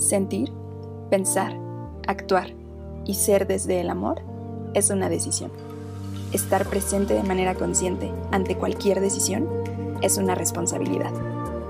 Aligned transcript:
Sentir, 0.00 0.50
pensar, 1.10 1.54
actuar 2.06 2.54
y 3.04 3.14
ser 3.14 3.46
desde 3.46 3.82
el 3.82 3.90
amor 3.90 4.22
es 4.72 4.88
una 4.88 5.10
decisión. 5.10 5.50
Estar 6.32 6.64
presente 6.64 7.12
de 7.12 7.22
manera 7.22 7.54
consciente 7.54 8.10
ante 8.30 8.56
cualquier 8.56 9.00
decisión 9.00 9.46
es 10.00 10.16
una 10.16 10.34
responsabilidad. 10.34 11.12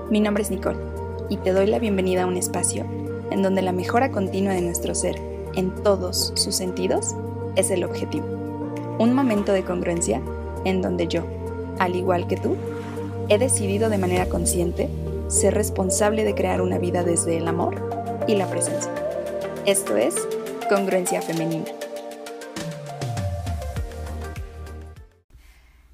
Mi 0.09 0.21
nombre 0.21 0.43
es 0.43 0.49
Nicole 0.49 0.79
y 1.27 1.35
te 1.37 1.51
doy 1.51 1.67
la 1.67 1.77
bienvenida 1.77 2.23
a 2.23 2.25
un 2.25 2.37
espacio 2.37 2.85
en 3.31 3.43
donde 3.43 3.61
la 3.61 3.73
mejora 3.73 4.11
continua 4.11 4.53
de 4.53 4.61
nuestro 4.61 4.95
ser 4.95 5.21
en 5.55 5.75
todos 5.83 6.31
sus 6.35 6.55
sentidos 6.55 7.13
es 7.57 7.69
el 7.69 7.83
objetivo. 7.83 8.27
Un 8.97 9.13
momento 9.13 9.51
de 9.51 9.65
congruencia 9.65 10.21
en 10.63 10.81
donde 10.81 11.09
yo, 11.09 11.25
al 11.79 11.97
igual 11.97 12.27
que 12.27 12.37
tú, 12.37 12.55
he 13.27 13.37
decidido 13.37 13.89
de 13.89 13.97
manera 13.97 14.27
consciente 14.27 14.87
ser 15.27 15.53
responsable 15.53 16.23
de 16.23 16.33
crear 16.33 16.61
una 16.61 16.77
vida 16.77 17.03
desde 17.03 17.35
el 17.37 17.49
amor 17.49 17.90
y 18.31 18.35
la 18.35 18.49
presencia. 18.49 18.93
Esto 19.65 19.97
es 19.97 20.15
Congruencia 20.69 21.21
Femenina. 21.21 21.65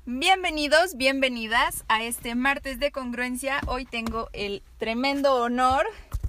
Bienvenidos, 0.06 0.96
bienvenidas 0.98 1.84
a 1.88 2.04
este 2.04 2.36
martes 2.36 2.80
de 2.80 2.92
congruencia. 2.92 3.60
Hoy 3.66 3.86
tengo 3.86 4.30
el 4.34 4.62
tremendo 4.78 5.34
honor 5.34 5.88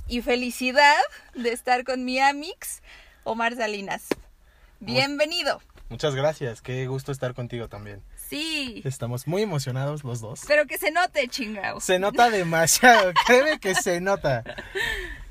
y 0.09 0.23
felicidad 0.23 0.97
de 1.35 1.53
estar 1.53 1.85
con 1.85 2.07
mi 2.07 2.19
Amix, 2.19 2.83
Omar 3.25 3.55
Salinas. 3.57 4.07
Bienvenido. 4.81 5.61
Muchas 5.91 6.15
gracias, 6.15 6.63
qué 6.63 6.87
gusto 6.87 7.13
estar 7.13 7.35
contigo 7.35 7.69
también. 7.69 8.03
Sí. 8.17 8.81
Estamos 8.85 9.27
muy 9.27 9.43
emocionados 9.43 10.05
los 10.05 10.21
dos. 10.21 10.41
Pero 10.47 10.67
que 10.67 10.79
se 10.79 10.91
note, 10.91 11.29
chingao. 11.29 11.81
Se 11.81 11.99
nota 11.99 12.31
demasiado, 12.31 13.13
créeme 13.27 13.59
que 13.59 13.75
se 13.75 14.01
nota. 14.01 14.43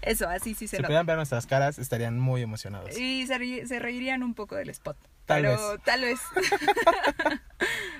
Eso, 0.07 0.29
así 0.29 0.53
sí 0.53 0.67
se 0.67 0.77
Si 0.77 0.81
nota. 0.81 0.87
pudieran 0.87 1.05
ver 1.05 1.17
nuestras 1.17 1.45
caras, 1.45 1.79
estarían 1.79 2.17
muy 2.17 2.41
emocionados. 2.41 2.97
Y 2.97 3.27
se, 3.27 3.79
reirían 3.79 4.23
un 4.23 4.33
poco 4.33 4.55
del 4.55 4.69
spot. 4.69 4.97
Tal 5.25 5.41
pero 5.41 5.71
vez. 5.71 5.83
tal 5.83 6.01
vez. 6.01 6.19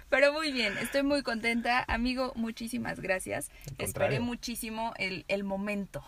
pero 0.09 0.31
muy 0.31 0.51
bien, 0.53 0.77
estoy 0.77 1.03
muy 1.03 1.21
contenta. 1.23 1.83
Amigo, 1.87 2.31
muchísimas 2.35 3.01
gracias. 3.01 3.51
Esperé 3.77 4.21
muchísimo 4.21 4.93
el, 4.97 5.25
el 5.27 5.43
momento 5.43 6.03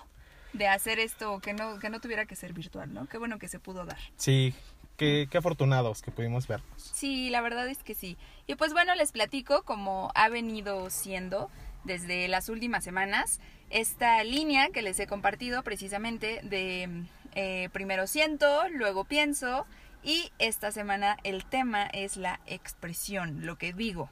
de 0.53 0.67
hacer 0.67 0.99
esto 0.99 1.39
que 1.39 1.53
no, 1.53 1.79
que 1.79 1.89
no 1.89 1.99
tuviera 1.99 2.25
que 2.25 2.35
ser 2.35 2.53
virtual, 2.53 2.93
¿no? 2.93 3.07
Qué 3.07 3.17
bueno 3.17 3.37
que 3.37 3.49
se 3.49 3.59
pudo 3.59 3.85
dar. 3.85 3.99
Sí, 4.15 4.53
qué, 4.95 5.27
qué 5.29 5.37
afortunados 5.37 6.01
que 6.01 6.11
pudimos 6.11 6.47
vernos. 6.47 6.81
Sí, 6.93 7.29
la 7.29 7.41
verdad 7.41 7.67
es 7.67 7.83
que 7.83 7.93
sí. 7.93 8.17
Y 8.47 8.55
pues 8.55 8.71
bueno, 8.71 8.95
les 8.95 9.11
platico 9.11 9.63
como 9.63 10.11
ha 10.15 10.29
venido 10.29 10.89
siendo 10.89 11.51
desde 11.83 12.27
las 12.27 12.49
últimas 12.49 12.83
semanas 12.83 13.39
esta 13.69 14.23
línea 14.23 14.69
que 14.69 14.81
les 14.81 14.99
he 14.99 15.07
compartido 15.07 15.63
precisamente 15.63 16.39
de 16.43 17.05
eh, 17.35 17.69
primero 17.71 18.07
siento, 18.07 18.67
luego 18.69 19.05
pienso 19.05 19.65
y 20.03 20.31
esta 20.39 20.71
semana 20.71 21.17
el 21.23 21.45
tema 21.45 21.85
es 21.85 22.17
la 22.17 22.39
expresión, 22.45 23.45
lo 23.45 23.57
que 23.57 23.73
digo, 23.73 24.09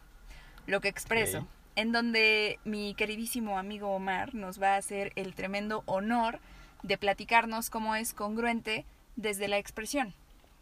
lo 0.66 0.82
que 0.82 0.90
expreso. 0.90 1.48
En 1.76 1.92
donde 1.92 2.59
mi 2.66 2.96
queridísimo 2.96 3.58
amigo 3.58 3.90
Omar 3.90 4.34
nos 4.34 4.62
va 4.62 4.74
a 4.74 4.78
hacer 4.78 5.14
el 5.16 5.36
tremendo 5.36 5.84
honor 5.86 6.40
de 6.84 6.98
platicarnos 6.98 7.70
cómo 7.70 7.96
es 7.96 8.14
congruente 8.14 8.86
desde 9.16 9.48
la 9.48 9.58
expresión, 9.58 10.14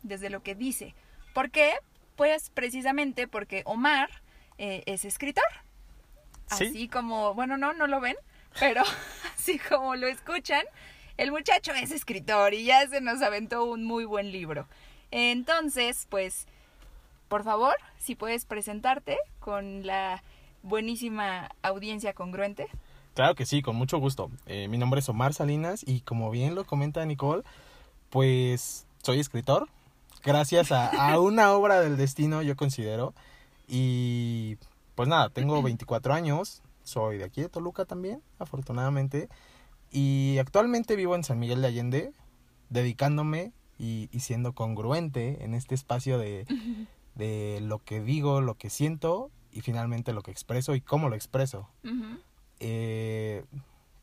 desde 0.03 0.29
lo 0.29 0.43
que 0.43 0.55
dice. 0.55 0.93
¿Por 1.33 1.51
qué? 1.51 1.73
Pues 2.15 2.49
precisamente 2.49 3.27
porque 3.27 3.63
Omar 3.65 4.09
eh, 4.57 4.83
es 4.85 5.05
escritor. 5.05 5.43
Sí. 6.47 6.65
Así 6.65 6.87
como, 6.87 7.33
bueno, 7.33 7.57
no, 7.57 7.73
no 7.73 7.87
lo 7.87 7.99
ven, 7.99 8.15
pero 8.59 8.83
así 9.35 9.59
como 9.59 9.95
lo 9.95 10.07
escuchan, 10.07 10.63
el 11.17 11.31
muchacho 11.31 11.71
es 11.73 11.91
escritor 11.91 12.53
y 12.53 12.65
ya 12.65 12.87
se 12.87 13.01
nos 13.01 13.21
aventó 13.21 13.65
un 13.65 13.83
muy 13.83 14.05
buen 14.05 14.31
libro. 14.31 14.67
Entonces, 15.11 16.07
pues, 16.09 16.47
por 17.27 17.43
favor, 17.43 17.75
si 17.97 18.15
puedes 18.15 18.45
presentarte 18.45 19.17
con 19.39 19.85
la 19.85 20.23
buenísima 20.61 21.49
audiencia 21.61 22.13
congruente. 22.13 22.67
Claro 23.13 23.35
que 23.35 23.45
sí, 23.45 23.61
con 23.61 23.75
mucho 23.75 23.97
gusto. 23.97 24.29
Eh, 24.45 24.67
mi 24.67 24.77
nombre 24.77 24.99
es 24.99 25.07
Omar 25.07 25.33
Salinas 25.33 25.83
y 25.87 26.01
como 26.01 26.31
bien 26.31 26.53
lo 26.53 26.65
comenta 26.65 27.05
Nicole, 27.05 27.43
pues 28.09 28.85
soy 29.01 29.19
escritor. 29.19 29.69
Gracias 30.23 30.71
a, 30.71 30.89
a 30.89 31.19
una 31.19 31.53
obra 31.53 31.79
del 31.79 31.97
destino, 31.97 32.41
yo 32.41 32.55
considero. 32.55 33.13
Y 33.67 34.57
pues 34.95 35.07
nada, 35.09 35.29
tengo 35.29 35.61
24 35.61 36.13
años, 36.13 36.61
soy 36.83 37.17
de 37.17 37.25
aquí 37.25 37.41
de 37.41 37.49
Toluca 37.49 37.85
también, 37.85 38.21
afortunadamente. 38.39 39.29
Y 39.91 40.37
actualmente 40.39 40.95
vivo 40.95 41.15
en 41.15 41.23
San 41.23 41.39
Miguel 41.39 41.61
de 41.61 41.67
Allende, 41.67 42.13
dedicándome 42.69 43.53
y, 43.77 44.09
y 44.11 44.21
siendo 44.21 44.53
congruente 44.53 45.43
en 45.43 45.53
este 45.53 45.75
espacio 45.75 46.17
de, 46.17 46.45
de 47.15 47.59
lo 47.61 47.79
que 47.79 48.01
digo, 48.01 48.41
lo 48.41 48.55
que 48.55 48.69
siento 48.69 49.31
y 49.51 49.61
finalmente 49.61 50.13
lo 50.13 50.21
que 50.21 50.31
expreso 50.31 50.75
y 50.75 50.81
cómo 50.81 51.09
lo 51.09 51.15
expreso. 51.15 51.69
Eh, 52.59 53.43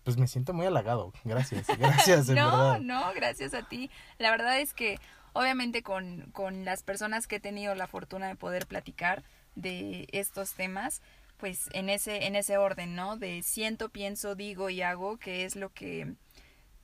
pues 0.05 0.17
me 0.17 0.27
siento 0.27 0.53
muy 0.55 0.67
halagado. 0.67 1.13
Gracias, 1.25 1.67
gracias, 1.79 2.29
en 2.29 2.37
no, 2.37 2.51
verdad. 2.51 2.81
no, 2.81 3.13
gracias 3.15 3.55
a 3.55 3.63
ti. 3.69 3.91
La 4.19 4.31
verdad 4.31 4.61
es 4.61 4.75
que 4.75 4.99
obviamente 5.35 5.83
con, 5.83 6.31
con 6.33 6.65
las 6.65 6.83
personas 6.83 7.27
que 7.27 7.37
he 7.37 7.41
tenido 7.41 7.75
la 7.75 7.87
fortuna 7.87 8.29
de 8.29 8.37
poder 8.37 8.67
platicar 8.67 9.25
de 9.55 10.07
estos 10.13 10.55
temas, 10.55 11.03
pues 11.37 11.69
en 11.73 11.89
ese, 11.89 12.27
en 12.27 12.37
ese 12.37 12.57
orden, 12.57 12.95
¿no? 12.95 13.17
De 13.17 13.43
siento, 13.43 13.89
pienso, 13.89 14.35
digo 14.35 14.71
y 14.71 14.83
hago, 14.83 15.17
que 15.17 15.45
es 15.45 15.57
lo 15.57 15.71
que, 15.71 16.15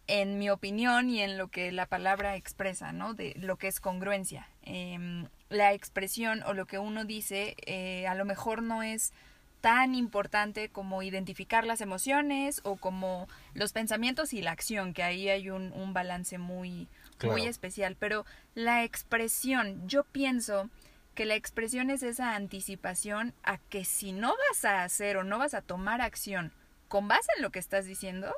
en 0.07 0.39
mi 0.39 0.51
opinión 0.51 1.11
y 1.11 1.21
en 1.21 1.39
lo 1.39 1.49
que 1.49 1.71
la 1.71 1.87
palabra 1.87 2.37
expresa, 2.37 2.93
¿no? 2.93 3.15
De 3.15 3.35
lo 3.37 3.57
que 3.57 3.69
es 3.69 3.81
congruencia. 3.81 4.49
Em, 4.63 5.27
la 5.49 5.73
expresión 5.73 6.43
o 6.43 6.55
lo 6.55 6.67
que 6.67 6.79
uno 6.79 7.05
dice 7.05 7.55
eh, 7.67 8.07
a 8.07 8.15
lo 8.15 8.25
mejor 8.25 8.63
no 8.63 8.83
es 8.83 9.13
tan 9.61 9.95
importante 9.95 10.69
como 10.69 11.03
identificar 11.03 11.67
las 11.67 11.81
emociones 11.81 12.61
o 12.65 12.77
como 12.77 13.29
los 13.55 13.73
pensamientos 13.73 14.33
y 14.33 14.41
la 14.41 14.53
acción, 14.53 14.93
que 14.93 15.03
ahí 15.03 15.29
hay 15.29 15.51
un, 15.51 15.73
un 15.73 15.93
balance 15.93 16.39
muy, 16.39 16.89
Claro. 17.19 17.37
muy 17.37 17.47
especial. 17.47 17.97
Pero 17.99 18.25
la 18.55 18.85
expresión, 18.85 19.89
yo 19.89 20.05
pienso 20.05 20.71
que 21.19 21.27
la 21.27 21.35
expresión 21.35 21.91
es 21.91 22.05
esa 22.05 22.37
anticipación 22.37 23.35
a 23.43 23.59
que 23.59 23.85
si 23.85 24.13
no 24.13 24.37
vas 24.49 24.65
a 24.65 24.85
hacer 24.85 25.17
o 25.17 25.25
no 25.25 25.37
vas 25.37 25.53
a 25.53 25.63
tomar 25.63 26.01
acción 26.01 26.53
con 26.87 27.09
base 27.09 27.27
en 27.37 27.43
lo 27.43 27.51
que 27.51 27.59
estás 27.59 27.87
diciendo, 27.87 28.33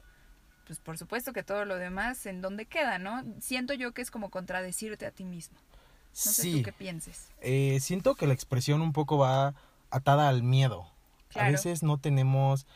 pues 0.67 0.79
por 0.79 0.97
supuesto 0.97 1.35
que 1.35 1.43
todo 1.43 1.67
lo 1.67 1.77
demás 1.77 2.25
en 2.25 2.41
dónde 2.41 2.65
queda, 2.65 2.99
¿no? 2.99 3.23
Siento 3.39 3.75
yo 3.75 3.93
que 3.93 4.01
es 4.01 4.11
como 4.11 4.31
contradecirte 4.31 5.05
a 5.05 5.11
ti 5.11 5.25
mismo. 5.25 5.59
No 5.59 6.15
sé 6.15 6.41
sí, 6.41 6.57
tú 6.57 6.63
qué 6.63 6.73
pienses. 6.73 7.29
eh, 7.43 7.81
siento 7.83 8.15
que 8.15 8.27
la 8.27 8.33
expresión 8.33 8.81
un 8.81 8.95
poco 8.95 9.19
va 9.19 9.53
atada 9.91 10.31
al 10.31 10.43
miedo. 10.43 10.91
A 11.35 11.51
veces 11.51 11.83
no 11.83 11.99
tenemos 11.99 12.67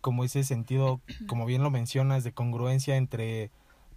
como 0.00 0.22
ese 0.22 0.44
sentido, 0.44 1.00
como 1.26 1.46
bien 1.46 1.64
lo 1.64 1.70
mencionas, 1.70 2.22
de 2.22 2.30
congruencia 2.30 2.94
entre 2.94 3.50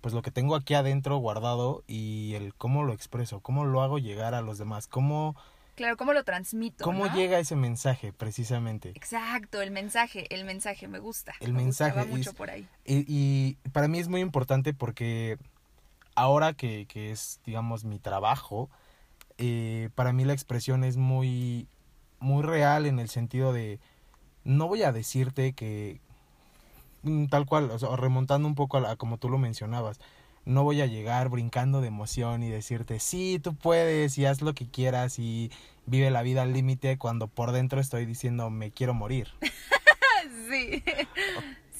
pues 0.05 0.13
lo 0.13 0.21
que 0.21 0.29
tengo 0.29 0.55
aquí 0.55 0.75
adentro 0.75 1.17
guardado 1.17 1.83
y 1.87 2.35
el 2.35 2.53
cómo 2.53 2.83
lo 2.83 2.93
expreso, 2.93 3.39
cómo 3.39 3.65
lo 3.65 3.81
hago 3.81 3.97
llegar 3.97 4.35
a 4.35 4.41
los 4.43 4.59
demás, 4.59 4.85
cómo, 4.85 5.35
Claro, 5.73 5.97
¿cómo 5.97 6.13
lo 6.13 6.23
transmito? 6.23 6.83
cómo 6.83 7.07
no? 7.07 7.15
llega 7.15 7.39
ese 7.39 7.55
mensaje 7.55 8.13
precisamente. 8.13 8.89
Exacto, 8.93 9.63
el 9.63 9.71
mensaje, 9.71 10.27
el 10.31 10.45
mensaje 10.45 10.87
me 10.87 10.99
gusta. 10.99 11.33
El 11.39 11.53
me 11.53 11.63
gusta, 11.65 11.85
mensaje 11.85 11.97
va 11.97 12.05
mucho 12.05 12.29
es- 12.29 12.35
por 12.35 12.51
ahí. 12.51 12.67
Y, 12.85 13.03
y 13.07 13.57
para 13.71 13.87
mí 13.87 13.97
es 13.97 14.07
muy 14.07 14.21
importante 14.21 14.75
porque 14.75 15.39
ahora 16.13 16.53
que, 16.53 16.85
que 16.85 17.09
es, 17.09 17.39
digamos, 17.43 17.83
mi 17.83 17.97
trabajo, 17.97 18.69
eh, 19.39 19.89
para 19.95 20.13
mí 20.13 20.23
la 20.23 20.33
expresión 20.33 20.83
es 20.83 20.97
muy, 20.97 21.67
muy 22.19 22.43
real 22.43 22.85
en 22.85 22.99
el 22.99 23.09
sentido 23.09 23.53
de, 23.53 23.79
no 24.43 24.67
voy 24.67 24.83
a 24.83 24.91
decirte 24.91 25.53
que, 25.53 25.99
tal 27.29 27.45
cual, 27.45 27.71
o 27.71 27.79
sea, 27.79 27.95
remontando 27.95 28.47
un 28.47 28.55
poco 28.55 28.77
a, 28.77 28.95
como 28.95 29.17
tú 29.17 29.29
lo 29.29 29.37
mencionabas, 29.37 29.99
no 30.45 30.63
voy 30.63 30.81
a 30.81 30.85
llegar 30.85 31.29
brincando 31.29 31.81
de 31.81 31.87
emoción 31.87 32.43
y 32.43 32.49
decirte, 32.49 32.99
sí, 32.99 33.39
tú 33.41 33.55
puedes 33.55 34.17
y 34.17 34.25
haz 34.25 34.41
lo 34.41 34.53
que 34.53 34.69
quieras 34.69 35.17
y 35.19 35.51
vive 35.85 36.11
la 36.11 36.21
vida 36.21 36.43
al 36.43 36.53
límite 36.53 36.97
cuando 36.97 37.27
por 37.27 37.51
dentro 37.51 37.79
estoy 37.79 38.05
diciendo, 38.05 38.49
me 38.49 38.71
quiero 38.71 38.93
morir. 38.93 39.27
sí. 40.49 40.83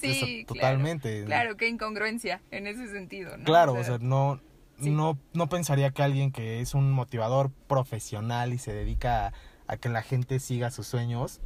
Eso, 0.02 0.26
sí, 0.26 0.46
claro. 0.46 0.60
totalmente. 0.62 1.26
Claro, 1.26 1.58
qué 1.58 1.68
incongruencia 1.68 2.42
en 2.52 2.68
ese 2.68 2.88
sentido, 2.88 3.38
¿no? 3.38 3.44
Claro, 3.44 3.74
o 3.74 3.84
sea, 3.84 3.98
no, 4.00 4.40
sí. 4.80 4.90
no, 4.90 5.18
no 5.34 5.48
pensaría 5.48 5.90
que 5.92 6.04
alguien 6.04 6.32
que 6.32 6.60
es 6.62 6.74
un 6.74 6.92
motivador 6.92 7.52
profesional 7.68 8.54
y 8.54 8.58
se 8.58 8.74
dedica 8.74 9.28
a, 9.28 9.34
a 9.68 9.78
que 9.78 9.90
la 9.90 10.04
gente 10.04 10.40
siga 10.40 10.70
sus 10.70 10.86
sueños, 10.86 11.42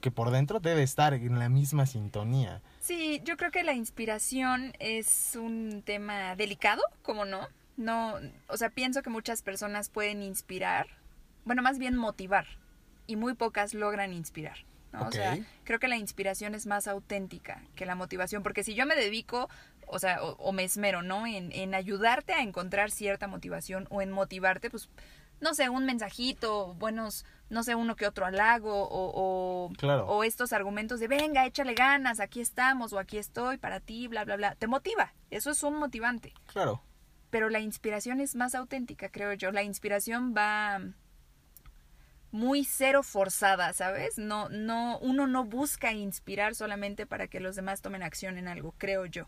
que 0.00 0.10
por 0.10 0.30
dentro 0.30 0.60
debe 0.60 0.82
estar 0.82 1.14
en 1.14 1.38
la 1.38 1.48
misma 1.48 1.86
sintonía. 1.86 2.62
Sí, 2.80 3.20
yo 3.24 3.36
creo 3.36 3.50
que 3.50 3.62
la 3.62 3.74
inspiración 3.74 4.72
es 4.78 5.36
un 5.36 5.82
tema 5.84 6.34
delicado, 6.36 6.82
como 7.02 7.24
no. 7.24 7.48
No, 7.76 8.14
o 8.48 8.56
sea, 8.56 8.70
pienso 8.70 9.02
que 9.02 9.10
muchas 9.10 9.42
personas 9.42 9.88
pueden 9.88 10.22
inspirar, 10.22 10.86
bueno, 11.44 11.62
más 11.62 11.78
bien 11.78 11.96
motivar, 11.96 12.46
y 13.06 13.16
muy 13.16 13.34
pocas 13.34 13.74
logran 13.74 14.12
inspirar. 14.12 14.58
¿no? 14.92 15.06
O 15.06 15.12
sea, 15.12 15.38
creo 15.64 15.78
que 15.78 15.88
la 15.88 15.96
inspiración 15.96 16.54
es 16.54 16.66
más 16.66 16.88
auténtica 16.88 17.62
que 17.76 17.86
la 17.86 17.94
motivación, 17.94 18.42
porque 18.42 18.64
si 18.64 18.74
yo 18.74 18.86
me 18.86 18.96
dedico, 18.96 19.48
o 19.86 19.98
sea, 19.98 20.22
o, 20.22 20.52
me 20.52 20.64
esmero, 20.64 21.02
¿no? 21.02 21.26
En, 21.26 21.52
en 21.52 21.74
ayudarte 21.74 22.32
a 22.32 22.42
encontrar 22.42 22.90
cierta 22.90 23.28
motivación 23.28 23.86
o 23.90 24.02
en 24.02 24.10
motivarte, 24.10 24.68
pues, 24.68 24.88
no 25.40 25.54
sé, 25.54 25.68
un 25.68 25.86
mensajito, 25.86 26.74
buenos, 26.74 27.24
no 27.50 27.64
sé, 27.64 27.74
uno 27.74 27.96
que 27.96 28.06
otro 28.06 28.24
halago 28.24 28.72
o, 28.72 29.68
o, 29.68 29.72
o 30.06 30.24
estos 30.24 30.52
argumentos 30.52 31.00
de, 31.00 31.08
venga, 31.08 31.44
échale 31.44 31.74
ganas, 31.74 32.20
aquí 32.20 32.40
estamos 32.40 32.92
o 32.92 32.98
aquí 32.98 33.18
estoy 33.18 33.58
para 33.58 33.80
ti, 33.80 34.06
bla, 34.06 34.24
bla, 34.24 34.36
bla. 34.36 34.54
Te 34.54 34.68
motiva, 34.68 35.12
eso 35.30 35.50
es 35.50 35.62
un 35.64 35.78
motivante. 35.78 36.32
Claro. 36.46 36.80
Pero 37.30 37.50
la 37.50 37.60
inspiración 37.60 38.20
es 38.20 38.36
más 38.36 38.54
auténtica, 38.54 39.08
creo 39.10 39.32
yo. 39.34 39.50
La 39.50 39.64
inspiración 39.64 40.32
va 40.36 40.80
muy 42.30 42.64
cero 42.64 43.02
forzada, 43.02 43.72
¿sabes? 43.72 44.16
No, 44.16 44.48
no, 44.48 44.98
uno 44.98 45.26
no 45.26 45.44
busca 45.44 45.92
inspirar 45.92 46.54
solamente 46.54 47.04
para 47.04 47.26
que 47.26 47.40
los 47.40 47.56
demás 47.56 47.82
tomen 47.82 48.04
acción 48.04 48.38
en 48.38 48.46
algo, 48.46 48.74
creo 48.78 49.06
yo. 49.06 49.26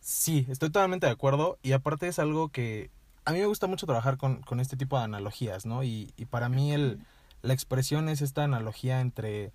Sí, 0.00 0.46
estoy 0.48 0.70
totalmente 0.70 1.06
de 1.06 1.12
acuerdo 1.12 1.58
y 1.62 1.72
aparte 1.72 2.08
es 2.08 2.18
algo 2.18 2.48
que 2.48 2.90
a 3.24 3.32
mí 3.32 3.38
me 3.38 3.46
gusta 3.46 3.66
mucho 3.66 3.86
trabajar 3.86 4.16
con, 4.16 4.42
con 4.42 4.58
este 4.58 4.76
tipo 4.76 4.98
de 4.98 5.04
analogías, 5.04 5.66
¿no? 5.66 5.84
Y, 5.84 6.12
y 6.16 6.24
para 6.24 6.48
mí 6.48 6.72
el, 6.72 6.98
la 7.42 7.52
expresión 7.52 8.08
es 8.08 8.22
esta 8.22 8.44
analogía 8.44 9.00
entre 9.00 9.52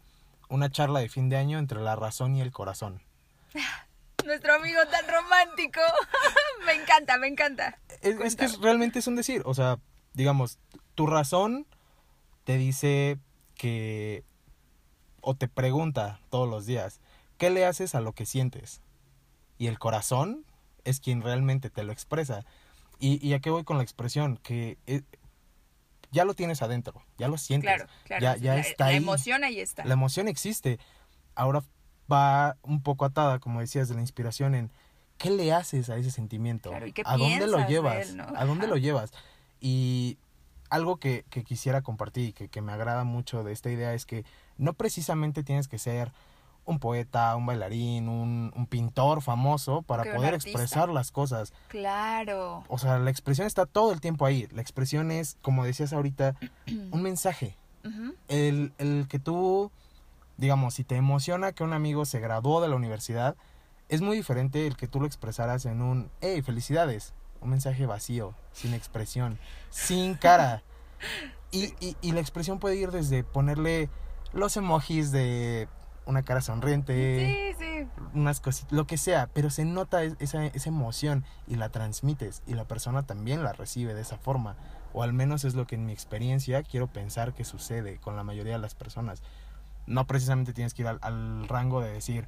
una 0.50 0.70
charla 0.70 1.00
de 1.00 1.10
fin 1.10 1.30
de 1.30 1.38
año 1.38 1.58
entre 1.58 1.82
la 1.82 1.96
razón 1.96 2.36
y 2.36 2.42
el 2.42 2.52
corazón. 2.52 3.02
Nuestro 4.26 4.56
amigo 4.56 4.80
tan 4.92 5.06
romántico. 5.08 5.80
me 6.66 6.74
encanta, 6.74 7.18
me 7.18 7.28
encanta. 7.28 7.80
Es, 8.02 8.20
es 8.20 8.36
que 8.36 8.48
realmente 8.62 9.00
es 9.00 9.08
un 9.08 9.16
decir, 9.16 9.42
o 9.46 9.54
sea, 9.54 9.80
digamos, 10.14 10.60
tu 10.96 11.08
razón 11.08 11.66
te 12.44 12.58
dice 12.58 13.20
que 13.56 14.24
o 15.22 15.36
te 15.36 15.48
pregunta 15.48 16.20
todos 16.30 16.48
los 16.48 16.66
días, 16.66 17.00
¿qué 17.38 17.50
le 17.50 17.66
haces 17.66 17.96
a 17.96 18.02
lo 18.02 18.14
que 18.14 18.26
sientes? 18.26 18.82
Y 19.58 19.68
el 19.68 19.80
corazón 19.80 20.46
es 20.84 21.00
quien 21.00 21.22
realmente 21.22 21.70
te 21.70 21.84
lo 21.84 21.92
expresa. 21.92 22.46
¿Y, 23.00 23.26
y 23.26 23.34
a 23.34 23.40
qué 23.40 23.50
voy 23.50 23.64
con 23.64 23.78
la 23.78 23.84
expresión? 23.84 24.38
Que 24.38 24.78
eh, 24.88 25.04
ya 26.18 26.26
lo 26.26 26.34
tienes 26.34 26.64
adentro, 26.64 27.04
ya 27.20 27.28
lo 27.28 27.38
sientes. 27.38 27.72
Claro, 27.72 27.88
claro. 28.06 28.24
Ya, 28.24 28.38
ya 28.38 28.58
está 28.58 28.86
la 28.86 28.90
ahí. 28.90 28.98
emoción 28.98 29.44
ahí 29.44 29.60
está. 29.60 29.86
La 29.86 29.94
emoción 29.94 30.28
existe. 30.28 30.80
Ahora 31.36 31.62
va 32.12 32.58
un 32.64 32.82
poco 32.82 33.06
atada, 33.06 33.38
como 33.38 33.60
decías, 33.60 33.88
de 33.88 33.94
la 33.94 34.02
inspiración 34.02 34.56
en 34.56 34.72
qué 35.20 35.30
le 35.30 35.54
haces 35.54 35.92
a 35.92 35.98
ese 35.98 36.10
sentimiento. 36.10 36.72
Claro, 36.72 36.88
¿y 36.88 36.92
qué 36.92 37.04
¿A 37.06 37.18
dónde 37.18 37.46
lo 37.46 37.68
llevas? 37.68 38.16
¿no? 38.16 38.26
¿A 38.36 38.46
dónde 38.46 38.66
lo 38.66 38.78
llevas? 38.78 39.12
Y 39.62 40.18
algo 40.72 40.98
que, 40.98 41.24
que 41.30 41.44
quisiera 41.44 41.84
compartir 41.84 42.30
y 42.30 42.34
que, 42.34 42.50
que 42.50 42.62
me 42.62 42.72
agrada 42.72 43.04
mucho 43.04 43.44
de 43.44 43.54
esta 43.54 43.70
idea 43.70 43.94
es 43.94 44.08
que 44.08 44.26
no 44.58 44.74
precisamente 44.74 45.44
tienes 45.44 45.68
que 45.68 45.78
ser 45.78 46.12
un 46.68 46.80
poeta, 46.80 47.36
un 47.36 47.46
bailarín, 47.46 48.10
un, 48.10 48.52
un 48.56 48.68
pintor 48.68 49.22
famoso 49.22 49.82
para 49.82 50.04
poder 50.04 50.34
expresar 50.34 50.90
las 50.90 51.12
cosas. 51.12 51.54
Claro. 51.70 52.64
O 52.68 52.78
sea, 52.78 53.00
la 53.00 53.10
expresión 53.10 53.48
está 53.48 53.66
todo 53.66 53.94
el 53.94 54.02
tiempo 54.02 54.26
ahí. 54.26 54.48
La 54.52 54.62
expresión 54.62 55.10
es, 55.10 55.38
como 55.42 55.64
decías 55.64 55.94
ahorita, 55.94 56.36
un 56.92 57.02
mensaje. 57.02 57.58
el, 58.28 58.74
el 58.78 59.08
que 59.08 59.18
tú, 59.18 59.72
digamos, 60.36 60.74
si 60.74 60.84
te 60.84 60.98
emociona 60.98 61.54
que 61.54 61.64
un 61.64 61.72
amigo 61.72 62.04
se 62.04 62.20
graduó 62.20 62.62
de 62.62 62.68
la 62.68 62.76
universidad, 62.76 63.38
es 63.88 64.02
muy 64.02 64.18
diferente 64.18 64.68
el 64.68 64.76
que 64.76 64.90
tú 64.90 65.00
lo 65.00 65.08
expresaras 65.08 65.66
en 65.66 65.82
un, 65.82 66.12
hey, 66.20 66.42
felicidades. 66.42 67.14
Un 67.40 67.52
mensaje 67.52 67.86
vacío, 67.86 68.34
sin 68.52 68.74
expresión, 68.74 69.40
sin 69.72 70.14
cara. 70.14 70.62
Y, 71.50 71.74
y, 71.80 71.96
y 72.02 72.12
la 72.12 72.20
expresión 72.20 72.60
puede 72.60 72.76
ir 72.76 72.92
desde 72.92 73.24
ponerle 73.24 73.90
los 74.34 74.58
emojis 74.58 75.14
de 75.14 75.70
una 76.08 76.24
cara 76.24 76.42
sonriente, 76.42 77.56
sí, 77.58 77.64
sí. 77.64 77.88
unas 78.14 78.40
cositas, 78.40 78.72
lo 78.72 78.88
que 78.88 78.98
sea, 78.98 79.30
pero 79.34 79.50
se 79.50 79.66
nota 79.66 80.04
esa, 80.04 80.46
esa 80.46 80.70
emoción 80.70 81.24
y 81.48 81.56
la 81.56 81.70
transmites 81.70 82.42
y 82.48 82.54
la 82.54 82.66
persona 82.66 83.04
también 83.04 83.44
la 83.44 83.54
recibe 83.54 83.94
de 83.94 84.02
esa 84.02 84.18
forma, 84.18 84.56
o 84.94 85.04
al 85.04 85.14
menos 85.14 85.44
es 85.44 85.54
lo 85.54 85.68
que 85.68 85.76
en 85.76 85.86
mi 85.86 85.92
experiencia 85.92 86.64
quiero 86.64 86.88
pensar 86.88 87.34
que 87.34 87.44
sucede 87.44 87.98
con 87.98 88.16
la 88.16 88.24
mayoría 88.24 88.54
de 88.54 88.60
las 88.60 88.76
personas. 88.76 89.22
No 89.86 90.06
precisamente 90.06 90.54
tienes 90.54 90.74
que 90.74 90.82
ir 90.82 90.88
al, 90.88 91.00
al 91.02 91.48
rango 91.48 91.82
de 91.82 91.92
decir, 91.92 92.28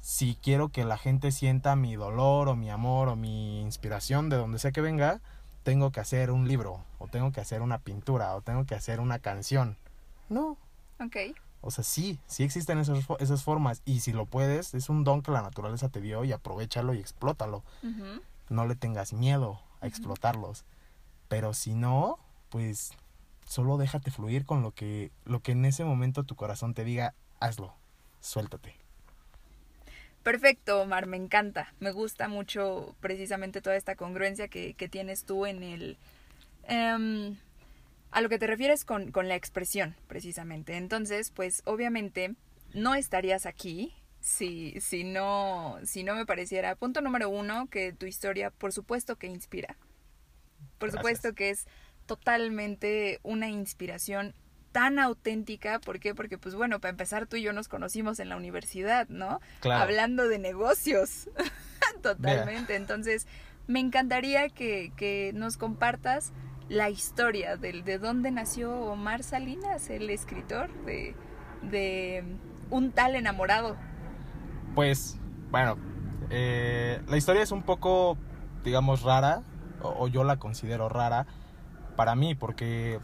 si 0.00 0.36
quiero 0.42 0.68
que 0.68 0.84
la 0.84 0.98
gente 0.98 1.30
sienta 1.30 1.76
mi 1.76 1.94
dolor 1.94 2.48
o 2.48 2.56
mi 2.56 2.70
amor 2.70 3.08
o 3.08 3.16
mi 3.16 3.62
inspiración 3.62 4.28
de 4.28 4.36
donde 4.36 4.58
sea 4.58 4.72
que 4.72 4.80
venga, 4.80 5.20
tengo 5.62 5.92
que 5.92 6.00
hacer 6.00 6.30
un 6.30 6.48
libro, 6.48 6.84
o 6.98 7.06
tengo 7.06 7.32
que 7.32 7.40
hacer 7.40 7.62
una 7.62 7.78
pintura, 7.78 8.34
o 8.34 8.42
tengo 8.42 8.66
que 8.66 8.74
hacer 8.74 9.00
una 9.00 9.18
canción. 9.20 9.76
No. 10.28 10.56
Ok. 11.00 11.16
O 11.62 11.70
sea, 11.70 11.84
sí, 11.84 12.18
sí 12.26 12.42
existen 12.42 12.78
esas, 12.78 12.98
esas 13.20 13.42
formas. 13.44 13.82
Y 13.84 14.00
si 14.00 14.12
lo 14.12 14.26
puedes, 14.26 14.74
es 14.74 14.88
un 14.88 15.04
don 15.04 15.22
que 15.22 15.30
la 15.30 15.42
naturaleza 15.42 15.88
te 15.88 16.00
dio 16.00 16.24
y 16.24 16.32
aprovechalo 16.32 16.92
y 16.92 16.98
explótalo. 16.98 17.62
No 18.48 18.66
le 18.66 18.74
tengas 18.74 19.12
miedo 19.12 19.60
a 19.80 19.86
explotarlos. 19.86 20.64
Pero 21.28 21.54
si 21.54 21.74
no, 21.74 22.18
pues 22.50 22.92
solo 23.46 23.78
déjate 23.78 24.10
fluir 24.10 24.44
con 24.44 24.62
lo 24.62 24.72
que, 24.72 25.10
lo 25.24 25.40
que 25.40 25.52
en 25.52 25.64
ese 25.64 25.84
momento 25.84 26.24
tu 26.24 26.34
corazón 26.34 26.74
te 26.74 26.84
diga, 26.84 27.14
hazlo, 27.38 27.72
suéltate. 28.20 28.74
Perfecto, 30.22 30.82
Omar, 30.82 31.06
me 31.06 31.16
encanta. 31.16 31.72
Me 31.80 31.92
gusta 31.92 32.28
mucho 32.28 32.94
precisamente 33.00 33.60
toda 33.60 33.76
esta 33.76 33.96
congruencia 33.96 34.48
que, 34.48 34.74
que 34.74 34.88
tienes 34.88 35.24
tú 35.24 35.46
en 35.46 35.62
el... 35.62 35.96
Um, 36.68 37.36
a 38.12 38.20
lo 38.20 38.28
que 38.28 38.38
te 38.38 38.46
refieres 38.46 38.84
con, 38.84 39.10
con 39.10 39.28
la 39.28 39.34
expresión, 39.34 39.96
precisamente. 40.06 40.76
Entonces, 40.76 41.30
pues 41.30 41.62
obviamente 41.64 42.34
no 42.74 42.94
estarías 42.94 43.46
aquí 43.46 43.94
si, 44.20 44.80
si, 44.80 45.02
no, 45.02 45.78
si 45.84 46.04
no 46.04 46.14
me 46.14 46.24
pareciera, 46.26 46.76
punto 46.76 47.00
número 47.00 47.28
uno, 47.28 47.66
que 47.68 47.92
tu 47.92 48.06
historia, 48.06 48.50
por 48.50 48.72
supuesto 48.72 49.16
que 49.16 49.26
inspira. 49.26 49.76
Por 50.78 50.92
supuesto 50.92 51.34
que 51.34 51.50
es 51.50 51.66
totalmente 52.06 53.18
una 53.22 53.48
inspiración 53.48 54.34
tan 54.70 54.98
auténtica. 54.98 55.80
¿Por 55.80 55.98
qué? 55.98 56.14
Porque, 56.14 56.38
pues 56.38 56.54
bueno, 56.54 56.80
para 56.80 56.90
empezar, 56.90 57.26
tú 57.26 57.36
y 57.36 57.42
yo 57.42 57.52
nos 57.52 57.68
conocimos 57.68 58.20
en 58.20 58.28
la 58.28 58.36
universidad, 58.36 59.08
¿no? 59.08 59.40
Claro. 59.60 59.82
Hablando 59.82 60.28
de 60.28 60.38
negocios. 60.38 61.28
Totalmente. 62.02 62.76
Entonces, 62.76 63.26
me 63.66 63.80
encantaría 63.80 64.48
que, 64.48 64.92
que 64.96 65.32
nos 65.34 65.56
compartas 65.56 66.32
la 66.72 66.88
historia 66.88 67.58
del 67.58 67.84
de 67.84 67.98
dónde 67.98 68.30
nació 68.30 68.74
Omar 68.74 69.22
Salinas, 69.22 69.90
el 69.90 70.08
escritor 70.08 70.70
de, 70.86 71.14
de 71.60 72.24
Un 72.70 72.92
tal 72.92 73.14
enamorado. 73.14 73.76
Pues, 74.74 75.18
bueno, 75.50 75.76
eh, 76.30 77.02
la 77.08 77.18
historia 77.18 77.42
es 77.42 77.52
un 77.52 77.62
poco, 77.62 78.16
digamos, 78.64 79.02
rara, 79.02 79.42
o, 79.82 80.04
o, 80.04 80.08
yo 80.08 80.24
la 80.24 80.38
considero 80.38 80.88
rara 80.88 81.26
para 81.94 82.14
mí, 82.14 82.34
porque, 82.34 83.00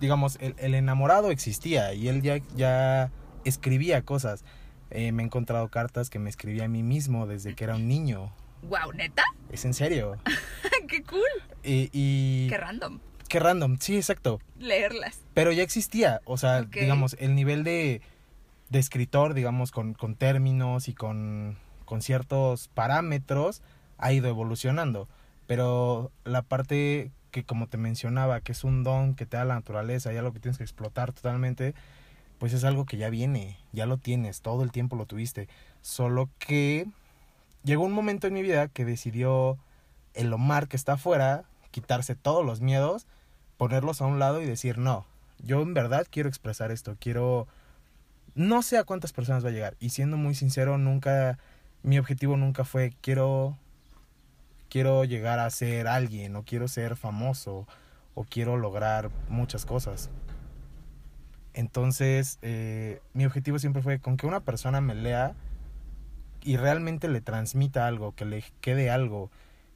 digamos, 0.00 0.38
el, 0.40 0.54
el 0.56 0.74
enamorado 0.74 1.30
existía 1.30 1.92
y 1.92 2.08
él 2.08 2.22
ya, 2.22 2.38
ya 2.56 3.12
escribía 3.44 4.02
cosas. 4.02 4.46
Eh, 4.90 5.12
me 5.12 5.22
he 5.22 5.26
encontrado 5.26 5.68
cartas 5.68 6.08
que 6.08 6.18
me 6.18 6.30
escribía 6.30 6.64
a 6.64 6.68
mí 6.68 6.82
mismo 6.82 7.26
desde 7.26 7.54
que 7.54 7.64
era 7.64 7.76
un 7.76 7.86
niño. 7.86 8.32
Wow, 8.62 8.92
neta. 8.94 9.24
Es 9.50 9.64
en 9.64 9.74
serio. 9.74 10.16
qué 10.88 11.02
cool. 11.02 11.20
Y, 11.62 11.90
y, 11.92 12.48
Qué 12.48 12.56
random. 12.56 13.00
Qué 13.28 13.38
random, 13.38 13.78
sí, 13.78 13.96
exacto. 13.96 14.40
Leerlas. 14.58 15.20
Pero 15.34 15.52
ya 15.52 15.62
existía, 15.62 16.20
o 16.24 16.38
sea, 16.38 16.62
digamos, 16.62 17.14
el 17.18 17.34
nivel 17.34 17.62
de, 17.62 18.00
de 18.70 18.78
escritor, 18.78 19.34
digamos, 19.34 19.70
con, 19.70 19.92
con 19.94 20.14
términos 20.14 20.88
y 20.88 20.94
con, 20.94 21.58
con 21.84 22.00
ciertos 22.00 22.68
parámetros, 22.68 23.62
ha 23.98 24.12
ido 24.12 24.28
evolucionando. 24.28 25.08
Pero 25.46 26.10
la 26.24 26.42
parte 26.42 27.10
que, 27.30 27.44
como 27.44 27.66
te 27.68 27.76
mencionaba, 27.76 28.40
que 28.40 28.52
es 28.52 28.64
un 28.64 28.82
don 28.82 29.14
que 29.14 29.26
te 29.26 29.36
da 29.36 29.44
la 29.44 29.54
naturaleza, 29.54 30.12
ya 30.12 30.22
lo 30.22 30.32
que 30.32 30.40
tienes 30.40 30.56
que 30.56 30.64
explotar 30.64 31.12
totalmente, 31.12 31.74
pues 32.38 32.52
es 32.52 32.64
algo 32.64 32.86
que 32.86 32.96
ya 32.96 33.10
viene, 33.10 33.58
ya 33.72 33.84
lo 33.86 33.98
tienes, 33.98 34.40
todo 34.40 34.62
el 34.62 34.72
tiempo 34.72 34.96
lo 34.96 35.06
tuviste. 35.06 35.48
Solo 35.82 36.30
que 36.38 36.86
llegó 37.64 37.84
un 37.84 37.92
momento 37.92 38.26
en 38.26 38.34
mi 38.34 38.42
vida 38.42 38.68
que 38.68 38.84
decidió 38.84 39.58
el 40.14 40.32
Omar 40.32 40.68
que 40.68 40.76
está 40.76 40.94
afuera, 40.94 41.44
quitarse 41.70 42.14
todos 42.14 42.44
los 42.44 42.60
miedos, 42.60 43.06
ponerlos 43.56 44.00
a 44.00 44.06
un 44.06 44.18
lado 44.18 44.42
y 44.42 44.46
decir, 44.46 44.78
no, 44.78 45.06
yo 45.38 45.62
en 45.62 45.74
verdad 45.74 46.06
quiero 46.10 46.28
expresar 46.28 46.70
esto, 46.70 46.96
quiero... 46.98 47.46
No 48.34 48.62
sé 48.62 48.78
a 48.78 48.84
cuántas 48.84 49.12
personas 49.12 49.44
va 49.44 49.48
a 49.48 49.52
llegar. 49.52 49.76
Y 49.80 49.90
siendo 49.90 50.16
muy 50.16 50.34
sincero, 50.34 50.78
nunca... 50.78 51.38
Mi 51.82 51.98
objetivo 51.98 52.36
nunca 52.36 52.64
fue, 52.64 52.94
quiero... 53.00 53.56
Quiero 54.68 55.04
llegar 55.04 55.38
a 55.38 55.48
ser 55.50 55.88
alguien, 55.88 56.36
o 56.36 56.44
quiero 56.44 56.68
ser 56.68 56.94
famoso, 56.96 57.66
o 58.14 58.24
quiero 58.24 58.58
lograr 58.58 59.10
muchas 59.28 59.64
cosas. 59.64 60.10
Entonces, 61.54 62.38
eh, 62.42 63.00
mi 63.14 63.24
objetivo 63.24 63.58
siempre 63.58 63.80
fue 63.80 63.98
con 63.98 64.16
que 64.18 64.26
una 64.26 64.40
persona 64.40 64.80
me 64.82 64.94
lea 64.94 65.34
y 66.42 66.56
realmente 66.56 67.08
le 67.08 67.20
transmita 67.20 67.86
algo, 67.86 68.14
que 68.14 68.24
le 68.24 68.44
quede 68.60 68.90
algo, 68.90 69.30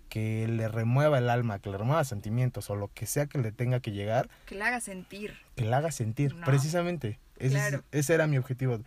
que 0.08 0.46
le 0.46 0.68
remueva 0.68 1.18
el 1.18 1.30
alma, 1.30 1.58
que 1.58 1.70
le 1.70 1.78
remueva 1.78 2.04
sentimientos 2.04 2.68
o 2.70 2.76
lo 2.76 2.88
que 2.92 3.06
sea 3.06 3.26
que 3.26 3.38
le 3.38 3.50
tenga 3.52 3.80
que 3.80 3.92
llegar, 3.92 4.28
Que 4.46 4.54
la 4.54 4.66
haga 4.66 4.80
sentir. 4.80 5.34
que 5.56 5.64
la 5.64 5.78
haga 5.78 5.90
sentir. 5.90 6.34
No. 6.34 6.44
Precisamente, 6.46 7.18
Ese, 7.38 7.56
es- 7.56 7.68
Claro. 7.68 7.84
ese 7.92 8.14
era 8.14 8.26
mi 8.26 8.38
objetivo. 8.38 8.78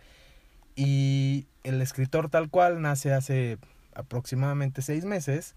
Y 0.76 1.46
el 1.64 1.80
escritor 1.82 2.28
tal 2.30 2.48
cual 2.50 2.80
nace 2.80 3.12
hace 3.12 3.58
aproximadamente 3.94 4.82
seis 4.82 5.04
meses 5.04 5.54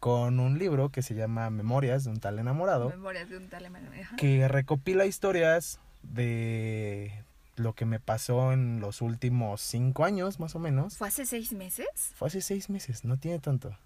con 0.00 0.40
un 0.40 0.58
libro 0.58 0.90
que 0.90 1.00
se 1.02 1.14
llama 1.14 1.48
Memorias 1.50 2.04
de 2.04 2.10
un 2.10 2.20
tal 2.20 2.38
enamorado, 2.38 2.90
Memorias 2.90 3.28
de 3.30 3.36
un 3.38 3.48
tal. 3.48 3.64
Ajá. 3.66 4.16
que 4.16 4.46
recopila 4.48 5.06
historias 5.06 5.80
de 6.02 7.22
lo 7.56 7.74
que 7.74 7.84
me 7.84 8.00
pasó 8.00 8.52
en 8.52 8.80
los 8.80 9.02
últimos 9.02 9.60
cinco 9.60 10.04
años, 10.04 10.40
más 10.40 10.54
o 10.54 10.58
menos. 10.58 10.96
¿Fue 10.96 11.08
hace 11.08 11.26
seis 11.26 11.52
meses? 11.52 11.86
Fue 12.14 12.28
hace 12.28 12.40
seis 12.40 12.70
meses, 12.70 13.04
no 13.04 13.18
tiene 13.18 13.38
tanto. 13.38 13.76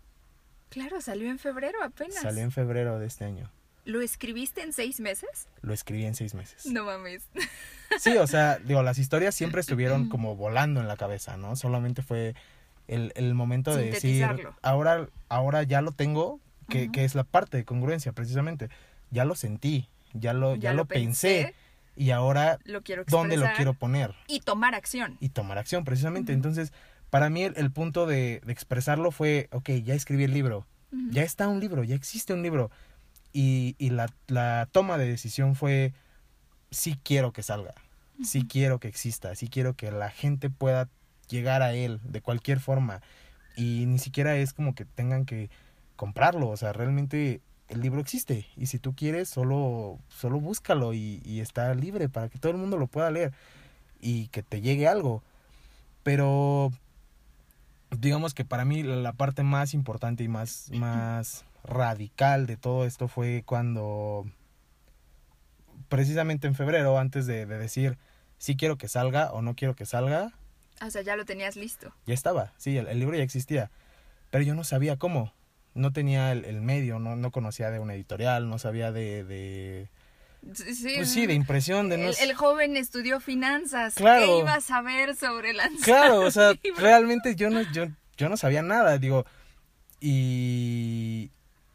Claro, 0.70 1.00
salió 1.00 1.30
en 1.30 1.38
febrero 1.38 1.82
apenas. 1.82 2.20
Salió 2.20 2.42
en 2.42 2.52
febrero 2.52 2.98
de 2.98 3.06
este 3.06 3.24
año. 3.24 3.50
¿Lo 3.84 4.02
escribiste 4.02 4.62
en 4.62 4.74
seis 4.74 5.00
meses? 5.00 5.48
Lo 5.62 5.72
escribí 5.72 6.04
en 6.04 6.14
seis 6.14 6.34
meses. 6.34 6.66
No 6.66 6.84
mames. 6.84 7.26
Sí, 8.00 8.14
o 8.18 8.26
sea, 8.26 8.58
digo, 8.58 8.82
las 8.82 8.98
historias 8.98 9.34
siempre 9.34 9.62
estuvieron 9.62 10.10
como 10.10 10.36
volando 10.36 10.78
en 10.82 10.88
la 10.88 10.98
cabeza, 10.98 11.38
¿no? 11.38 11.56
Solamente 11.56 12.02
fue 12.02 12.34
el, 12.86 13.14
el 13.16 13.32
momento 13.32 13.74
de 13.74 13.90
decir, 13.90 14.26
ahora, 14.60 15.08
ahora 15.30 15.62
ya 15.62 15.80
lo 15.80 15.92
tengo, 15.92 16.38
que, 16.68 16.92
que 16.92 17.06
es 17.06 17.14
la 17.14 17.24
parte 17.24 17.56
de 17.56 17.64
congruencia, 17.64 18.12
precisamente. 18.12 18.68
Ya 19.10 19.24
lo 19.24 19.34
sentí, 19.34 19.88
ya 20.12 20.34
lo, 20.34 20.54
ya 20.54 20.74
lo 20.74 20.84
pensé, 20.84 21.54
y 21.98 22.10
ahora, 22.12 22.58
Lo 22.64 22.82
quiero 22.82 23.02
expresar. 23.02 23.28
¿dónde 23.28 23.36
lo 23.36 23.52
quiero 23.56 23.74
poner? 23.74 24.14
Y 24.28 24.40
tomar 24.40 24.74
acción. 24.74 25.16
Y 25.20 25.30
tomar 25.30 25.58
acción, 25.58 25.84
precisamente. 25.84 26.32
Entonces, 26.32 26.72
para 27.10 27.28
mí 27.28 27.42
el, 27.42 27.54
el 27.56 27.70
punto 27.70 28.06
de, 28.06 28.40
de 28.44 28.52
expresarlo 28.52 29.10
fue, 29.10 29.48
ok, 29.52 29.70
ya 29.84 29.94
escribí 29.94 30.24
el 30.24 30.32
libro, 30.32 30.66
ya 31.10 31.22
está 31.22 31.48
un 31.48 31.60
libro, 31.60 31.84
ya 31.84 31.94
existe 31.94 32.32
un 32.32 32.42
libro. 32.42 32.70
Y, 33.32 33.74
y 33.78 33.90
la, 33.90 34.08
la 34.26 34.68
toma 34.72 34.96
de 34.96 35.06
decisión 35.06 35.54
fue, 35.54 35.92
sí 36.70 36.98
quiero 37.02 37.32
que 37.32 37.42
salga, 37.42 37.74
sí 38.24 38.46
quiero 38.48 38.78
que 38.78 38.88
exista, 38.88 39.34
sí 39.34 39.48
quiero 39.48 39.74
que 39.74 39.90
la 39.90 40.10
gente 40.10 40.50
pueda 40.50 40.88
llegar 41.28 41.62
a 41.62 41.74
él 41.74 42.00
de 42.04 42.20
cualquier 42.22 42.60
forma. 42.60 43.02
Y 43.56 43.86
ni 43.86 43.98
siquiera 43.98 44.36
es 44.36 44.52
como 44.52 44.74
que 44.74 44.84
tengan 44.84 45.24
que 45.24 45.50
comprarlo, 45.96 46.48
o 46.48 46.56
sea, 46.56 46.72
realmente 46.72 47.40
el 47.68 47.80
libro 47.80 48.00
existe. 48.00 48.46
Y 48.56 48.66
si 48.66 48.78
tú 48.78 48.94
quieres, 48.94 49.28
solo, 49.28 49.98
solo 50.08 50.40
búscalo 50.40 50.94
y, 50.94 51.20
y 51.24 51.40
está 51.40 51.74
libre 51.74 52.08
para 52.08 52.28
que 52.28 52.38
todo 52.38 52.52
el 52.52 52.58
mundo 52.58 52.76
lo 52.78 52.86
pueda 52.86 53.10
leer 53.10 53.32
y 54.00 54.28
que 54.28 54.42
te 54.42 54.60
llegue 54.60 54.88
algo. 54.88 55.22
Pero 56.02 56.72
digamos 57.90 58.34
que 58.34 58.44
para 58.44 58.64
mí 58.64 58.82
la- 58.82 59.12
parte 59.12 59.42
más 59.42 59.74
importante 59.74 60.24
y 60.24 60.28
más, 60.28 60.70
más 60.72 61.44
radical 61.64 62.46
de 62.46 62.56
todo 62.56 62.84
esto 62.86 63.08
fue 63.08 63.42
cuando 63.44 64.24
precisamente 65.88 66.46
en 66.46 66.54
febrero, 66.54 66.98
antes 66.98 67.26
de, 67.26 67.46
de 67.46 67.58
decir 67.58 67.98
si 68.38 68.56
quiero 68.56 68.76
que 68.78 68.88
salga 68.88 69.32
o 69.32 69.42
no 69.42 69.54
quiero 69.54 69.74
que 69.74 69.86
salga, 69.86 70.32
O 70.84 70.90
sea, 70.90 71.02
ya 71.02 71.16
lo 71.16 71.24
tenías 71.24 71.56
listo. 71.56 71.92
ya 72.06 72.14
estaba, 72.14 72.52
sí, 72.56 72.76
el, 72.76 72.86
el 72.88 72.98
libro 73.00 73.16
ya 73.16 73.22
existía, 73.22 73.70
pero 74.30 74.44
yo 74.44 74.54
no 74.54 74.64
sabía 74.64 74.96
cómo, 74.96 75.32
no 75.74 75.92
tenía 75.92 76.32
el, 76.32 76.44
el 76.44 76.60
medio, 76.60 76.98
no, 76.98 77.16
no 77.16 77.30
conocía 77.30 77.70
de 77.70 77.78
una 77.78 77.94
editorial, 77.94 78.48
no 78.48 78.58
sabía 78.58 78.92
de, 78.92 79.24
de 79.24 79.88
Sí, 80.54 80.94
pues 80.96 81.10
sí, 81.10 81.26
de 81.26 81.34
impresión, 81.34 81.88
de 81.88 81.96
el, 81.96 82.14
el 82.20 82.34
joven 82.34 82.76
estudió 82.76 83.20
finanzas. 83.20 83.94
Claro. 83.94 84.26
¿Qué 84.26 84.38
iba 84.38 84.54
a 84.54 84.60
saber 84.60 85.14
sobre 85.16 85.52
lanzar 85.52 85.80
Claro, 85.84 86.20
o 86.20 86.30
sea, 86.30 86.52
realmente 86.78 87.34
yo 87.36 87.50
no, 87.50 87.60
yo, 87.72 87.86
yo 88.16 88.28
no 88.28 88.36
sabía 88.36 88.62
nada, 88.62 88.98
digo, 88.98 89.26
y, 90.00 91.30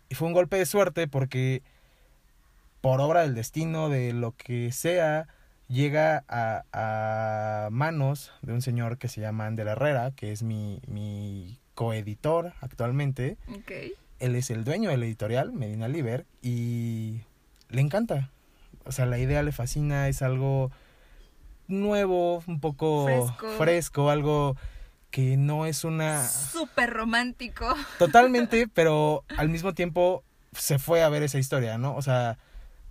y 0.10 0.16
fue 0.16 0.28
un 0.28 0.34
golpe 0.34 0.58
de 0.58 0.66
suerte 0.66 1.08
porque 1.08 1.62
por 2.82 3.00
obra 3.00 3.22
del 3.22 3.36
destino, 3.36 3.90
de 3.90 4.12
lo 4.14 4.32
que 4.32 4.72
sea, 4.72 5.28
llega 5.68 6.24
a, 6.28 6.64
a 6.74 7.70
manos 7.70 8.32
de 8.42 8.54
un 8.54 8.62
señor 8.62 8.98
que 8.98 9.08
se 9.08 9.22
llama 9.22 9.46
Ander 9.46 9.68
Herrera, 9.68 10.12
que 10.12 10.32
es 10.32 10.42
mi, 10.42 10.82
mi 10.88 11.60
coeditor 11.74 12.54
actualmente. 12.62 13.38
Ok. 13.50 13.72
Él 14.20 14.36
es 14.36 14.50
el 14.50 14.64
dueño 14.64 14.90
del 14.90 15.04
editorial, 15.04 15.52
Medina 15.52 15.88
Liber, 15.88 16.26
y 16.42 17.22
le 17.70 17.82
encanta. 17.82 18.30
O 18.86 18.92
sea, 18.92 19.06
la 19.06 19.20
idea 19.20 19.44
le 19.44 19.52
fascina, 19.52 20.08
es 20.08 20.22
algo 20.22 20.72
nuevo, 21.68 22.44
un 22.48 22.60
poco 22.60 23.06
Fresco. 23.06 23.50
fresco 23.58 24.10
algo 24.10 24.56
que 25.12 25.38
no 25.38 25.66
es 25.66 25.84
una... 25.84 26.28
Súper 26.28 26.92
romántico. 26.92 27.74
Totalmente, 28.00 28.68
pero 28.68 29.24
al 29.38 29.50
mismo 29.50 29.74
tiempo 29.74 30.24
se 30.54 30.80
fue 30.80 31.04
a 31.04 31.10
ver 31.10 31.24
esa 31.24 31.38
historia, 31.38 31.78
¿no? 31.78 31.96
O 31.96 32.02
sea, 32.02 32.38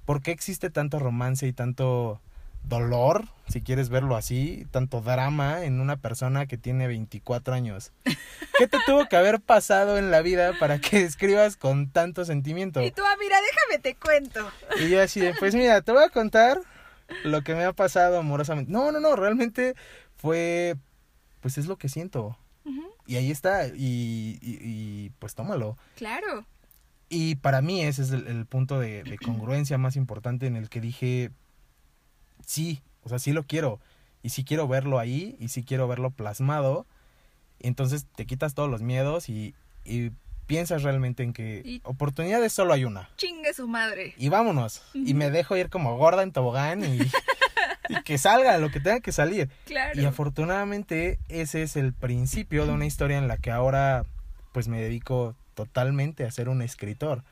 ¿por 0.05 0.23
qué 0.23 0.31
existe 0.31 0.71
tanto 0.71 0.99
romance 0.99 1.47
y 1.47 1.53
tanto 1.53 2.21
dolor, 2.65 3.29
si 3.49 3.61
quieres 3.61 3.89
verlo 3.89 4.17
así, 4.17 4.67
tanto 4.71 5.01
drama 5.01 5.65
en 5.65 5.81
una 5.81 5.97
persona 5.97 6.47
que 6.47 6.57
tiene 6.57 6.87
24 6.87 7.55
años? 7.55 7.93
¿Qué 8.59 8.67
te 8.67 8.79
tuvo 8.87 9.09
que 9.09 9.17
haber 9.17 9.41
pasado 9.41 9.99
en 9.99 10.11
la 10.11 10.23
vida 10.23 10.53
para 10.59 10.79
que 10.79 11.03
escribas 11.03 11.57
con 11.57 11.91
tanto 11.91 12.25
sentimiento? 12.25 12.83
Y 12.83 12.91
tú, 12.91 13.03
ah, 13.05 13.17
mira, 13.21 13.37
déjame 13.41 13.83
te 13.83 13.95
cuento. 13.95 14.51
Y 14.81 14.91
yo 14.91 15.03
así 15.03 15.21
de, 15.21 15.35
pues 15.35 15.55
mira, 15.55 15.83
te 15.83 15.93
voy 15.93 16.05
a 16.05 16.09
contar 16.09 16.61
lo 17.25 17.43
que 17.43 17.55
me 17.55 17.65
ha 17.65 17.73
pasado 17.73 18.19
amorosamente. 18.19 18.71
No, 18.71 18.93
no, 18.93 19.01
no, 19.01 19.17
realmente 19.17 19.75
fue, 20.17 20.77
pues 21.41 21.59
es 21.59 21.67
lo 21.67 21.77
que 21.77 21.89
siento. 21.89 22.39
Y 23.05 23.17
ahí 23.17 23.33
está, 23.33 23.67
y, 23.67 24.39
y, 24.41 24.59
y, 24.61 25.11
pues 25.19 25.35
tómalo. 25.35 25.77
Claro. 25.97 26.47
Y 27.09 27.35
para 27.35 27.61
mí 27.61 27.83
ese 27.83 28.03
es 28.03 28.13
el, 28.13 28.29
el 28.29 28.47
punto 28.47 28.79
de, 28.79 29.03
de 29.03 29.19
congruencia 29.19 29.77
más 29.77 29.97
importante 29.97 30.47
en 30.47 30.57
el 30.57 30.69
que 30.69 30.81
dije, 30.81 31.33
sí, 32.47 32.83
o 33.03 33.09
sea, 33.09 33.19
sí 33.19 33.33
lo 33.33 33.45
quiero. 33.45 33.81
Y 34.23 34.29
sí 34.31 34.45
quiero 34.45 34.69
verlo 34.69 34.99
ahí, 35.01 35.37
y 35.41 35.49
sí 35.49 35.65
quiero 35.65 35.89
verlo 35.89 36.11
plasmado. 36.11 36.87
Entonces 37.61 38.07
te 38.15 38.27
quitas 38.27 38.55
todos 38.55 38.71
los 38.71 38.81
miedos 38.83 39.29
y, 39.29 39.55
y 39.85 40.11
piensas 40.47 40.83
realmente 40.83 41.23
en 41.23 41.33
que 41.33 41.63
Y- 41.65 41.81
oportunidades 41.85 42.53
solo 42.53 42.73
hay 42.73 42.85
una. 42.85 43.09
Chingue 43.17 43.53
su 43.55 43.67
madre. 43.69 44.15
Y 44.17 44.29
vámonos. 44.29 44.83
Y 44.95 45.15
me 45.15 45.31
dejo 45.31 45.57
ir 45.57 45.71
como 45.71 45.97
gorda 45.97 46.23
en 46.23 46.33
tobogán 46.33 46.85
y, 46.85 46.99
y 47.89 48.03
que 48.05 48.19
salga 48.19 48.59
lo 48.59 48.71
que 48.71 48.81
tenga 48.81 49.01
que 49.01 49.13
salir. 49.13 49.49
Claro. 49.67 50.01
Y 50.01 50.05
afortunadamente 50.05 51.19
ese 51.29 51.63
es 51.63 51.77
el 51.77 51.93
principio 51.93 52.67
de 52.67 52.73
una 52.73 52.87
historia 52.87 53.19
en 53.19 53.27
la 53.29 53.39
que 53.39 53.51
ahora 53.51 54.05
pues 54.53 54.69
me 54.69 54.81
dedico 54.81 55.35
totalmente 55.55 56.25
a 56.25 56.31
ser 56.31 56.49
un 56.49 56.63
escritor. 56.63 57.25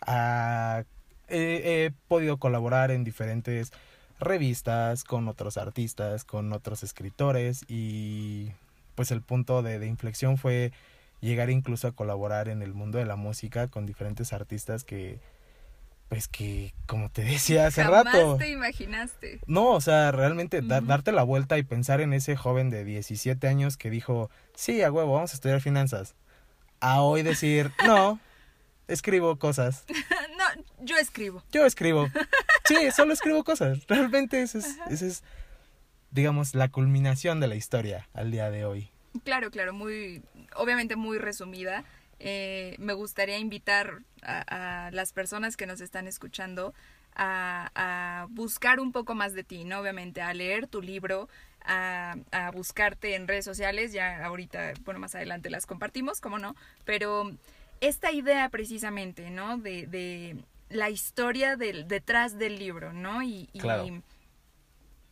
A- 0.00 0.84
he 1.28 1.92
podido 2.08 2.36
colaborar 2.36 2.90
en 2.90 3.04
diferentes 3.04 3.72
revistas 4.22 5.04
con 5.04 5.28
otros 5.28 5.56
artistas, 5.56 6.24
con 6.24 6.52
otros 6.52 6.82
escritores 6.82 7.64
y 7.68 8.50
pues 8.94 9.10
el 9.10 9.22
punto 9.22 9.62
de, 9.62 9.78
de 9.78 9.86
inflexión 9.86 10.38
fue 10.38 10.72
llegar 11.20 11.50
incluso 11.50 11.86
a 11.88 11.92
colaborar 11.92 12.48
en 12.48 12.62
el 12.62 12.74
mundo 12.74 12.98
de 12.98 13.06
la 13.06 13.16
música 13.16 13.68
con 13.68 13.86
diferentes 13.86 14.32
artistas 14.32 14.84
que 14.84 15.18
pues 16.08 16.28
que 16.28 16.74
como 16.86 17.08
te 17.10 17.22
decía 17.24 17.66
hace 17.66 17.82
Jamás 17.84 18.04
rato 18.04 18.36
te 18.36 18.50
imaginaste. 18.50 19.40
no, 19.46 19.70
o 19.70 19.80
sea, 19.80 20.12
realmente 20.12 20.60
da- 20.60 20.82
darte 20.82 21.10
la 21.10 21.22
vuelta 21.22 21.56
y 21.58 21.62
pensar 21.62 22.00
en 22.02 22.12
ese 22.12 22.36
joven 22.36 22.68
de 22.68 22.84
17 22.84 23.48
años 23.48 23.76
que 23.78 23.88
dijo, 23.88 24.30
sí, 24.54 24.82
a 24.82 24.92
huevo, 24.92 25.14
vamos 25.14 25.30
a 25.32 25.34
estudiar 25.34 25.62
finanzas. 25.62 26.14
A 26.80 27.00
hoy 27.00 27.22
decir, 27.22 27.70
no, 27.86 28.20
escribo 28.88 29.38
cosas. 29.38 29.84
no, 30.36 30.64
yo 30.80 30.98
escribo. 30.98 31.42
Yo 31.50 31.64
escribo. 31.64 32.08
Sí, 32.64 32.90
solo 32.90 33.12
escribo 33.12 33.44
cosas. 33.44 33.86
Realmente 33.86 34.42
esa 34.42 34.58
es, 34.58 34.78
esa 34.90 35.06
es, 35.06 35.24
digamos, 36.10 36.54
la 36.54 36.68
culminación 36.68 37.40
de 37.40 37.48
la 37.48 37.54
historia 37.54 38.08
al 38.14 38.30
día 38.30 38.50
de 38.50 38.64
hoy. 38.64 38.90
Claro, 39.24 39.50
claro, 39.50 39.72
muy, 39.72 40.22
obviamente 40.56 40.96
muy 40.96 41.18
resumida. 41.18 41.84
Eh, 42.18 42.76
me 42.78 42.92
gustaría 42.92 43.38
invitar 43.38 43.98
a, 44.22 44.86
a 44.86 44.90
las 44.92 45.12
personas 45.12 45.56
que 45.56 45.66
nos 45.66 45.80
están 45.80 46.06
escuchando 46.06 46.72
a, 47.14 47.70
a 47.74 48.26
buscar 48.30 48.80
un 48.80 48.92
poco 48.92 49.14
más 49.14 49.34
de 49.34 49.44
ti, 49.44 49.64
¿no? 49.64 49.80
Obviamente, 49.80 50.22
a 50.22 50.32
leer 50.32 50.66
tu 50.66 50.80
libro, 50.80 51.28
a, 51.64 52.14
a 52.30 52.50
buscarte 52.52 53.16
en 53.16 53.28
redes 53.28 53.44
sociales, 53.44 53.92
ya 53.92 54.24
ahorita, 54.24 54.72
bueno, 54.84 55.00
más 55.00 55.14
adelante 55.14 55.50
las 55.50 55.66
compartimos, 55.66 56.20
¿cómo 56.20 56.38
no? 56.38 56.56
Pero 56.84 57.32
esta 57.80 58.12
idea 58.12 58.48
precisamente, 58.48 59.30
¿no? 59.30 59.58
De, 59.58 59.86
de 59.88 60.36
la 60.72 60.90
historia 60.90 61.56
del, 61.56 61.86
detrás 61.88 62.38
del 62.38 62.58
libro, 62.58 62.92
¿no? 62.92 63.22
Y, 63.22 63.48
y 63.52 63.58
Claro. 63.60 64.02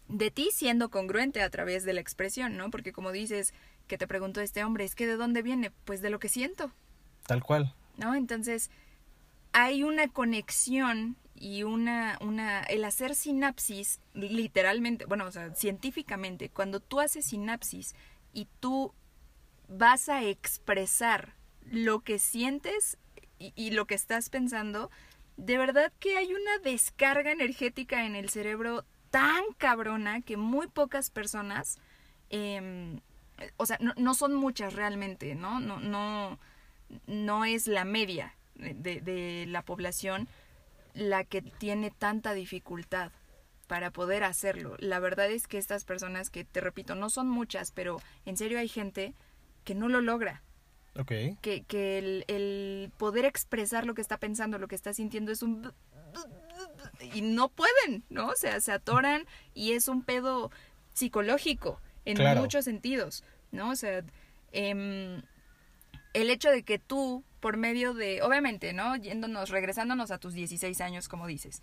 de 0.09 0.31
ti 0.31 0.51
siendo 0.53 0.91
congruente 0.91 1.43
a 1.43 1.51
través 1.51 1.85
de 1.85 1.93
la 1.93 2.01
expresión, 2.01 2.57
¿no? 2.57 2.71
Porque 2.71 2.93
como 2.93 3.13
dices, 3.13 3.55
que 3.87 3.99
te 3.99 4.07
preguntó 4.07 4.41
este 4.41 4.65
hombre, 4.65 4.85
es 4.85 4.95
que 4.95 5.07
¿de 5.07 5.17
dónde 5.17 5.43
viene? 5.43 5.73
Pues 5.85 6.01
de 6.01 6.11
lo 6.11 6.19
que 6.19 6.29
siento, 6.29 6.73
Tal 7.27 7.43
cual. 7.43 7.75
¿no? 7.97 8.15
Entonces, 8.15 8.71
hay 9.53 9.83
una 9.83 10.09
conexión 10.09 11.17
y 11.35 11.63
una, 11.63 12.19
una, 12.21 12.63
el 12.63 12.85
hacer 12.85 13.15
sinapsis, 13.15 14.01
literalmente, 14.15 15.07
bueno, 15.07 15.25
o 15.27 15.31
sea, 15.33 15.55
científicamente, 15.55 16.51
cuando 16.51 16.81
tú 16.81 17.01
haces 17.01 17.27
sinapsis 17.27 17.95
y 18.33 18.47
tú 18.61 18.93
vas 19.69 20.09
a 20.09 20.23
expresar 20.25 21.35
lo 21.65 22.01
que 22.01 22.19
sientes 22.19 22.99
y, 23.39 23.53
y 23.55 23.71
lo 23.71 23.87
que 23.87 23.95
estás 23.95 24.29
pensando, 24.29 24.91
de 25.41 25.57
verdad 25.57 25.91
que 25.99 26.17
hay 26.19 26.33
una 26.33 26.59
descarga 26.63 27.33
energética 27.33 28.05
en 28.05 28.15
el 28.15 28.29
cerebro 28.29 28.85
tan 29.11 29.43
cabrona 29.57 30.21
que 30.21 30.37
muy 30.37 30.69
pocas 30.69 31.11
personas, 31.11 31.79
em, 32.29 33.01
o 33.57 33.65
sea, 33.65 33.79
no, 33.81 33.95
no, 33.97 34.15
son 34.15 34.35
muchas 34.35 34.75
realmente, 34.75 35.35
¿no? 35.35 35.59
No, 35.59 35.81
no, 35.81 36.39
no 37.07 37.45
es 37.47 37.67
la 37.67 37.85
media 37.85 38.35
de, 38.55 39.01
de 39.01 39.47
la 39.49 39.63
población 39.63 40.29
la 40.93 41.25
que 41.25 41.41
tiene 41.41 41.91
tanta 41.91 42.35
dificultad 42.35 43.11
para 43.67 43.91
poder 43.91 44.25
hacerlo. 44.25 44.77
La 44.79 44.99
verdad 44.99 45.31
es 45.31 45.47
que 45.47 45.57
estas 45.57 45.85
personas 45.85 46.29
que, 46.29 46.45
te 46.45 46.61
repito, 46.61 46.95
no 46.95 47.09
son 47.09 47.29
muchas, 47.29 47.71
pero 47.71 48.03
en 48.27 48.37
serio 48.37 48.59
hay 48.59 48.69
gente 48.69 49.15
que 49.65 49.75
no 49.75 49.89
lo 49.89 50.03
logra. 50.03 50.43
Que, 51.41 51.63
que 51.63 51.99
el, 51.99 52.25
el 52.29 52.91
poder 52.99 53.25
expresar 53.25 53.87
lo 53.87 53.95
que 53.95 54.03
está 54.03 54.19
pensando, 54.19 54.59
lo 54.59 54.69
que 54.69 54.75
está 54.75 54.93
sintiendo 54.93 55.33
es 55.33 55.43
un... 55.43 55.73
Y 57.15 57.23
no 57.23 57.49
pueden, 57.49 58.05
¿no? 58.11 58.29
O 58.29 58.37
sea, 58.37 58.61
se 58.61 58.73
atoran 58.73 59.25
y 59.55 59.73
es 59.73 59.89
un 59.89 60.03
pedo 60.03 60.51
psicológico 60.93 61.81
en 62.05 62.17
Claro. 62.17 62.41
muchos 62.41 62.65
sentidos, 62.65 63.25
¿no? 63.53 63.71
O 63.71 63.77
sea, 63.77 64.03
em, 64.53 65.23
el 66.13 66.31
hecho 66.31 66.51
de 66.51 66.63
que 66.63 66.79
tú, 66.79 67.25
por 67.41 67.57
medio 67.57 67.95
de, 67.95 68.23
obviamente, 68.23 68.73
¿no? 68.73 68.97
Yéndonos, 68.97 69.51
regresándonos 69.51 70.11
a 70.11 70.19
tus 70.19 70.35
16 70.35 70.81
años, 70.81 71.09
como 71.09 71.27
dices, 71.27 71.63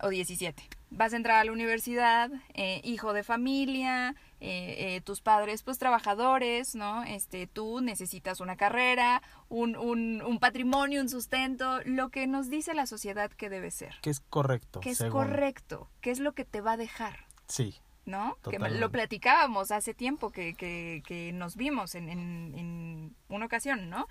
o 0.00 0.08
17, 0.08 0.62
vas 0.90 1.12
a 1.12 1.16
entrar 1.16 1.38
a 1.38 1.44
la 1.44 1.52
universidad, 1.52 2.30
eh, 2.54 2.80
hijo 2.82 3.12
de 3.12 3.22
familia, 3.22 4.16
eh, 4.44 4.96
eh, 4.96 5.00
tus 5.02 5.20
padres, 5.20 5.62
pues 5.62 5.78
trabajadores, 5.78 6.74
¿no? 6.74 7.04
Este, 7.04 7.46
tú 7.46 7.80
necesitas 7.80 8.40
una 8.40 8.56
carrera, 8.56 9.22
un, 9.48 9.76
un, 9.76 10.20
un 10.20 10.38
patrimonio, 10.40 11.00
un 11.00 11.08
sustento, 11.08 11.80
lo 11.84 12.08
que 12.10 12.26
nos 12.26 12.50
dice 12.50 12.74
la 12.74 12.86
sociedad 12.86 13.30
que 13.30 13.48
debe 13.48 13.70
ser, 13.70 13.94
Que 14.02 14.10
es 14.10 14.18
correcto. 14.20 14.80
que 14.80 14.90
es 14.90 14.98
según. 14.98 15.12
correcto, 15.12 15.88
que 16.00 16.10
es 16.10 16.18
lo 16.18 16.32
que 16.32 16.44
te 16.44 16.60
va 16.60 16.72
a 16.72 16.76
dejar. 16.76 17.26
Sí. 17.46 17.76
¿no? 18.04 18.36
Que 18.50 18.58
lo 18.58 18.90
platicábamos 18.90 19.70
hace 19.70 19.94
tiempo 19.94 20.30
que, 20.32 20.54
que, 20.54 21.04
que 21.06 21.30
nos 21.32 21.54
vimos 21.54 21.94
en, 21.94 22.08
en, 22.08 22.52
en 22.58 23.16
una 23.28 23.46
ocasión, 23.46 23.88
¿no? 23.90 24.08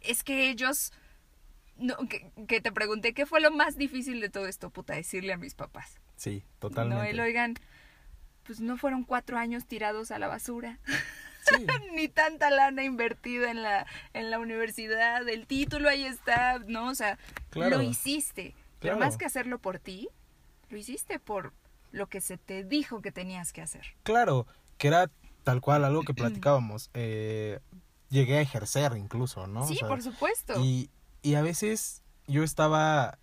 Es 0.00 0.24
que 0.24 0.50
ellos, 0.50 0.92
no, 1.76 1.96
que, 2.08 2.28
que 2.48 2.60
te 2.60 2.72
pregunté 2.72 3.14
qué 3.14 3.26
fue 3.26 3.40
lo 3.40 3.52
más 3.52 3.76
difícil 3.76 4.20
de 4.20 4.30
todo 4.30 4.48
esto, 4.48 4.70
puta, 4.70 4.94
decirle 4.94 5.32
a 5.32 5.36
mis 5.36 5.54
papás. 5.54 6.00
Sí, 6.16 6.42
No, 6.54 6.58
totalmente. 6.58 7.10
el 7.10 7.20
oigan, 7.20 7.54
pues 8.46 8.60
no 8.60 8.76
fueron 8.76 9.04
cuatro 9.04 9.38
años 9.38 9.66
tirados 9.66 10.10
a 10.10 10.18
la 10.18 10.28
basura, 10.28 10.78
Sí, 11.42 11.66
ni 11.94 12.08
tanta 12.08 12.50
lana 12.50 12.82
invertida 12.84 13.50
en 13.50 13.62
la, 13.62 13.86
en 14.12 14.30
la 14.30 14.38
universidad, 14.38 15.26
el 15.28 15.46
título 15.46 15.88
ahí 15.88 16.04
está, 16.04 16.58
¿no? 16.66 16.88
O 16.88 16.94
sea, 16.94 17.18
Claro. 17.50 17.78
lo 17.78 17.82
hiciste. 17.82 18.54
Pero 18.78 18.98
más 18.98 19.16
que 19.16 19.24
hacerlo 19.24 19.58
por 19.58 19.78
ti, 19.78 20.08
lo 20.68 20.76
hiciste 20.78 21.18
por 21.18 21.52
lo 21.92 22.06
que 22.08 22.20
se 22.20 22.36
te 22.38 22.62
dijo 22.64 23.00
que 23.02 23.10
tenías 23.12 23.52
que 23.52 23.62
hacer. 23.62 23.84
claro, 24.02 24.46
que 24.78 24.88
era 24.88 25.10
tal 25.44 25.60
cual 25.60 25.84
algo 25.84 26.02
que 26.02 26.14
platicábamos. 26.14 26.90
Eh, 26.94 27.58
llegué 28.10 28.38
a 28.38 28.40
ejercer 28.42 28.92
incluso, 28.96 29.46
¿no? 29.46 29.62
O 29.64 29.66
Sí, 29.68 29.76
sea, 29.76 29.88
por 29.88 30.02
supuesto. 30.02 30.54
Y, 30.62 30.90
y 31.22 31.34
a 31.34 31.42
veces 31.42 32.02
yo 32.26 32.42
estaba, 32.44 33.18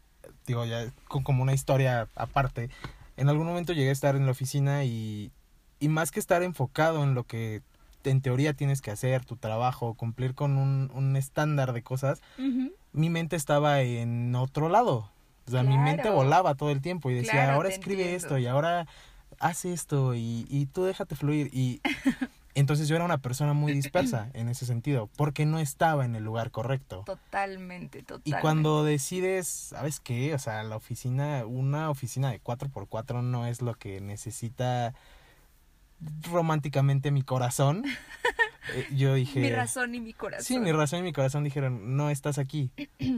digo, 0.45 0.65
ya 0.65 0.91
con 1.07 1.23
como 1.23 1.43
una 1.43 1.53
historia 1.53 2.07
aparte. 2.15 2.69
En 3.17 3.29
algún 3.29 3.45
momento 3.47 3.73
llegué 3.73 3.89
a 3.89 3.93
estar 3.93 4.15
en 4.15 4.25
la 4.25 4.31
oficina 4.31 4.85
y, 4.85 5.31
y 5.79 5.89
más 5.89 6.11
que 6.11 6.19
estar 6.19 6.43
enfocado 6.43 7.03
en 7.03 7.13
lo 7.13 7.23
que 7.25 7.61
en 8.03 8.21
teoría 8.21 8.53
tienes 8.53 8.81
que 8.81 8.89
hacer, 8.89 9.25
tu 9.25 9.35
trabajo, 9.35 9.93
cumplir 9.95 10.33
con 10.33 10.57
un, 10.57 10.89
un 10.93 11.17
estándar 11.17 11.73
de 11.73 11.81
cosas, 11.83 12.21
mi 12.93 13.09
mente 13.09 13.35
estaba 13.35 13.81
en 13.81 14.33
otro 14.35 14.69
lado. 14.69 15.11
O 15.45 15.51
sea, 15.51 15.63
mi 15.63 15.77
mente 15.77 16.09
volaba 16.09 16.55
todo 16.55 16.71
el 16.71 16.81
tiempo 16.81 17.09
y 17.09 17.15
decía, 17.15 17.31
Claro, 17.33 17.53
ahora 17.53 17.69
escribe 17.69 18.03
entiendo. 18.03 18.25
esto 18.25 18.37
y 18.37 18.47
ahora 18.47 18.87
haz 19.39 19.65
esto 19.65 20.15
y, 20.15 20.45
y 20.49 20.67
tú 20.67 20.83
déjate 20.85 21.15
fluir. 21.15 21.49
Y 21.53 21.81
entonces 22.59 22.87
yo 22.87 22.95
era 22.95 23.05
una 23.05 23.19
persona 23.19 23.53
muy 23.53 23.73
dispersa 23.73 24.29
en 24.33 24.49
ese 24.49 24.65
sentido, 24.65 25.09
porque 25.15 25.45
no 25.45 25.59
estaba 25.59 26.05
en 26.05 26.15
el 26.15 26.23
lugar 26.23 26.51
correcto. 26.51 27.03
Totalmente, 27.05 27.99
Y 27.99 28.03
totalmente. 28.03 28.41
cuando 28.41 28.83
decides, 28.83 29.47
¿sabes 29.47 29.99
qué? 29.99 30.33
O 30.33 30.39
sea, 30.39 30.63
la 30.63 30.75
oficina, 30.75 31.45
una 31.45 31.89
oficina 31.89 32.31
de 32.31 32.41
4x4 32.41 33.23
no 33.23 33.45
es 33.45 33.61
lo 33.61 33.75
que 33.75 34.01
necesita 34.01 34.93
románticamente 36.29 37.11
mi 37.11 37.21
corazón. 37.21 37.83
Eh, 38.75 38.85
yo 38.93 39.13
dije... 39.13 39.39
Mi 39.39 39.49
razón 39.49 39.95
y 39.95 40.01
mi 40.01 40.11
corazón. 40.11 40.43
Sí, 40.43 40.59
mi 40.59 40.73
razón 40.73 40.99
y 40.99 41.03
mi 41.03 41.13
corazón 41.13 41.45
dijeron, 41.45 41.95
no 41.95 42.09
estás 42.09 42.37
aquí. 42.37 42.69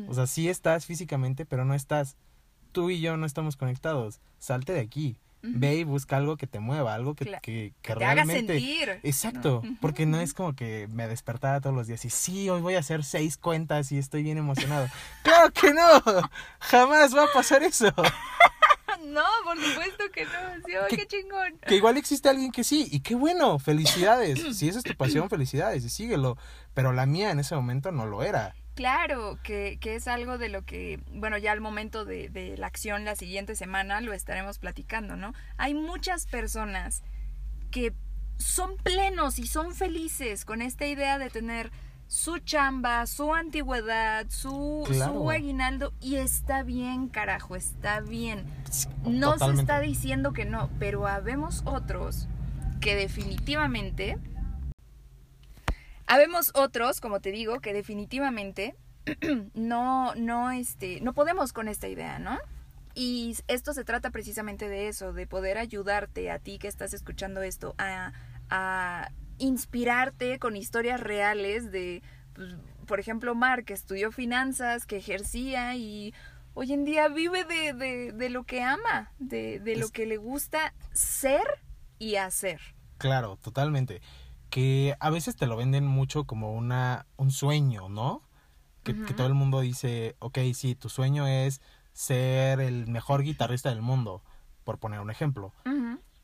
O 0.07 0.13
sea, 0.13 0.27
sí 0.27 0.47
estás 0.47 0.85
físicamente, 0.85 1.43
pero 1.43 1.65
no 1.65 1.73
estás. 1.73 2.17
Tú 2.71 2.91
y 2.91 3.01
yo 3.01 3.17
no 3.17 3.25
estamos 3.25 3.57
conectados. 3.57 4.21
Salte 4.37 4.73
de 4.73 4.81
aquí. 4.81 5.17
Ve 5.41 5.75
y 5.77 5.83
busca 5.85 6.17
algo 6.17 6.35
que 6.37 6.47
te 6.47 6.59
mueva, 6.59 6.93
algo 6.93 7.15
que, 7.15 7.25
que, 7.25 7.39
Que 7.41 7.73
que 7.81 7.95
te 7.95 8.03
haga 8.05 8.23
realmente... 8.25 8.59
sentir. 8.59 8.99
Exacto, 9.03 9.61
porque 9.79 10.05
no 10.05 10.19
es 10.19 10.33
como 10.33 10.53
que 10.55 10.87
me 10.91 11.07
despertaba 11.07 11.61
todos 11.61 11.75
los 11.75 11.87
días 11.87 12.03
y 12.05 12.09
sí, 12.09 12.49
hoy 12.49 12.61
voy 12.61 12.75
a 12.75 12.79
hacer 12.79 13.03
seis 13.03 13.37
cuentas 13.37 13.91
y 13.91 13.97
estoy 13.97 14.23
bien 14.23 14.37
emocionado. 14.37 14.87
¡Claro 15.23 15.51
que 15.53 15.73
no! 15.73 15.81
Jamás 16.59 17.15
va 17.15 17.23
a 17.23 17.33
pasar 17.33 17.63
eso. 17.63 17.87
No, 19.07 19.23
por 19.45 19.57
supuesto 19.57 20.03
que 20.13 20.25
no. 20.25 20.31
Sí, 20.65 20.73
¿Qué- 20.89 20.97
qué 20.97 21.07
chingón. 21.07 21.57
Que 21.65 21.75
igual 21.77 21.95
existe 21.97 22.27
alguien 22.27 22.51
que 22.51 22.63
sí, 22.65 22.87
y 22.91 22.99
qué 22.99 23.15
bueno, 23.15 23.57
felicidades. 23.57 24.57
Si 24.57 24.67
esa 24.67 24.79
es 24.79 24.83
tu 24.83 24.93
pasión, 24.95 25.29
felicidades 25.29 25.85
y 25.85 25.89
síguelo. 25.89 26.37
Pero 26.73 26.91
la 26.91 27.05
mía 27.05 27.31
en 27.31 27.39
ese 27.39 27.55
momento 27.55 27.91
no 27.91 28.05
lo 28.05 28.23
era. 28.23 28.55
Claro, 28.79 29.37
que, 29.43 29.77
que 29.81 29.95
es 29.95 30.07
algo 30.07 30.37
de 30.37 30.47
lo 30.47 30.63
que, 30.63 31.01
bueno, 31.11 31.37
ya 31.37 31.51
al 31.51 31.59
momento 31.59 32.05
de, 32.05 32.29
de 32.29 32.55
la 32.55 32.67
acción 32.67 33.03
la 33.03 33.17
siguiente 33.17 33.53
semana 33.57 33.99
lo 33.99 34.13
estaremos 34.13 34.57
platicando, 34.57 35.17
¿no? 35.17 35.33
Hay 35.57 35.73
muchas 35.73 36.27
personas 36.27 37.03
que 37.71 37.93
son 38.37 38.77
plenos 38.77 39.37
y 39.37 39.47
son 39.47 39.75
felices 39.75 40.45
con 40.45 40.61
esta 40.61 40.87
idea 40.87 41.17
de 41.17 41.29
tener 41.29 41.71
su 42.07 42.39
chamba, 42.39 43.05
su 43.05 43.33
antigüedad, 43.33 44.27
su, 44.29 44.85
Claro. 44.87 45.11
su 45.13 45.29
aguinaldo 45.29 45.91
y 45.99 46.15
está 46.15 46.63
bien, 46.63 47.09
carajo, 47.09 47.57
está 47.57 47.99
bien. 47.99 48.45
No 49.03 49.37
se 49.37 49.51
está 49.59 49.81
diciendo 49.81 50.31
que 50.31 50.45
no, 50.45 50.69
pero 50.79 51.05
habemos 51.05 51.63
otros 51.65 52.29
que 52.79 52.95
definitivamente... 52.95 54.17
Habemos 56.09 56.49
otros, 56.55 57.01
como 57.01 57.19
te 57.21 57.31
digo, 57.31 57.59
que 57.59 57.71
definitivamente 57.71 58.75
no, 59.53 60.15
no, 60.15 60.49
este, 60.49 61.01
no 61.01 61.13
podemos 61.13 61.53
con 61.53 61.67
esta 61.67 61.87
idea, 61.87 62.17
¿no? 62.17 62.39
Y 62.95 63.37
esto 63.47 63.73
se 63.73 63.83
trata 63.83 64.09
precisamente 64.09 64.67
de 64.67 64.87
eso, 64.87 65.13
de 65.13 65.27
poder 65.27 65.59
ayudarte 65.59 66.31
a 66.31 66.39
ti 66.39 66.57
que 66.57 66.67
estás 66.67 66.95
escuchando 66.95 67.43
esto, 67.43 67.75
a, 67.77 68.13
a 68.49 69.11
inspirarte 69.37 70.39
con 70.39 70.57
historias 70.57 70.99
reales 70.99 71.71
de, 71.71 72.01
pues, 72.33 72.55
por 72.87 72.99
ejemplo, 72.99 73.35
Mar, 73.35 73.63
que 73.63 73.73
estudió 73.73 74.11
finanzas, 74.11 74.87
que 74.87 74.97
ejercía 74.97 75.75
y 75.75 76.15
hoy 76.55 76.73
en 76.73 76.85
día 76.85 77.07
vive 77.07 77.43
de, 77.43 77.73
de, 77.73 78.11
de 78.13 78.29
lo 78.31 78.45
que 78.45 78.63
ama, 78.63 79.13
de, 79.19 79.59
de 79.59 79.75
lo 79.75 79.89
que 79.89 80.07
le 80.07 80.17
gusta 80.17 80.73
ser 80.91 81.61
y 81.99 82.15
hacer. 82.15 82.59
Claro, 82.97 83.37
totalmente. 83.37 84.01
Que 84.49 84.95
a 84.99 85.09
veces 85.09 85.35
te 85.35 85.47
lo 85.47 85.55
venden 85.55 85.85
mucho 85.85 86.25
como 86.25 86.53
una, 86.53 87.05
un 87.17 87.31
sueño, 87.31 87.89
¿no? 87.89 88.23
Que, 88.83 88.93
todo 89.13 89.27
el 89.27 89.35
mundo 89.35 89.59
dice, 89.59 90.15
ok, 90.17 90.39
sí, 90.55 90.73
tu 90.73 90.89
sueño 90.89 91.27
es 91.27 91.61
ser 91.93 92.59
el 92.59 92.87
mejor 92.87 93.21
guitarrista 93.21 93.69
del 93.69 93.83
mundo, 93.83 94.23
por 94.63 94.79
poner 94.79 94.99
un 94.99 95.11
ejemplo. 95.11 95.53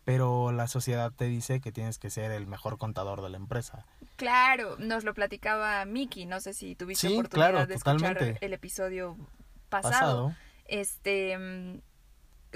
Pero 0.04 0.52
la 0.52 0.68
sociedad 0.68 1.12
te 1.12 1.26
dice 1.26 1.62
que 1.62 1.72
tienes 1.72 1.98
que 1.98 2.10
ser 2.10 2.32
el 2.32 2.48
mejor 2.48 2.78
contador 2.78 3.22
de 3.22 3.30
la 3.30 3.38
empresa. 3.38 3.86
Claro, 4.16 4.78
nos 4.78 5.04
lo 5.04 5.14
platicaba 5.14 5.84
Miki, 5.86 6.26
no 6.26 6.40
sé 6.40 6.54
si 6.54 6.76
tuviste 6.76 7.08
Sí, 7.08 7.14
oportunidad 7.14 7.50
claro, 7.50 7.68
de 7.68 7.74
escuchar 7.76 8.38
el 8.40 8.54
episodio 8.54 9.18
pasado. 9.70 9.92
Pasado. 9.94 10.36
Este, 10.66 11.38
mm, 11.38 11.82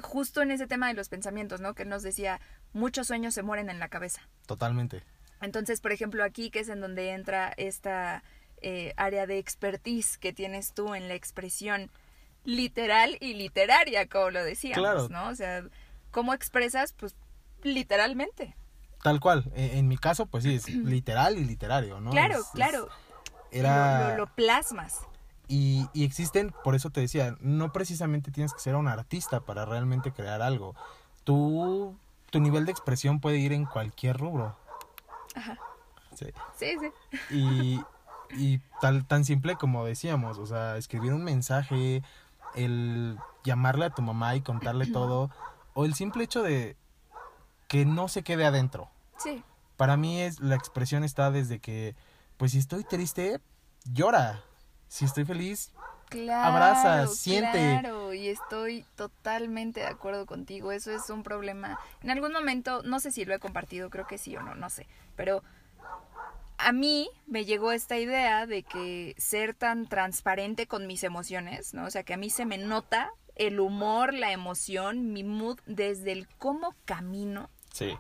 justo 0.02 0.42
en 0.42 0.52
ese 0.52 0.68
tema 0.68 0.88
de 0.88 0.94
los 0.94 1.10
pensamientos, 1.10 1.60
¿no? 1.60 1.74
Que 1.74 1.86
nos 1.86 2.04
decía, 2.04 2.40
muchos 2.74 3.08
sueños 3.08 3.34
se 3.34 3.44
mueren 3.44 3.70
en 3.70 3.80
la 3.80 3.90
cabeza. 3.90 4.22
Totalmente. 4.46 5.04
Entonces, 5.42 5.82
por 5.82 5.92
ejemplo, 5.92 6.24
aquí 6.24 6.50
que 6.50 6.60
es 6.60 6.70
en 6.70 6.82
donde 6.82 7.12
entra 7.12 7.54
esta 7.58 8.24
eh, 8.62 8.94
área 8.98 9.26
de 9.26 9.38
expertise 9.38 10.18
que 10.18 10.34
tienes 10.34 10.74
tú 10.74 10.94
en 10.96 11.08
la 11.08 11.14
expresión 11.16 11.90
literal 12.46 13.18
y 13.22 13.34
literaria, 13.34 14.08
como 14.08 14.32
lo 14.32 14.44
decíamos, 14.44 14.80
Claro. 14.80 15.10
¿no? 15.10 15.28
O 15.30 15.36
sea, 15.36 15.64
¿cómo 16.12 16.34
expresas? 16.34 16.94
Pues 16.94 17.16
literalmente. 17.64 18.56
Tal 19.04 19.20
cual. 19.20 19.50
E- 19.56 19.78
En, 19.78 19.88
mi 19.88 19.98
caso, 19.98 20.26
pues 20.26 20.44
sí, 20.44 20.56
es 20.56 20.68
literal 20.70 21.38
y 21.38 21.46
literario, 21.46 22.00
¿no? 22.02 22.12
claro, 22.12 22.36
Es- 22.36 22.42
es- 22.42 22.52
claro. 22.52 22.90
Era... 23.52 24.00
Lo, 24.02 24.10
lo- 24.10 24.18
lo 24.18 24.28
plasmas. 24.36 25.00
Y, 25.48 25.88
y 25.94 26.04
existen, 26.04 26.54
por 26.64 26.76
eso 26.76 26.92
te 26.92 27.02
decía, 27.02 27.36
no 27.40 27.72
precisamente 27.74 28.30
tienes 28.30 28.54
que 28.54 28.60
ser 28.60 28.76
un 28.76 28.88
artista 28.88 29.40
para 29.40 29.66
realmente 29.66 30.12
crear 30.12 30.44
algo. 30.44 30.76
Tú, 31.24 31.98
tu 32.30 32.40
nivel 32.40 32.66
de 32.66 32.72
expresión 32.72 33.20
puede 33.20 33.38
ir 33.38 33.52
en 33.54 33.66
cualquier 33.66 34.18
rubro. 34.18 34.56
Ajá. 35.36 35.58
Sí. 36.16 36.28
Sí, 36.58 36.78
sí. 36.80 37.36
Y, 37.36 37.82
y 38.38 38.60
tal, 38.82 39.06
tan 39.06 39.26
simple 39.26 39.56
como 39.56 39.86
decíamos, 39.86 40.38
o 40.38 40.46
sea, 40.46 40.78
escribir 40.78 41.14
un 41.14 41.24
mensaje, 41.24 42.04
el 42.56 43.18
llamarle 43.44 43.86
a 43.86 43.90
tu 43.92 44.02
mamá 44.02 44.36
y 44.36 44.42
contarle 44.42 44.86
todo, 44.92 45.30
o 45.74 45.86
el 45.86 45.94
simple 45.94 46.24
hecho 46.24 46.44
de 46.44 46.76
que 47.68 47.86
no 47.86 48.08
se 48.08 48.24
quede 48.24 48.46
adentro. 48.46 48.90
Sí. 49.18 49.44
Para 49.78 49.96
mí 49.96 50.22
es 50.22 50.40
la 50.40 50.56
expresión 50.56 51.04
está 51.04 51.32
desde 51.32 51.60
que 51.60 51.96
pues 52.38 52.54
si 52.54 52.58
estoy 52.58 52.86
triste, 52.86 53.42
llora. 53.84 54.44
Si 54.88 55.06
estoy 55.06 55.26
feliz, 55.26 55.72
Claro, 56.10 56.56
Abraza, 56.56 57.08
siente. 57.08 57.52
Claro, 57.52 58.14
y 58.14 58.28
estoy 58.28 58.84
totalmente 58.96 59.82
de 59.82 59.86
acuerdo 59.86 60.26
contigo. 60.26 60.72
Eso 60.72 60.92
es 60.92 61.10
un 61.10 61.24
problema. 61.24 61.80
En 62.02 62.10
algún 62.10 62.34
momento, 62.34 62.82
no 62.84 63.00
sé 63.00 63.12
si 63.12 63.26
lo 63.26 63.34
he 63.36 63.40
compartido, 63.40 63.90
creo 63.90 64.08
que 64.08 64.18
sí 64.18 64.36
o 64.36 64.42
no, 64.42 64.56
no 64.56 64.70
sé. 64.70 64.88
Pero 65.16 65.44
a 66.58 66.72
mí 66.72 67.10
me 67.28 67.46
llegó 67.46 67.72
esta 67.72 67.98
idea 67.98 68.46
de 68.46 68.64
que 68.64 69.16
ser 69.18 69.54
tan 69.54 69.88
transparente 69.88 70.68
con 70.68 70.88
mis 70.88 71.04
emociones, 71.04 71.74
¿no? 71.74 71.86
O 71.86 71.92
sea, 71.92 72.04
que 72.04 72.14
a 72.14 72.18
mí 72.18 72.30
se 72.30 72.46
me 72.46 72.58
nota 72.58 73.12
el 73.36 73.60
humor, 73.60 74.14
la 74.14 74.32
emoción, 74.32 75.14
mi 75.14 75.24
mood, 75.24 75.60
desde 75.66 76.12
el 76.12 76.28
cómo 76.38 76.76
camino, 76.86 77.50
sí. 77.72 77.98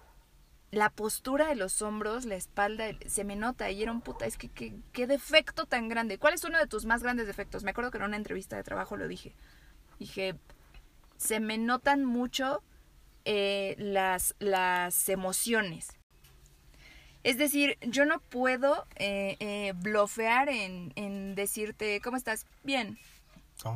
La 0.71 0.89
postura 0.89 1.47
de 1.47 1.55
los 1.55 1.81
hombros, 1.81 2.25
la 2.25 2.35
espalda, 2.35 2.85
se 3.07 3.23
me 3.23 3.35
nota. 3.35 3.71
Y 3.71 3.81
era 3.81 3.91
un 3.91 4.01
puta, 4.01 4.25
es 4.25 4.37
que 4.37 4.49
qué, 4.49 4.73
qué 4.91 5.07
defecto 5.07 5.65
tan 5.65 5.89
grande. 5.89 6.17
¿Cuál 6.17 6.33
es 6.33 6.43
uno 6.43 6.57
de 6.57 6.67
tus 6.67 6.85
más 6.85 7.03
grandes 7.03 7.27
defectos? 7.27 7.63
Me 7.63 7.71
acuerdo 7.71 7.91
que 7.91 7.97
en 7.97 8.03
una 8.03 8.17
entrevista 8.17 8.55
de 8.55 8.63
trabajo 8.63 8.97
lo 8.97 9.07
dije. 9.07 9.33
Dije, 9.99 10.35
se 11.17 11.39
me 11.39 11.57
notan 11.57 12.05
mucho 12.05 12.63
eh, 13.25 13.75
las, 13.77 14.35
las 14.39 15.09
emociones. 15.09 15.89
Es 17.23 17.37
decir, 17.37 17.77
yo 17.81 18.05
no 18.05 18.21
puedo 18.21 18.87
eh, 18.95 19.35
eh, 19.39 19.73
blofear 19.75 20.47
en, 20.47 20.93
en 20.95 21.35
decirte, 21.35 21.99
¿cómo 22.01 22.15
estás? 22.15 22.45
Bien. 22.63 22.97
Oh, 23.65 23.73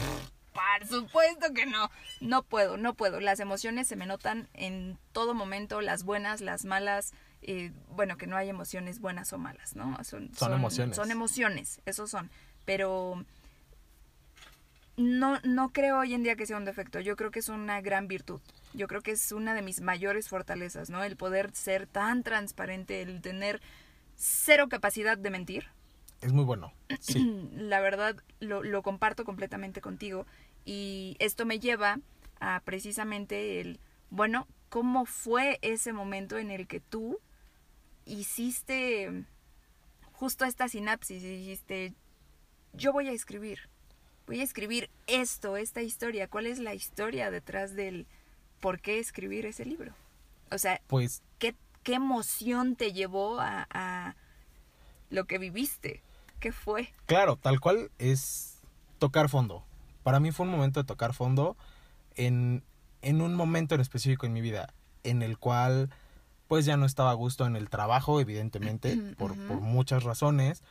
Por 0.53 0.87
supuesto 0.87 1.53
que 1.53 1.65
no. 1.65 1.89
No 2.21 2.43
puedo, 2.43 2.77
no 2.77 2.93
puedo. 2.93 3.19
Las 3.19 3.39
emociones 3.39 3.87
se 3.87 3.95
me 3.95 4.05
notan 4.05 4.47
en 4.53 4.97
todo 5.11 5.33
momento, 5.33 5.81
las 5.81 6.03
buenas, 6.03 6.41
las 6.41 6.63
malas. 6.65 7.13
eh, 7.41 7.71
bueno, 7.89 8.17
que 8.17 8.27
no 8.27 8.37
hay 8.37 8.49
emociones 8.49 8.99
buenas 8.99 9.33
o 9.33 9.37
malas, 9.37 9.75
¿no? 9.75 10.01
Son, 10.03 10.33
Son 10.35 10.53
emociones. 10.53 10.95
Son 10.95 11.11
emociones, 11.11 11.81
esos 11.85 12.09
son. 12.09 12.29
Pero 12.65 13.25
no, 14.95 15.39
no 15.43 15.69
creo 15.69 15.99
hoy 15.99 16.13
en 16.13 16.23
día 16.23 16.35
que 16.35 16.45
sea 16.45 16.57
un 16.57 16.65
defecto. 16.65 16.99
Yo 16.99 17.15
creo 17.15 17.31
que 17.31 17.39
es 17.39 17.49
una 17.49 17.81
gran 17.81 18.07
virtud. 18.07 18.39
Yo 18.73 18.87
creo 18.87 19.01
que 19.01 19.11
es 19.11 19.31
una 19.31 19.53
de 19.53 19.61
mis 19.61 19.81
mayores 19.81 20.29
fortalezas, 20.29 20.89
¿no? 20.89 21.03
El 21.03 21.17
poder 21.17 21.53
ser 21.53 21.87
tan 21.87 22.23
transparente, 22.23 23.01
el 23.01 23.21
tener 23.21 23.61
cero 24.15 24.67
capacidad 24.69 25.17
de 25.17 25.29
mentir. 25.29 25.67
es 26.21 26.31
muy 26.31 26.43
bueno. 26.45 26.71
Sí. 27.01 27.49
La 27.53 27.81
verdad, 27.81 28.15
lo, 28.39 28.63
lo 28.63 28.81
comparto 28.83 29.25
completamente 29.25 29.81
contigo. 29.81 30.25
Y 30.65 31.15
esto 31.19 31.45
me 31.45 31.59
lleva 31.59 31.99
a 32.39 32.61
precisamente 32.63 33.59
el, 33.59 33.79
bueno, 34.09 34.47
¿cómo 34.69 35.05
fue 35.05 35.59
ese 35.61 35.93
momento 35.93 36.37
en 36.37 36.51
el 36.51 36.67
que 36.67 36.79
tú 36.79 37.19
hiciste 38.05 39.25
justo 40.11 40.45
esta 40.45 40.67
sinapsis 40.67 41.23
y 41.23 41.37
dijiste, 41.37 41.93
yo 42.73 42.93
voy 42.93 43.07
a 43.07 43.11
escribir, 43.11 43.69
voy 44.27 44.39
a 44.39 44.43
escribir 44.43 44.89
esto, 45.07 45.57
esta 45.57 45.81
historia, 45.81 46.27
¿cuál 46.27 46.47
es 46.47 46.59
la 46.59 46.73
historia 46.73 47.31
detrás 47.31 47.75
del 47.75 48.07
por 48.59 48.79
qué 48.79 48.99
escribir 48.99 49.45
ese 49.45 49.65
libro? 49.65 49.93
O 50.51 50.57
sea, 50.57 50.81
Pues 50.87 51.23
¿qué, 51.39 51.55
qué 51.83 51.95
emoción 51.95 52.75
te 52.75 52.93
llevó 52.93 53.39
a, 53.39 53.67
a 53.69 54.15
lo 55.09 55.25
que 55.25 55.37
viviste? 55.39 56.01
¿Qué 56.39 56.51
fue? 56.51 56.93
Claro, 57.05 57.37
tal 57.37 57.59
cual 57.59 57.91
es 57.97 58.59
tocar 58.99 59.29
fondo. 59.29 59.65
Para 60.03 60.19
mí 60.19 60.31
fue 60.31 60.45
un 60.45 60.51
momento 60.51 60.81
de 60.81 60.85
tocar 60.85 61.13
fondo 61.13 61.57
en, 62.15 62.63
en 63.01 63.21
un 63.21 63.33
momento 63.35 63.75
en 63.75 63.81
específico 63.81 64.25
en 64.25 64.33
mi 64.33 64.41
vida, 64.41 64.73
en 65.03 65.21
el 65.21 65.37
cual 65.37 65.89
pues 66.47 66.65
ya 66.65 66.77
no 66.77 66.85
estaba 66.85 67.11
a 67.11 67.15
gusto 67.15 67.45
en 67.45 67.55
el 67.55 67.69
trabajo, 67.69 68.19
evidentemente, 68.19 68.97
por, 69.17 69.35
por 69.47 69.61
muchas 69.61 70.03
razones. 70.03 70.63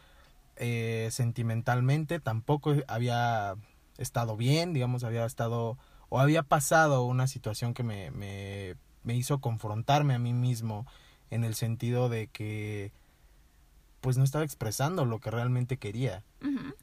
Eh, 0.57 1.09
sentimentalmente 1.11 2.21
tampoco 2.21 2.75
había 2.87 3.57
estado 3.97 4.37
bien, 4.37 4.75
digamos, 4.75 5.03
había 5.03 5.25
estado 5.25 5.79
o 6.11 6.21
había 6.21 6.43
pasado 6.43 7.05
una 7.05 7.27
situación 7.27 7.73
que 7.73 7.83
me, 7.83 8.11
me, 8.11 8.77
me 9.03 9.15
hizo 9.17 9.41
confrontarme 9.41 10.15
a 10.15 10.19
mí 10.19 10.35
mismo 10.35 10.87
en 11.31 11.43
el 11.43 11.55
sentido 11.55 12.11
de 12.11 12.27
que 12.27 12.93
pues 14.03 14.19
no 14.19 14.25
estaba 14.25 14.45
expresando 14.45 15.07
lo 15.07 15.21
que 15.21 15.31
realmente 15.31 15.79
quería 15.79 16.23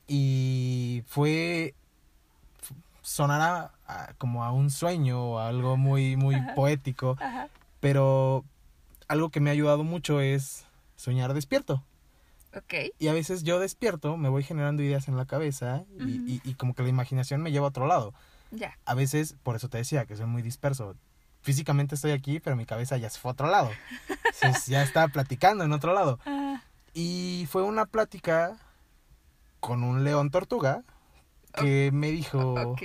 y 0.08 1.04
fue 1.06 1.76
sonará 3.10 3.72
a- 3.88 4.14
como 4.20 4.44
a 4.44 4.52
un 4.52 4.70
sueño 4.70 5.20
o 5.32 5.40
a 5.40 5.48
algo 5.48 5.78
muy 5.78 6.16
muy 6.16 6.36
Ajá. 6.36 6.54
poético 6.54 7.18
Ajá. 7.20 7.48
pero 7.80 8.46
algo 9.08 9.30
que 9.32 9.40
me 9.40 9.50
ha 9.50 9.54
ayudado 9.54 9.84
mucho 9.84 10.22
es 10.22 10.66
soñar 10.96 11.34
despierto 11.34 11.84
Ok. 12.56 12.74
y 13.00 13.08
a 13.08 13.14
veces 13.14 13.42
yo 13.44 13.60
despierto 13.60 14.16
me 14.16 14.30
voy 14.30 14.44
generando 14.44 14.84
ideas 14.84 15.08
en 15.08 15.18
la 15.18 15.26
cabeza 15.26 15.86
y, 15.98 16.04
Ujú. 16.04 16.24
y- 16.28 16.42
y 16.44 16.54
como 16.54 16.76
que 16.76 16.84
la 16.84 16.90
imaginación 16.90 17.42
me 17.42 17.52
lleva 17.52 17.66
a 17.66 17.70
otro 17.70 17.88
lado 17.88 18.14
Ya. 18.52 18.78
a 18.86 18.94
veces 18.94 19.36
por 19.42 19.56
eso 19.56 19.70
te 19.70 19.80
decía 19.80 20.06
que 20.06 20.16
soy 20.16 20.28
muy 20.28 20.44
disperso 20.44 20.96
físicamente 21.42 21.96
estoy 21.96 22.12
aquí 22.12 22.40
pero 22.40 22.56
mi 22.56 22.66
cabeza 22.68 22.96
ya 22.98 23.10
se 23.10 23.20
fue 23.20 23.30
a 23.30 23.34
otro 23.34 23.48
lado 23.48 23.72
Entonces, 24.42 24.68
ya 24.68 24.84
está 24.84 25.08
platicando 25.08 25.64
en 25.64 25.74
otro 25.74 25.94
lado 25.96 26.20
Ah, 26.28 26.62
y 26.94 27.48
fue 27.50 27.64
una 27.64 27.86
plática 27.88 28.58
con 29.60 29.84
un 29.84 30.04
león 30.04 30.30
tortuga 30.30 30.84
que 31.54 31.92
me 31.94 32.12
dijo 32.12 32.76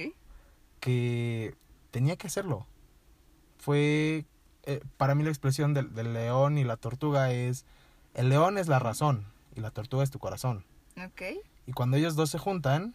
que 0.81 1.55
tenía 1.91 2.17
que 2.17 2.27
hacerlo. 2.27 2.67
Fue, 3.59 4.27
eh, 4.65 4.81
para 4.97 5.15
mí 5.15 5.25
la 5.25 5.31
expresión 5.31 5.75
del, 5.75 5.95
del 5.95 6.13
león 6.13 6.59
y 6.59 6.65
la 6.65 6.77
tortuga 6.77 7.33
es, 7.33 7.65
el 8.15 8.29
león 8.29 8.59
es 8.59 8.69
la 8.69 8.79
razón 8.79 9.27
y 9.55 9.61
la 9.61 9.71
tortuga 9.71 10.05
es 10.05 10.11
tu 10.11 10.19
corazón. 10.19 10.65
Ok. 10.97 11.23
Y 11.67 11.73
cuando 11.73 11.97
ellos 11.97 12.17
dos 12.17 12.31
se 12.31 12.39
juntan, 12.39 12.95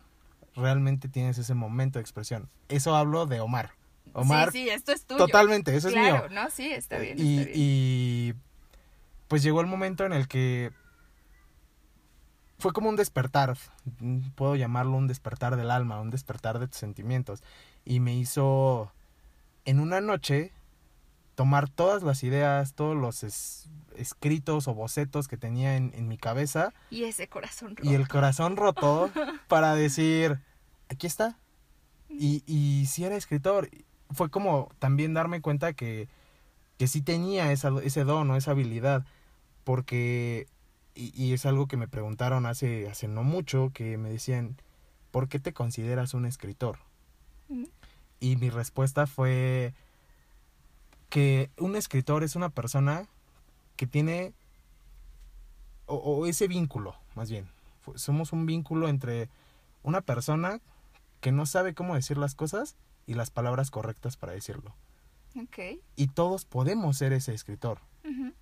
realmente 0.55 1.07
tienes 1.07 1.37
ese 1.37 1.53
momento 1.53 1.99
de 1.99 2.01
expresión. 2.01 2.49
Eso 2.67 2.95
hablo 2.95 3.25
de 3.25 3.39
Omar. 3.39 3.71
Omar, 4.13 4.51
sí, 4.51 4.63
sí, 4.63 4.69
esto 4.69 4.91
es 4.91 5.05
tuyo. 5.05 5.19
totalmente, 5.19 5.75
eso 5.75 5.87
es 5.87 5.93
claro, 5.93 6.29
mío. 6.29 6.41
no, 6.41 6.49
sí, 6.49 6.71
está 6.71 6.97
bien. 6.97 7.17
y, 7.19 7.37
está 7.37 7.51
bien. 7.51 7.51
y 7.55 8.33
pues 9.27 9.43
llegó 9.43 9.61
el 9.61 9.67
momento 9.67 10.05
en 10.05 10.13
el 10.13 10.27
que 10.27 10.71
fue 12.59 12.73
como 12.73 12.89
un 12.89 12.95
despertar, 12.95 13.57
mm, 13.99 14.29
puedo 14.35 14.55
llamarlo 14.55 14.93
un 14.97 15.07
despertar 15.07 15.55
del 15.55 15.71
alma, 15.71 15.99
un 16.01 16.09
despertar 16.11 16.59
de 16.59 16.67
tus 16.67 16.77
sentimientos. 16.77 17.41
Y 17.85 17.99
me 17.99 18.15
hizo 18.15 18.91
en 19.65 19.79
una 19.79 20.01
noche 20.01 20.51
tomar 21.35 21.69
todas 21.69 22.03
las 22.03 22.23
ideas, 22.23 22.73
todos 22.73 22.97
los 22.97 23.23
es- 23.23 23.69
escritos 23.95 24.67
o 24.67 24.73
bocetos 24.73 25.27
que 25.27 25.37
tenía 25.37 25.75
en, 25.77 25.91
en 25.95 26.07
mi 26.07 26.17
cabeza 26.17 26.73
Y 26.89 27.03
ese 27.05 27.27
corazón 27.27 27.75
roto. 27.77 27.89
y 27.89 27.95
el 27.95 28.07
corazón 28.07 28.55
roto 28.57 29.09
para 29.47 29.73
decir, 29.75 30.39
aquí 30.89 31.07
está. 31.07 31.37
Y, 32.09 32.43
y 32.45 32.87
si 32.87 33.05
era 33.05 33.15
escritor, 33.15 33.69
fue 34.11 34.29
como 34.29 34.69
también 34.79 35.13
darme 35.13 35.41
cuenta 35.41 35.73
que, 35.73 36.09
que 36.77 36.87
sí 36.87 37.01
tenía 37.01 37.51
esa, 37.53 37.71
ese 37.83 38.03
don 38.03 38.29
o 38.31 38.35
esa 38.35 38.51
habilidad, 38.51 39.05
porque, 39.63 40.47
y, 40.95 41.11
y 41.21 41.33
es 41.33 41.45
algo 41.45 41.67
que 41.67 41.77
me 41.77 41.87
preguntaron 41.87 42.45
hace, 42.45 42.87
hace 42.89 43.07
no 43.07 43.23
mucho, 43.23 43.71
que 43.73 43.97
me 43.97 44.09
decían, 44.09 44.57
¿por 45.11 45.27
qué 45.27 45.39
te 45.39 45.53
consideras 45.53 46.13
un 46.13 46.25
escritor? 46.25 46.79
Mm. 47.47 47.65
Y 48.19 48.35
mi 48.35 48.49
respuesta 48.49 49.07
fue 49.07 49.73
que 51.09 51.49
un 51.57 51.75
escritor 51.75 52.23
es 52.23 52.35
una 52.35 52.49
persona 52.49 53.07
que 53.75 53.87
tiene, 53.87 54.33
o, 55.85 55.95
o 55.95 56.25
ese 56.25 56.47
vínculo, 56.47 56.95
más 57.15 57.29
bien, 57.29 57.47
somos 57.95 58.33
un 58.33 58.45
vínculo 58.45 58.87
entre 58.89 59.29
una 59.83 60.01
persona 60.01 60.61
que 61.21 61.31
no 61.31 61.45
sabe 61.45 61.73
cómo 61.73 61.95
decir 61.95 62.17
las 62.17 62.35
cosas 62.35 62.75
y 63.07 63.13
las 63.13 63.31
palabras 63.31 63.71
correctas 63.71 64.17
para 64.17 64.33
decirlo. 64.33 64.73
Ok. 65.35 65.79
Y 65.95 66.07
todos 66.07 66.45
podemos 66.45 66.97
ser 66.97 67.13
ese 67.13 67.33
escritor. 67.33 67.79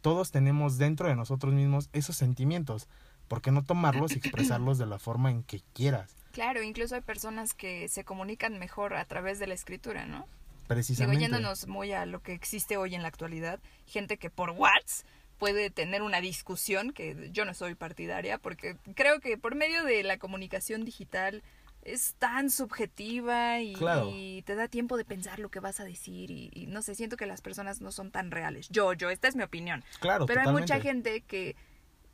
Todos 0.02 0.32
tenemos 0.32 0.78
dentro 0.78 1.08
de 1.08 1.16
nosotros 1.16 1.54
mismos 1.54 1.90
esos 1.94 2.16
sentimientos. 2.16 2.88
¿Por 3.28 3.42
qué 3.42 3.52
no 3.52 3.64
tomarlos 3.64 4.12
y 4.12 4.18
expresarlos 4.20 4.78
de 4.78 4.86
la 4.86 5.00
forma 5.00 5.32
en 5.32 5.44
que 5.44 5.62
quieras? 5.74 6.16
Claro, 6.32 6.62
incluso 6.62 6.96
hay 6.96 7.02
personas 7.02 7.54
que 7.54 7.90
se 7.90 8.04
comunican 8.04 8.60
mejor 8.60 8.94
a 8.94 9.06
través 9.06 9.40
de 9.40 9.48
la 9.48 9.54
escritura, 9.54 10.06
¿no? 10.06 10.20
Digo, 10.20 10.68
Precisamente. 10.68 11.22
yéndonos 11.22 11.68
muy 11.68 11.94
a 11.94 12.06
lo 12.06 12.22
que 12.22 12.34
existe 12.34 12.78
hoy 12.78 12.94
en 12.94 13.02
la 13.02 13.08
actualidad, 13.08 13.60
gente 13.86 14.18
que 14.18 14.30
por 14.30 14.52
WhatsApp 14.52 15.08
puede 15.38 15.70
tener 15.70 16.02
una 16.02 16.20
discusión, 16.20 16.92
que 16.92 17.30
yo 17.32 17.46
no 17.46 17.54
soy 17.54 17.76
partidaria, 17.76 18.38
porque 18.38 18.76
creo 18.96 19.20
que 19.20 19.38
por 19.38 19.56
medio 19.56 19.84
de 19.84 20.04
la 20.04 20.18
comunicación 20.18 20.84
digital 20.84 21.44
es 21.88 22.16
tan 22.20 22.50
subjetiva 22.50 23.60
y, 23.62 23.74
Claro. 23.74 24.10
y 24.14 24.42
te 24.44 24.56
da 24.56 24.68
tiempo 24.68 24.98
de 24.98 25.06
pensar 25.06 25.40
lo 25.40 25.50
que 25.50 25.60
vas 25.60 25.80
a 25.80 25.86
decir 25.86 26.30
y, 26.32 26.50
y 26.54 26.68
no 26.68 26.82
sé, 26.82 26.96
siento 26.96 27.16
que 27.18 27.26
las 27.26 27.42
personas 27.42 27.80
no 27.82 27.92
son 27.92 28.12
tan 28.12 28.30
reales. 28.30 28.68
Yo, 28.70 28.94
yo, 28.94 29.10
esta 29.10 29.28
es 29.28 29.36
mi 29.36 29.44
opinión. 29.44 29.84
Claro, 30.00 30.26
Pero 30.26 30.42
hay 30.42 30.52
mucha 30.52 30.80
gente 30.82 31.22
que, 31.22 31.56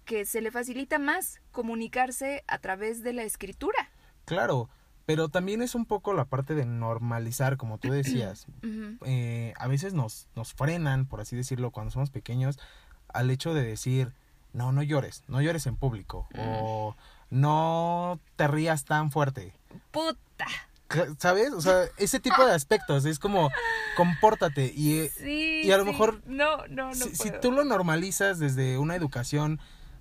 que 0.06 0.26
se 0.26 0.42
le 0.42 0.52
facilita 0.52 1.00
más 1.00 1.42
comunicarse 1.52 2.44
a 2.48 2.60
través 2.60 3.04
de 3.04 3.14
la 3.14 3.24
escritura. 3.24 3.90
Claro, 4.26 4.70
Pero 5.06 5.28
también 5.30 5.62
es 5.62 5.76
un 5.76 5.86
poco 5.86 6.14
la 6.14 6.26
parte 6.26 6.54
de 6.56 6.66
normalizar, 6.66 7.58
como 7.58 7.78
tú 7.78 7.92
decías. 7.92 8.48
Eh, 9.06 9.54
a 9.58 9.68
veces 9.68 9.94
nos, 9.94 10.30
nos 10.36 10.54
frenan, 10.54 11.06
por 11.08 11.20
así 11.20 11.36
decirlo, 11.36 11.72
cuando 11.72 11.92
somos 11.92 12.10
pequeños, 12.10 12.58
al 13.10 13.30
hecho 13.32 13.54
de 13.54 13.64
decir, 13.64 14.14
no, 14.54 14.72
no 14.72 14.82
llores, 14.84 15.24
no 15.28 15.42
llores 15.42 15.66
en 15.68 15.76
público. 15.76 16.28
O 16.38 16.96
no 17.34 18.20
te 18.36 18.48
rías 18.48 18.86
tan 18.86 19.12
fuerte. 19.12 19.54
Puta. 19.92 20.46
¿Sabes? 21.18 21.52
O 21.54 21.62
sea, 21.62 21.86
ese 21.98 22.20
tipo 22.20 22.46
de 22.46 22.54
aspectos. 22.54 23.06
Es 23.06 23.18
como, 23.18 23.50
compórtate. 23.98 24.72
Y, 24.76 25.00
eh, 25.00 25.12
Sí. 25.18 25.62
y 25.64 25.72
a 25.72 25.78
lo 25.78 25.84
sí. 25.86 25.90
mejor 25.90 26.22
No, 26.28 26.68
no, 26.68 26.90
no. 26.90 26.94
si, 26.94 27.16
si 27.16 27.32
tú 27.42 27.52
lo 27.52 27.64
normalizas 27.66 28.38
desde 28.38 28.78
una 28.78 28.96
educación, 28.96 29.60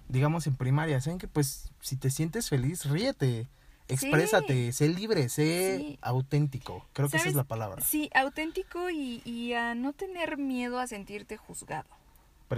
digamos 0.09 0.47
en 0.47 0.57
primaria, 0.57 1.01
saben 1.01 1.18
que 1.18 1.29
pues 1.29 1.71
si 1.81 1.97
te 1.97 2.11
sientes 2.11 2.51
feliz, 2.51 2.85
ríete, 2.85 3.49
exprésate, 3.88 4.71
sé 4.73 4.90
libre, 4.90 5.31
sé 5.31 5.99
auténtico. 6.03 6.87
Creo 6.92 7.09
que 7.09 7.16
esa 7.16 7.31
es 7.31 7.35
la 7.35 7.45
palabra. 7.45 7.83
Sí, 7.83 8.11
auténtico 8.14 8.90
y, 8.90 9.23
y 9.25 9.55
a 9.55 9.75
no 9.75 9.95
tener 9.95 10.37
miedo 10.37 10.79
a 10.79 10.87
sentirte 10.87 11.38
juzgado. 11.38 11.88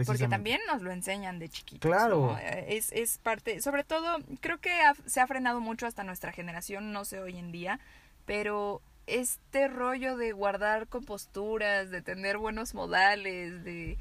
Porque 0.04 0.28
también 0.28 0.60
nos 0.66 0.82
lo 0.82 0.90
enseñan 0.92 1.38
de 1.38 1.48
chiquitos. 1.48 1.88
Claro. 1.90 2.32
¿no? 2.32 2.38
Eh, 2.38 2.76
Es, 2.76 2.90
es 2.92 3.18
parte, 3.18 3.60
sobre 3.60 3.84
todo, 3.84 4.18
creo 4.40 4.58
que 4.58 4.72
ha- 4.82 4.94
se 5.06 5.20
ha 5.20 5.26
frenado 5.26 5.60
mucho 5.60 5.86
hasta 5.86 6.02
nuestra 6.04 6.32
generación, 6.32 6.92
no 6.92 7.04
sé 7.04 7.20
hoy 7.20 7.38
en 7.38 7.52
día, 7.52 7.78
pero 8.26 8.80
este 9.06 9.68
rollo 9.68 10.16
de 10.16 10.32
guardar 10.32 10.88
composturas, 10.88 11.90
de 11.90 12.00
tener 12.02 12.38
buenos 12.38 12.74
modales, 12.74 13.62
de 13.64 13.98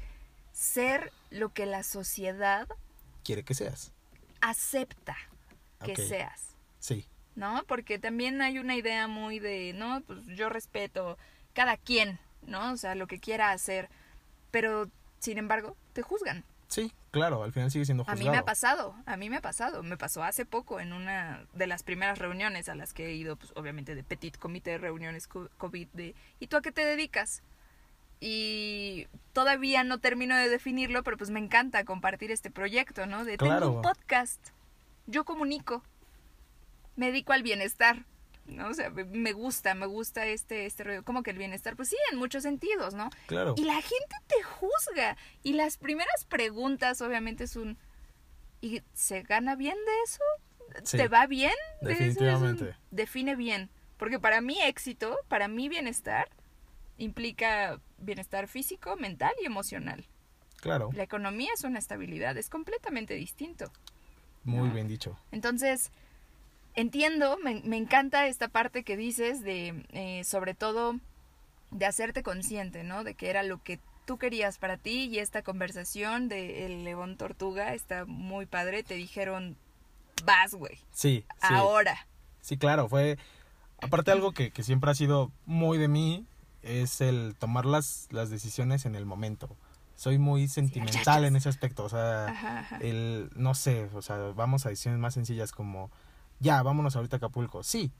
ser 0.52 1.12
lo 1.30 1.50
que 1.50 1.66
la 1.66 1.82
sociedad 1.82 2.66
Quiere 3.22 3.42
que 3.44 3.54
seas. 3.54 3.92
acepta 4.40 5.16
que 5.84 5.96
seas. 5.96 6.56
Sí, 6.78 7.06
¿no? 7.34 7.62
Porque 7.66 7.98
también 7.98 8.40
hay 8.40 8.58
una 8.58 8.76
idea 8.76 9.06
muy 9.08 9.38
de, 9.38 9.72
no, 9.74 10.00
pues 10.06 10.24
yo 10.26 10.48
respeto 10.48 11.18
cada 11.52 11.76
quien, 11.76 12.18
¿no? 12.46 12.72
O 12.72 12.76
sea, 12.78 12.94
lo 12.94 13.06
que 13.06 13.18
quiera 13.20 13.50
hacer, 13.52 13.90
pero 14.50 14.88
sin 15.18 15.36
embargo, 15.38 15.76
te 15.94 16.02
juzgan. 16.02 16.44
sí, 16.68 16.92
claro, 17.12 17.42
al 17.44 17.52
final 17.52 17.70
sigue 17.70 17.84
siendo 17.86 18.02
A 18.02 18.06
juzgado. 18.06 18.24
mí 18.24 18.30
me 18.30 18.36
ha 18.38 18.44
pasado, 18.44 18.94
a 19.06 19.16
mí 19.16 19.30
me 19.30 19.36
ha 19.36 19.40
pasado, 19.40 19.82
me 19.82 19.96
pasó 19.96 20.22
hace 20.24 20.44
poco 20.44 20.80
en 20.80 20.92
una 20.92 21.46
de 21.54 21.66
las 21.66 21.82
primeras 21.82 22.18
reuniones 22.18 22.68
a 22.68 22.74
las 22.74 22.92
que 22.92 23.06
he 23.06 23.14
ido, 23.14 23.36
pues 23.36 23.52
obviamente 23.56 23.94
de 23.94 24.02
petit 24.04 24.36
comité 24.36 24.72
de 24.72 24.78
reuniones 24.78 25.26
co- 25.28 25.48
COVID 25.56 25.88
de, 25.94 26.14
¿y 26.40 26.48
tú 26.48 26.56
a 26.56 26.62
qué 26.62 26.72
te 26.72 26.84
dedicas? 26.84 27.42
Y 28.20 29.06
todavía 29.32 29.84
no 29.84 29.98
termino 29.98 30.34
de 30.36 30.48
definirlo, 30.48 31.02
pero 31.02 31.16
pues 31.16 31.30
me 31.30 31.40
encanta 31.40 31.84
compartir 31.84 32.30
este 32.30 32.50
proyecto, 32.50 33.06
¿no? 33.06 33.24
De 33.24 33.36
Claro. 33.36 33.66
tengo 33.66 33.76
un 33.76 33.82
podcast, 33.82 34.40
yo 35.06 35.24
comunico, 35.24 35.82
me 36.96 37.06
dedico 37.06 37.32
al 37.32 37.42
bienestar, 37.42 38.04
¿no? 38.46 38.68
O 38.68 38.74
sea, 38.74 38.90
me- 38.90 39.32
gusta, 39.32 39.74
me 39.74 39.86
gusta 39.86 40.26
este, 40.26 40.66
este 40.66 40.84
rollo, 40.84 41.04
como 41.04 41.22
que 41.22 41.30
el 41.30 41.38
bienestar, 41.38 41.76
pues 41.76 41.88
sí, 41.88 41.96
en 42.12 42.18
muchos 42.18 42.42
sentidos, 42.42 42.94
¿no? 42.94 43.10
Claro. 43.26 43.54
Y 43.56 43.64
la 43.64 43.74
gente 43.80 44.16
te 44.26 44.42
juzga. 44.42 45.16
Y 45.42 45.54
las 45.54 45.76
primeras 45.76 46.24
preguntas, 46.26 47.00
obviamente, 47.00 47.44
es 47.44 47.56
un. 47.56 47.78
¿Y 48.60 48.82
se 48.94 49.22
gana 49.22 49.56
bien 49.56 49.76
de 49.76 49.92
eso? 50.04 50.22
Sí, 50.84 50.96
¿Te 50.96 51.08
va 51.08 51.26
bien? 51.26 51.52
de 51.82 51.92
eso? 51.92 52.02
Es 52.02 52.08
un- 52.18 52.24
definitivamente. 52.24 52.76
define 52.90 53.36
bien. 53.36 53.70
Porque 53.96 54.18
para 54.18 54.40
mí 54.40 54.58
éxito, 54.62 55.16
para 55.28 55.46
mí 55.48 55.68
bienestar, 55.68 56.28
implica 56.98 57.80
bienestar 57.98 58.48
físico, 58.48 58.96
mental 58.96 59.32
y 59.42 59.46
emocional. 59.46 60.04
Claro, 60.60 60.90
La 60.94 61.02
economía 61.02 61.50
es 61.54 61.62
una 61.64 61.78
estabilidad, 61.78 62.36
es 62.38 62.48
completamente 62.48 63.14
distinto. 63.14 63.70
muy 64.44 64.68
no. 64.68 64.74
bien 64.74 64.88
dicho. 64.88 65.18
Entonces, 65.32 65.90
entiendo, 66.74 67.38
me, 67.42 67.60
me 67.62 67.76
encanta 67.76 68.26
esta 68.26 68.48
parte 68.48 68.84
que 68.84 68.96
dices 68.96 69.42
de, 69.42 69.84
eh, 69.90 70.24
sobre 70.24 70.54
todo, 70.54 70.98
de 71.70 71.86
hacerte 71.86 72.22
consciente, 72.22 72.84
¿no? 72.84 73.04
De 73.04 73.14
que 73.14 73.30
era 73.30 73.42
lo 73.42 73.62
que 73.62 73.80
tú 74.06 74.18
querías 74.18 74.58
para 74.58 74.76
ti 74.76 75.04
y 75.06 75.18
esta 75.18 75.42
conversación 75.42 76.28
de 76.28 76.66
el 76.66 76.84
León 76.84 77.16
Tortuga 77.16 77.74
está 77.74 78.04
muy 78.04 78.46
padre. 78.46 78.82
Te 78.82 78.94
dijeron, 78.94 79.56
vas, 80.24 80.54
güey, 80.54 80.78
Sí, 80.92 81.24
sí. 81.40 81.54
ahora. 81.54 82.06
Sí, 82.40 82.56
claro, 82.58 82.88
fue... 82.88 83.18
Aparte 83.82 84.12
algo 84.12 84.32
que, 84.32 84.50
que 84.50 84.62
siempre 84.62 84.90
ha 84.90 84.94
sido 84.94 85.30
muy 85.46 85.76
de 85.78 85.88
mí 85.88 86.24
es 86.62 87.00
el 87.02 87.34
tomar 87.38 87.66
las, 87.66 88.08
las 88.12 88.30
decisiones 88.30 88.86
en 88.86 88.94
el 88.94 89.04
momento. 89.04 89.56
Soy 89.96 90.16
muy 90.18 90.48
sentimental 90.48 91.24
en 91.24 91.36
ese 91.36 91.48
aspecto, 91.48 91.84
o 91.84 91.88
sea, 91.88 92.26
Ajá, 92.26 92.58
ajá. 92.60 92.78
el, 92.80 93.30
no 93.34 93.54
sé, 93.54 93.90
o 93.94 94.00
sea, 94.00 94.16
vamos 94.34 94.64
a 94.64 94.70
decisiones 94.70 95.00
más 95.00 95.14
sencillas 95.14 95.52
como, 95.52 95.90
ya, 96.44 96.62
vámonos 96.62 96.94
ahorita 96.94 97.16
a 97.16 97.18
Acapulco. 97.18 97.62
Sí, 97.64 97.90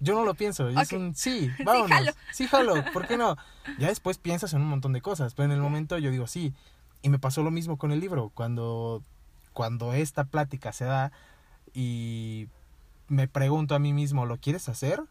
yo 0.00 0.14
no 0.14 0.24
lo 0.24 0.34
pienso, 0.34 0.68
es 0.68 0.92
un, 0.92 1.14
sí, 1.14 1.48
vámonos. 1.64 1.88
jalo. 1.88 2.12
Sí, 2.32 2.48
jalo, 2.48 2.84
¿por 2.92 3.06
qué 3.06 3.16
no? 3.16 3.36
Ya 3.78 3.86
después 3.86 4.18
piensas 4.18 4.52
en 4.52 4.60
un 4.60 4.68
montón 4.68 4.92
de 4.92 5.00
cosas, 5.00 5.34
pero 5.34 5.46
en 5.46 5.52
el 5.52 5.60
momento 5.60 5.96
yo 5.96 6.10
digo 6.10 6.26
sí. 6.26 6.52
Y 7.02 7.08
me 7.08 7.18
pasó 7.20 7.42
lo 7.42 7.50
mismo 7.52 7.78
con 7.78 7.92
el 7.92 8.00
libro, 8.00 8.30
cuando, 8.34 9.02
cuando 9.52 9.92
esta 9.92 10.24
plática 10.24 10.72
se 10.72 10.84
da 10.84 11.12
y 11.72 12.48
me 13.08 13.28
pregunto 13.28 13.74
a 13.74 13.78
mí 13.78 13.92
mismo, 13.92 14.26
¿lo 14.26 14.38
quieres 14.38 14.68
hacer? 14.68 15.02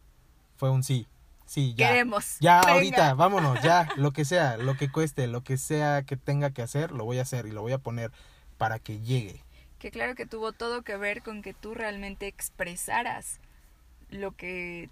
Fue 0.58 0.70
un 0.70 0.84
sí, 0.84 1.08
sí, 1.46 1.74
ya. 1.76 1.88
Queremos. 1.90 2.38
Ya, 2.42 2.60
Venga. 2.60 2.74
ahorita, 2.74 3.14
vámonos, 3.16 3.62
ya, 3.62 3.88
lo 3.96 4.12
que 4.12 4.26
sea, 4.26 4.58
lo 4.58 4.76
que 4.76 4.92
cueste, 4.92 5.28
lo 5.28 5.42
que 5.42 5.58
sea 5.58 6.04
que 6.04 6.18
tenga 6.18 6.52
que 6.52 6.62
hacer, 6.62 6.92
lo 6.92 7.06
voy 7.06 7.20
a 7.20 7.22
hacer 7.24 7.46
y 7.46 7.52
lo 7.52 7.62
voy 7.62 7.72
a 7.72 7.78
poner 7.78 8.12
para 8.58 8.78
que 8.80 9.00
llegue. 9.00 9.44
Que 9.82 9.90
claro 9.90 10.14
que 10.14 10.28
tuvo 10.28 10.52
todo 10.52 10.84
que 10.84 10.96
ver 10.96 11.24
con 11.24 11.42
que 11.42 11.56
tú 11.56 11.74
realmente 11.74 12.28
expresaras 12.28 13.40
lo 14.12 14.34
que 14.36 14.90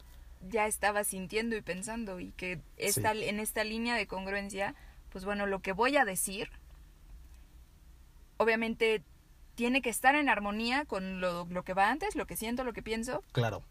ya 0.49 0.65
estabas 0.65 1.05
sintiendo 1.05 1.55
y 1.55 1.61
pensando 1.61 2.19
y 2.19 2.31
que 2.31 2.59
esta, 2.75 3.11
en 3.11 3.39
esta 3.39 3.63
línea 3.63 3.95
de 3.95 4.07
congruencia, 4.07 4.73
pues 5.11 5.25
bueno, 5.25 5.45
lo 5.45 5.59
que 5.59 5.73
voy 5.73 5.95
a 5.97 6.05
decir, 6.05 6.49
obviamente 8.37 9.03
tiene 9.53 9.83
que 9.83 9.91
estar 9.91 10.15
en 10.15 10.27
armonía 10.27 10.85
con 10.85 11.21
lo, 11.21 11.45
lo 11.45 11.63
que 11.63 11.75
va 11.75 11.91
antes, 11.91 12.15
lo 12.15 12.25
que 12.25 12.35
siento, 12.35 12.63
lo 12.63 12.73
que 12.73 12.81
pienso, 12.81 13.23
Claro, 13.31 13.61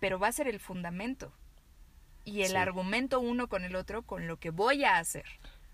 pero 0.00 0.18
va 0.18 0.28
a 0.28 0.32
ser 0.32 0.48
el 0.48 0.58
fundamento 0.58 1.32
y 2.24 2.42
el 2.42 2.50
Sí. 2.52 2.56
argumento 2.56 3.20
uno 3.20 3.46
con 3.48 3.64
el 3.64 3.76
otro 3.76 4.02
con 4.02 4.26
lo 4.26 4.38
que 4.38 4.48
voy 4.48 4.84
a 4.84 4.96
hacer. 4.96 5.26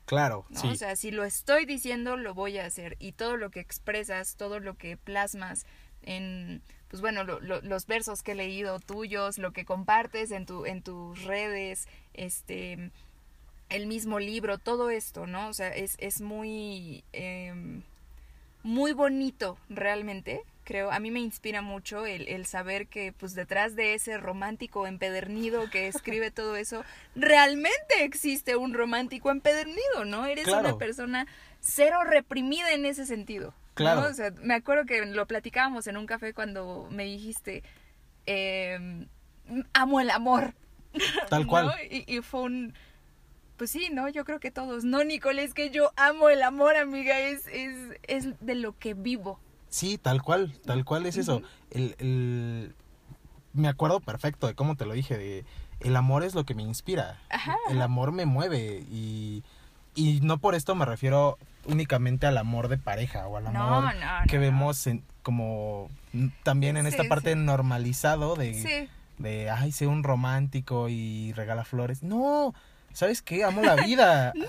Claro, 0.08 0.44
¿no? 0.48 0.60
sí, 0.60 0.68
O 0.68 0.74
sea, 0.74 0.96
si 0.96 1.10
lo 1.12 1.22
estoy 1.24 1.66
diciendo, 1.66 2.16
lo 2.16 2.34
voy 2.34 2.58
a 2.58 2.64
hacer. 2.66 2.96
Y 2.98 3.12
todo 3.12 3.36
lo 3.36 3.50
que 3.50 3.60
expresas, 3.60 4.34
todo 4.36 4.58
lo 4.58 4.74
que 4.74 4.96
plasmas 4.96 5.66
en, 6.02 6.62
pues 6.88 7.00
bueno, 7.02 7.22
lo- 7.24 7.38
lo- 7.40 7.60
los 7.60 7.86
versos 7.86 8.22
que 8.22 8.32
he 8.32 8.34
leído 8.34 8.80
tuyos, 8.80 9.36
lo 9.38 9.52
que 9.52 9.64
compartes 9.66 10.30
en, 10.30 10.46
tu, 10.46 10.64
en 10.64 10.82
tus 10.82 11.22
redes, 11.24 11.86
este, 12.14 12.90
el 13.68 13.86
mismo 13.86 14.18
libro, 14.18 14.56
todo 14.58 14.88
esto, 14.88 15.26
¿no? 15.26 15.48
O 15.48 15.52
sea, 15.52 15.68
es, 15.68 15.96
es 15.98 16.20
muy, 16.22 17.04
em, 17.12 17.82
muy 18.62 18.92
bonito 18.92 19.58
realmente, 19.68 20.42
creo. 20.68 20.90
A 20.92 21.00
mí 21.00 21.10
me 21.10 21.20
inspira 21.20 21.62
mucho 21.62 22.04
el, 22.04 22.28
el 22.28 22.44
saber 22.44 22.88
que 22.88 23.14
pues 23.14 23.34
detrás 23.34 23.74
de 23.74 23.94
ese 23.94 24.18
romántico 24.18 24.86
empedernido 24.86 25.70
que 25.70 25.88
escribe 25.88 26.30
todo 26.30 26.56
eso, 26.56 26.84
realmente 27.16 28.02
existe 28.04 28.54
un 28.54 28.74
romántico 28.74 29.30
empedernido, 29.30 30.04
¿no? 30.04 30.26
Eres 30.26 30.44
Claro. 30.44 30.68
una 30.68 30.76
persona 30.76 31.26
cero 31.60 32.04
reprimida 32.04 32.72
en 32.72 32.84
ese 32.84 33.06
sentido. 33.06 33.46
¿no? 33.48 33.74
Claro. 33.74 34.02
O 34.02 34.12
sea, 34.12 34.30
me 34.42 34.52
acuerdo 34.52 34.84
que 34.84 35.06
lo 35.06 35.24
platicábamos 35.26 35.86
en 35.86 35.96
un 35.96 36.04
café 36.04 36.34
cuando 36.34 36.86
me 36.90 37.04
dijiste, 37.04 37.62
em, 38.26 39.08
amo 39.72 40.00
el 40.00 40.10
amor. 40.10 40.52
tal 41.30 41.46
cual. 41.46 41.72
Y, 41.90 42.04
y 42.14 42.20
fue 42.20 42.42
un... 42.42 42.74
Pues 43.56 43.70
sí, 43.70 43.88
¿no? 43.90 44.08
Yo 44.10 44.26
creo 44.26 44.38
que 44.38 44.50
todos. 44.50 44.84
No, 44.84 45.02
Nicole, 45.02 45.42
es 45.42 45.54
que 45.54 45.70
yo 45.70 45.92
amo 45.96 46.28
el 46.28 46.42
amor, 46.42 46.76
amiga. 46.76 47.18
Es, 47.18 47.46
es, 47.48 47.74
es 48.06 48.38
de 48.40 48.54
lo 48.54 48.78
que 48.78 48.92
vivo. 48.92 49.40
Sí, 49.68 49.98
tal 49.98 50.22
cual, 50.22 50.52
tal 50.64 50.84
cual 50.84 51.06
es 51.06 51.16
eso. 51.16 51.42
El, 51.70 51.94
el- 51.98 52.74
Me 53.52 53.68
acuerdo 53.68 54.00
perfecto 54.00 54.46
de 54.46 54.54
cómo 54.54 54.76
te 54.76 54.86
lo 54.86 54.94
dije, 54.94 55.16
de 55.18 55.44
el 55.80 55.96
amor 55.96 56.22
es 56.24 56.34
lo 56.34 56.44
que 56.44 56.54
me 56.54 56.62
inspira. 56.62 57.18
Ajá. 57.30 57.56
El 57.70 57.80
amor 57.82 58.12
me 58.12 58.26
mueve 58.26 58.84
y, 58.90 59.42
y 59.94 60.20
no 60.22 60.38
por 60.38 60.54
esto 60.54 60.74
me 60.74 60.84
refiero 60.84 61.38
únicamente 61.66 62.26
al 62.26 62.38
amor 62.38 62.68
de 62.68 62.78
pareja 62.78 63.26
o 63.26 63.36
al 63.36 63.46
amor 63.46 63.84
no, 63.94 64.22
que 64.26 64.36
no, 64.36 64.40
vemos 64.42 64.86
en- 64.86 65.04
como 65.22 65.90
también 66.42 66.76
en 66.76 66.86
esta 66.86 67.04
parte 67.04 67.34
sí. 67.34 67.38
normalizado 67.38 68.34
de, 68.36 68.54
Sí. 68.54 68.88
de, 69.18 69.50
ay, 69.50 69.72
sé 69.72 69.86
un 69.86 70.02
romántico 70.02 70.88
y 70.88 71.32
regala 71.34 71.64
flores. 71.64 72.02
No, 72.02 72.54
¿sabes 72.92 73.20
qué? 73.22 73.44
Amo 73.44 73.62
la 73.62 73.76
vida. 73.76 74.32
no. 74.36 74.46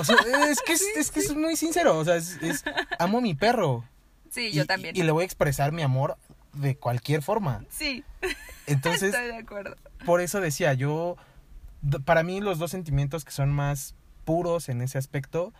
O 0.00 0.04
sea, 0.04 0.16
es 0.50 0.60
que 0.62 0.72
es, 0.74 0.82
es 0.96 1.10
que 1.10 1.20
es 1.20 1.34
muy 1.34 1.56
sincero, 1.56 1.96
o 1.98 2.04
sea, 2.04 2.16
es, 2.16 2.38
es- 2.42 2.64
amo 2.98 3.20
mi 3.20 3.34
perro. 3.34 3.84
Sí, 4.30 4.48
Y- 4.48 4.52
yo 4.52 4.66
también. 4.66 4.96
Y, 4.96 5.02
le 5.02 5.10
voy 5.12 5.22
a 5.22 5.26
expresar 5.26 5.72
mi 5.72 5.82
amor 5.82 6.16
de 6.52 6.76
cualquier 6.76 7.22
forma. 7.22 7.64
Sí, 7.70 8.04
Entonces, 8.66 9.14
estoy 9.14 9.26
de 9.28 9.36
acuerdo. 9.36 9.76
por 10.04 10.20
eso 10.20 10.40
decía, 10.40 10.74
yo, 10.74 11.16
para 12.04 12.22
mí 12.22 12.40
los 12.40 12.58
dos 12.58 12.70
sentimientos 12.70 13.24
que 13.24 13.30
son 13.32 13.50
más 13.50 13.94
puros 14.24 14.68
en 14.68 14.82
ese 14.82 14.98
aspecto 14.98 15.52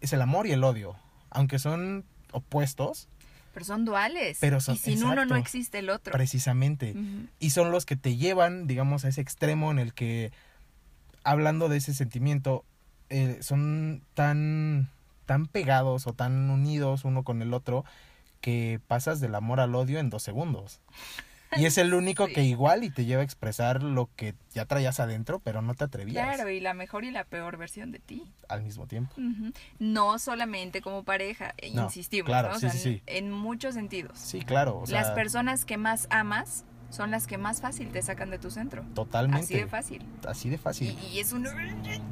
es 0.00 0.12
el 0.12 0.22
amor 0.22 0.46
y 0.46 0.52
el 0.52 0.64
odio. 0.64 0.96
Aunque 1.30 1.58
son 1.58 2.04
opuestos, 2.32 3.08
Pero 3.54 3.64
son 3.64 3.84
duales. 3.84 4.38
Pero 4.40 4.60
son- 4.60 4.74
y 4.74 4.78
sin 4.78 4.98
uno 5.04 5.14
no 5.16 5.22
exacto. 5.22 5.36
existe 5.36 5.78
el 5.78 5.88
otro. 5.90 6.12
Precisamente. 6.12 6.94
Y 7.40 7.50
son 7.50 7.70
los 7.70 7.86
que 7.86 7.96
te 7.96 8.16
llevan, 8.16 8.66
digamos, 8.66 9.04
a 9.04 9.08
ese 9.08 9.20
extremo 9.22 9.70
en 9.70 9.78
el 9.78 9.94
que, 9.94 10.30
hablando 11.24 11.68
de 11.68 11.78
ese 11.78 11.94
sentimiento, 11.94 12.64
eh, 13.08 13.38
son 13.40 14.02
tan, 14.14 14.90
tan 15.26 15.46
pegados 15.46 16.06
o 16.06 16.12
tan 16.12 16.50
unidos 16.50 17.04
uno 17.04 17.22
con 17.22 17.40
el 17.42 17.54
otro 17.54 17.84
que 18.40 18.80
pasas 18.86 19.20
del 19.20 19.34
amor 19.34 19.60
al 19.60 19.74
odio 19.74 19.98
en 19.98 20.10
dos 20.10 20.22
segundos. 20.22 20.80
Y 21.56 21.64
es 21.64 21.78
el 21.78 21.94
único 21.94 22.26
Sí. 22.26 22.34
que 22.34 22.42
igual 22.42 22.82
y 22.84 22.90
te 22.90 23.04
lleva 23.04 23.22
a 23.22 23.24
expresar 23.24 23.82
lo 23.82 24.10
que 24.16 24.34
ya 24.52 24.64
traías 24.66 24.98
adentro, 25.00 25.38
pero 25.38 25.62
no 25.62 25.74
te 25.74 25.84
atrevías 25.84 26.34
Claro, 26.36 26.50
y 26.50 26.60
la 26.60 26.74
mejor 26.74 27.04
y 27.04 27.10
la 27.12 27.24
peor 27.24 27.56
versión 27.56 27.92
de 27.92 27.98
ti. 28.00 28.24
al 28.48 28.62
mismo 28.62 28.86
tiempo. 28.86 29.14
No 29.78 30.18
solamente 30.18 30.80
como 30.82 31.04
pareja, 31.04 31.54
eh, 31.58 31.70
No, 31.74 31.84
insistimos, 31.84 32.26
claro, 32.26 32.48
¿no? 32.50 32.54
O 32.56 32.58
sí, 32.58 32.62
sea, 32.62 32.70
sí, 32.70 32.78
sí. 32.78 33.02
en 33.06 33.30
muchos 33.30 33.74
sentidos. 33.74 34.18
Sí, 34.18 34.40
claro. 34.42 34.78
O 34.80 34.86
sea, 34.86 35.00
Las 35.02 35.10
personas 35.12 35.64
que 35.64 35.76
más 35.76 36.06
amas 36.10 36.64
son 36.90 37.10
las 37.10 37.26
que 37.26 37.36
más 37.38 37.60
fácil 37.60 37.90
te 37.90 38.00
sacan 38.02 38.30
de 38.30 38.38
tu 38.38 38.50
centro. 38.50 38.84
totalmente. 38.94 39.44
Así 39.44 39.54
de 39.56 39.66
fácil. 39.66 40.06
Así 40.26 40.48
de 40.50 40.58
fácil. 40.58 40.96
Y, 41.10 41.16
y 41.16 41.18
es 41.20 41.32
un... 41.32 41.44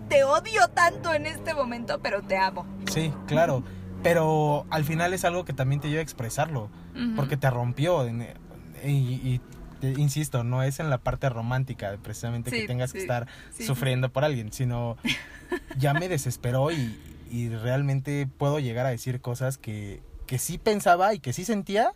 Te 0.08 0.24
odio 0.24 0.68
tanto 0.68 1.12
en 1.14 1.26
este 1.26 1.54
momento, 1.54 2.00
pero 2.00 2.22
te 2.22 2.36
amo. 2.36 2.66
Sí, 2.92 3.12
claro. 3.26 3.62
Pero 4.04 4.66
al 4.70 4.84
final 4.84 5.12
es 5.14 5.24
algo 5.24 5.44
que 5.44 5.52
también 5.52 5.80
te 5.80 5.88
lleva 5.88 5.98
a 5.98 6.02
expresarlo. 6.02 6.70
Porque 7.16 7.36
te 7.36 7.50
rompió. 7.50 8.06
y, 8.08 8.88
y 8.88 9.40
te- 9.80 10.00
insisto, 10.00 10.44
no 10.44 10.62
es 10.62 10.78
en 10.78 10.88
la 10.90 10.98
parte 10.98 11.28
romántica, 11.28 11.96
precisamente 12.02 12.50
Sí, 12.50 12.60
que 12.60 12.66
tengas 12.68 12.92
que 12.92 13.00
estar 13.00 13.26
sí, 13.52 13.64
sufriendo 13.64 14.12
por 14.12 14.24
alguien, 14.24 14.52
sino 14.52 14.96
ya 15.78 15.92
me 15.94 16.08
desesperó 16.08 16.70
y, 16.70 16.96
y 17.30 17.48
realmente 17.48 18.28
puedo 18.38 18.60
llegar 18.60 18.86
a 18.86 18.90
decir 18.90 19.20
cosas 19.20 19.58
que, 19.58 20.02
que 20.26 20.38
sí 20.38 20.58
pensaba 20.58 21.12
y 21.14 21.18
que 21.18 21.32
sí 21.32 21.44
sentía, 21.44 21.92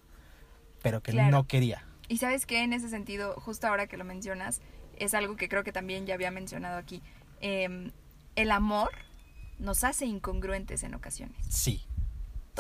pero 0.83 1.03
que 1.03 1.13
Claro. 1.13 1.31
no 1.31 1.47
quería. 1.47 1.85
Y 2.09 2.19
sabes 2.19 2.47
que 2.47 2.63
en 2.63 2.73
ese 2.73 2.89
sentido, 2.89 3.35
justo 3.39 3.67
ahora 3.69 3.87
que 3.87 3.97
lo 3.97 4.05
mencionas, 4.05 4.61
es 4.97 5.15
algo 5.15 5.37
que 5.37 5.49
creo 5.49 5.63
que 5.63 5.73
también 5.73 6.07
ya 6.07 6.15
había 6.15 6.31
mencionado 6.31 6.79
aquí. 6.79 7.03
Em, 7.41 7.93
el 8.35 8.51
amor 8.51 8.91
nos 9.59 9.85
hace 9.85 10.07
incongruentes 10.07 10.83
en 10.83 10.95
ocasiones. 10.95 11.37
Sí. 11.49 11.83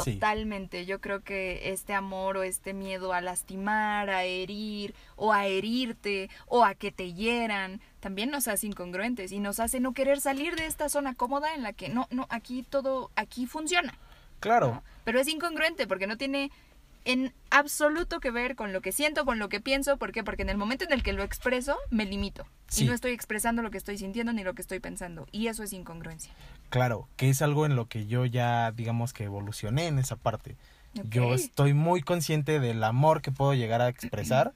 Sí. 0.02 0.14
Totalmente. 0.14 0.86
Yo 0.86 1.00
creo 1.00 1.20
que 1.22 1.72
este 1.72 1.94
amor 1.94 2.36
o 2.36 2.42
este 2.42 2.72
miedo 2.72 3.12
a 3.12 3.20
lastimar, 3.20 4.10
a 4.10 4.24
herir 4.24 4.94
o 5.16 5.32
a 5.32 5.46
herirte 5.46 6.30
o 6.46 6.64
a 6.64 6.74
que 6.74 6.92
te 6.92 7.12
hieran, 7.12 7.80
también 8.00 8.30
nos 8.30 8.48
hace 8.48 8.66
incongruentes 8.66 9.32
y 9.32 9.40
nos 9.40 9.60
hace 9.60 9.80
no 9.80 9.92
querer 9.92 10.20
salir 10.20 10.56
de 10.56 10.66
esta 10.66 10.88
zona 10.88 11.14
cómoda 11.14 11.54
en 11.54 11.62
la 11.62 11.72
que 11.72 11.88
no, 11.88 12.06
no, 12.10 12.26
aquí 12.30 12.62
todo, 12.62 13.10
aquí 13.16 13.46
funciona. 13.46 13.94
Claro, 14.40 14.68
¿no? 14.68 14.82
Pero 15.04 15.20
es 15.20 15.28
incongruente 15.28 15.86
porque 15.86 16.06
no 16.06 16.16
tiene 16.16 16.50
en 17.04 17.32
absoluto 17.50 18.20
que 18.20 18.30
ver 18.30 18.56
con 18.56 18.72
lo 18.72 18.80
que 18.80 18.92
siento, 18.92 19.24
con 19.24 19.38
lo 19.38 19.48
que 19.48 19.60
pienso. 19.60 19.96
¿Por 19.96 20.12
qué? 20.12 20.22
Porque 20.24 20.42
en 20.42 20.50
el 20.50 20.56
momento 20.56 20.84
en 20.84 20.92
el 20.92 21.02
que 21.02 21.12
lo 21.12 21.22
expreso, 21.22 21.76
me 21.90 22.04
limito. 22.04 22.46
Sí. 22.68 22.84
Y 22.84 22.88
no 22.88 22.94
estoy 22.94 23.12
expresando 23.12 23.62
lo 23.62 23.70
que 23.70 23.78
estoy 23.78 23.98
sintiendo 23.98 24.32
ni 24.32 24.44
lo 24.44 24.54
que 24.54 24.62
estoy 24.62 24.80
pensando. 24.80 25.26
Y 25.32 25.46
eso 25.46 25.62
es 25.62 25.72
incongruencia. 25.72 26.32
claro, 26.70 27.08
que 27.16 27.30
es 27.30 27.42
algo 27.42 27.66
en 27.66 27.76
lo 27.76 27.86
que 27.86 28.06
yo 28.06 28.26
ya, 28.26 28.72
digamos 28.72 29.12
que 29.12 29.24
evolucioné 29.24 29.86
en 29.86 29.98
esa 29.98 30.16
parte. 30.16 30.56
Yo 31.10 31.34
estoy 31.34 31.74
muy 31.74 32.02
consciente 32.02 32.60
del 32.60 32.82
amor 32.82 33.22
que 33.22 33.30
puedo 33.30 33.54
llegar 33.54 33.80
a 33.82 33.88
expresar 33.88 34.52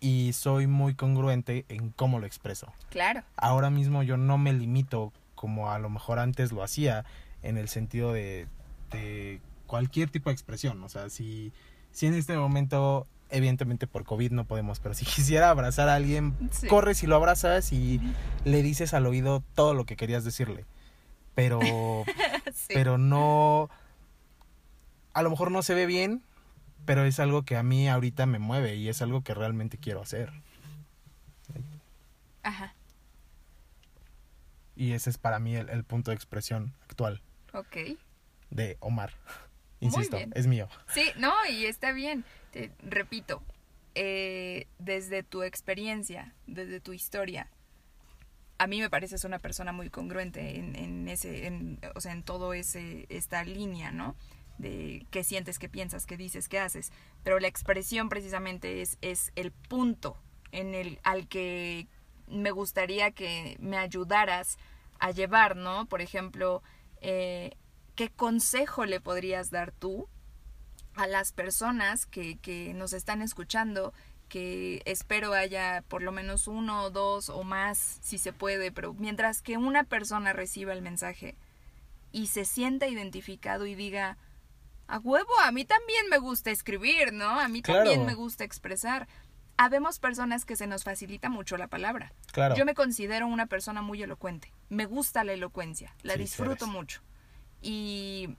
y 0.00 0.32
soy 0.32 0.66
muy 0.66 0.94
congruente 0.94 1.64
en 1.68 1.90
cómo 1.90 2.18
lo 2.18 2.26
expreso. 2.26 2.72
Claro. 2.90 3.22
ahora 3.36 3.70
mismo 3.70 4.02
yo 4.02 4.16
no 4.16 4.36
me 4.36 4.52
limito 4.52 5.12
como 5.34 5.70
a 5.70 5.78
lo 5.78 5.88
mejor 5.88 6.18
antes 6.18 6.52
lo 6.52 6.62
hacía 6.62 7.04
en 7.42 7.56
el 7.56 7.68
sentido 7.68 8.12
de, 8.12 8.46
de 8.90 9.40
cualquier 9.70 10.10
tipo 10.10 10.30
de 10.30 10.34
expresión. 10.34 10.82
O 10.82 10.88
sea, 10.88 11.08
si, 11.10 11.52
si 11.92 12.06
en 12.08 12.14
este 12.14 12.36
momento, 12.36 13.06
evidentemente 13.30 13.86
por 13.86 14.02
COVID 14.04 14.32
no 14.32 14.44
podemos, 14.44 14.80
pero 14.80 14.94
si 14.94 15.04
quisiera 15.14 15.48
abrazar 15.50 15.88
a 15.88 15.94
alguien, 15.94 16.34
Sí. 16.50 16.66
corres 16.66 17.02
y 17.04 17.06
lo 17.06 17.14
abrazas 17.14 17.72
y 17.72 18.00
le 18.44 18.62
dices 18.64 18.92
al 18.94 19.06
oído 19.06 19.44
todo 19.54 19.72
lo 19.74 19.86
que 19.86 19.94
querías 19.96 20.24
decirle. 20.24 20.64
Pero, 21.36 21.60
Sí. 22.52 22.74
pero 22.74 22.98
no, 22.98 23.70
a 25.14 25.22
lo 25.22 25.30
mejor 25.30 25.52
no 25.52 25.62
se 25.62 25.74
ve 25.74 25.86
bien, 25.86 26.22
pero 26.84 27.04
es 27.04 27.20
algo 27.20 27.44
que 27.44 27.56
a 27.56 27.62
mí 27.62 27.88
ahorita 27.88 28.26
me 28.26 28.40
mueve 28.40 28.74
y 28.74 28.88
es 28.88 29.00
algo 29.02 29.22
que 29.22 29.34
realmente 29.34 29.78
quiero 29.78 30.02
hacer. 30.02 30.32
Ajá. 32.42 32.74
Y 34.74 34.92
ese 34.92 35.10
es 35.10 35.18
para 35.18 35.38
mí 35.38 35.54
el, 35.54 35.68
el 35.68 35.84
punto 35.84 36.10
de 36.10 36.14
expresión 36.16 36.72
actual. 36.88 37.22
Ok. 37.52 37.76
de 38.50 38.76
Omar. 38.80 39.12
Insisto, 39.80 40.18
es 40.34 40.46
mío. 40.46 40.68
Sí, 40.88 41.04
no, 41.16 41.32
y 41.48 41.66
está 41.66 41.92
bien. 41.92 42.24
Te 42.52 42.70
repito, 42.80 43.42
eh, 43.94 44.66
desde 44.78 45.22
tu 45.22 45.42
experiencia, 45.42 46.34
desde 46.46 46.80
tu 46.80 46.92
historia, 46.92 47.48
a 48.58 48.66
mí 48.66 48.80
me 48.80 48.90
pareces 48.90 49.24
una 49.24 49.38
persona 49.38 49.72
muy 49.72 49.88
congruente 49.88 50.58
en, 50.58 50.76
en 50.76 51.08
ese, 51.08 51.46
en, 51.46 51.80
o 51.94 52.00
sea, 52.00 52.12
en 52.12 52.22
todo 52.22 52.52
ese, 52.52 53.06
esta 53.08 53.42
línea, 53.42 53.90
¿no? 53.90 54.16
De 54.58 55.06
qué 55.10 55.24
sientes, 55.24 55.58
qué 55.58 55.70
piensas, 55.70 56.04
qué 56.04 56.18
dices, 56.18 56.48
qué 56.48 56.58
haces. 56.58 56.92
Pero 57.24 57.40
la 57.40 57.48
expresión 57.48 58.10
precisamente 58.10 58.82
es, 58.82 58.98
es 59.00 59.32
el 59.34 59.50
punto 59.50 60.18
en 60.52 60.74
el, 60.74 61.00
al 61.04 61.26
que 61.26 61.88
me 62.28 62.50
gustaría 62.50 63.12
que 63.12 63.56
me 63.60 63.78
ayudaras 63.78 64.58
a 64.98 65.10
llevar, 65.10 65.56
¿no? 65.56 65.86
Por 65.86 66.02
ejemplo, 66.02 66.62
eh, 67.00 67.52
¿qué 68.00 68.08
consejo 68.08 68.86
le 68.86 68.98
podrías 68.98 69.50
dar 69.50 69.72
tú 69.72 70.08
a 70.94 71.06
las 71.06 71.32
personas 71.32 72.06
que, 72.06 72.38
que 72.38 72.72
nos 72.72 72.94
están 72.94 73.20
escuchando? 73.20 73.92
Que 74.30 74.80
espero 74.86 75.34
haya 75.34 75.84
por 75.86 76.00
lo 76.02 76.10
menos 76.10 76.48
uno 76.48 76.84
o 76.84 76.88
dos 76.90 77.28
o 77.28 77.42
más, 77.42 77.98
si 78.00 78.16
se 78.16 78.32
puede, 78.32 78.72
pero 78.72 78.94
mientras 78.94 79.42
que 79.42 79.58
una 79.58 79.84
persona 79.84 80.32
reciba 80.32 80.72
el 80.72 80.80
mensaje 80.80 81.36
y 82.10 82.28
se 82.28 82.46
sienta 82.46 82.88
identificado 82.88 83.66
y 83.66 83.74
diga, 83.74 84.16
a 84.86 84.98
huevo, 84.98 85.38
a 85.44 85.52
mí 85.52 85.66
también 85.66 86.08
me 86.08 86.16
gusta 86.16 86.50
escribir, 86.50 87.12
¿no? 87.12 87.28
A 87.38 87.48
mí 87.48 87.60
Claro. 87.60 87.80
también 87.84 88.06
me 88.06 88.14
gusta 88.14 88.44
expresar. 88.44 89.08
Habemos 89.58 89.98
personas 89.98 90.46
que 90.46 90.56
se 90.56 90.66
nos 90.66 90.84
facilita 90.84 91.28
mucho 91.28 91.58
la 91.58 91.68
palabra. 91.68 92.14
Claro. 92.32 92.54
Yo 92.56 92.64
me 92.64 92.72
considero 92.74 93.26
una 93.26 93.44
persona 93.44 93.82
muy 93.82 94.02
elocuente. 94.02 94.54
Me 94.70 94.86
gusta 94.86 95.22
la 95.22 95.34
elocuencia, 95.34 95.94
la 96.02 96.14
Sí, 96.14 96.20
disfruto 96.20 96.66
mucho. 96.66 97.02
Y 97.62 98.36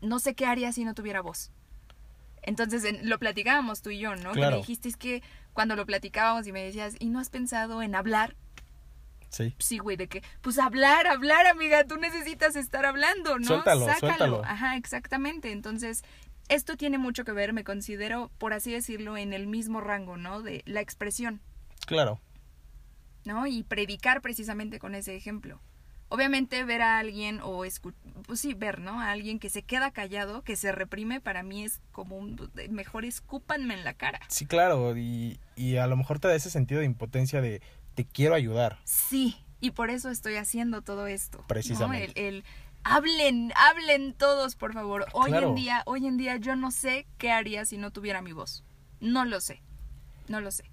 no 0.00 0.18
sé 0.18 0.34
qué 0.34 0.46
haría 0.46 0.72
si 0.72 0.84
no 0.84 0.94
tuviera 0.94 1.20
voz. 1.20 1.50
Entonces 2.42 2.84
en- 2.84 3.08
lo 3.08 3.18
platicábamos 3.18 3.82
tú 3.82 3.90
y 3.90 3.98
yo, 3.98 4.16
¿no? 4.16 4.32
Que 4.32 4.40
me 4.40 4.56
dijiste 4.56 4.88
es 4.88 4.96
que 4.96 5.22
cuando 5.52 5.76
lo 5.76 5.84
platicábamos 5.86 6.46
y 6.46 6.52
me 6.52 6.62
decías, 6.64 6.94
¿y 6.98 7.10
no 7.10 7.18
has 7.18 7.28
pensado 7.30 7.82
en 7.82 7.94
hablar? 7.94 8.34
Sí. 9.28 9.54
Sí, 9.58 9.78
güey, 9.78 9.96
de 9.96 10.08
que, 10.08 10.22
pues 10.40 10.58
hablar, 10.58 11.06
hablar, 11.06 11.46
amiga, 11.46 11.84
tú 11.84 11.96
necesitas 11.98 12.56
estar 12.56 12.84
hablando, 12.86 13.38
¿no? 13.38 13.46
Suéltalo, 13.46 13.86
Sácalo. 13.86 13.98
suéltalo. 14.00 14.44
Ajá, 14.44 14.76
exactamente. 14.76 15.52
Entonces, 15.52 16.02
esto 16.48 16.76
tiene 16.76 16.98
mucho 16.98 17.24
que 17.24 17.30
ver, 17.32 17.52
me 17.52 17.62
considero, 17.62 18.30
por 18.38 18.54
así 18.54 18.72
decirlo, 18.72 19.16
en 19.16 19.32
el 19.32 19.46
mismo 19.46 19.80
rango, 19.80 20.16
¿no? 20.16 20.42
De 20.42 20.62
la 20.66 20.80
expresión. 20.80 21.40
Claro. 21.86 22.20
¿no? 23.24 23.46
Y 23.46 23.62
predicar 23.64 24.22
precisamente 24.22 24.78
con 24.78 24.94
ese 24.94 25.14
ejemplo. 25.14 25.60
Obviamente 26.10 26.62
ver 26.64 26.82
a 26.82 26.98
alguien 26.98 27.40
o 27.42 27.64
escu 27.64 27.92
pues 28.26 28.40
sí, 28.40 28.52
ver, 28.52 28.80
¿no? 28.80 29.00
A 29.00 29.10
alguien 29.10 29.38
que 29.38 29.48
se 29.48 29.62
queda 29.62 29.90
callado, 29.90 30.42
que 30.42 30.54
se 30.56 30.70
reprime, 30.72 31.20
para 31.20 31.42
mí 31.42 31.64
es 31.64 31.80
como 31.92 32.16
un 32.18 32.50
mejor 32.70 33.04
escúpanme 33.04 33.74
en 33.74 33.84
la 33.84 33.94
cara. 33.94 34.20
Sí, 34.28 34.44
claro. 34.44 34.96
Y, 34.96 35.40
y 35.56 35.76
a 35.76 35.86
lo 35.86 35.96
mejor 35.96 36.18
te 36.18 36.28
da 36.28 36.34
ese 36.34 36.50
sentido 36.50 36.80
de 36.80 36.86
impotencia 36.86 37.40
de 37.40 37.62
te 37.94 38.04
quiero 38.04 38.34
ayudar. 38.34 38.78
Sí, 38.84 39.36
y 39.60 39.70
por 39.70 39.90
eso 39.90 40.10
estoy 40.10 40.34
haciendo 40.36 40.82
todo 40.82 41.06
esto. 41.06 41.38
¿no? 41.38 41.46
Precisamente. 41.46 42.12
El, 42.28 42.34
el 42.36 42.44
hablen, 42.84 43.52
hablen 43.56 44.12
todos, 44.14 44.56
por 44.56 44.72
favor. 44.74 45.06
Hoy 45.12 45.30
Claro. 45.30 45.48
en 45.50 45.54
día, 45.54 45.82
hoy 45.86 46.06
en 46.06 46.16
día 46.16 46.36
yo 46.36 46.56
no 46.56 46.70
sé 46.70 47.06
qué 47.18 47.30
haría 47.30 47.64
si 47.64 47.78
no 47.78 47.90
tuviera 47.90 48.20
mi 48.22 48.32
voz. 48.32 48.64
No 49.00 49.24
lo 49.24 49.40
sé. 49.40 49.62
No 50.28 50.40
lo 50.40 50.50
sé. 50.50 50.64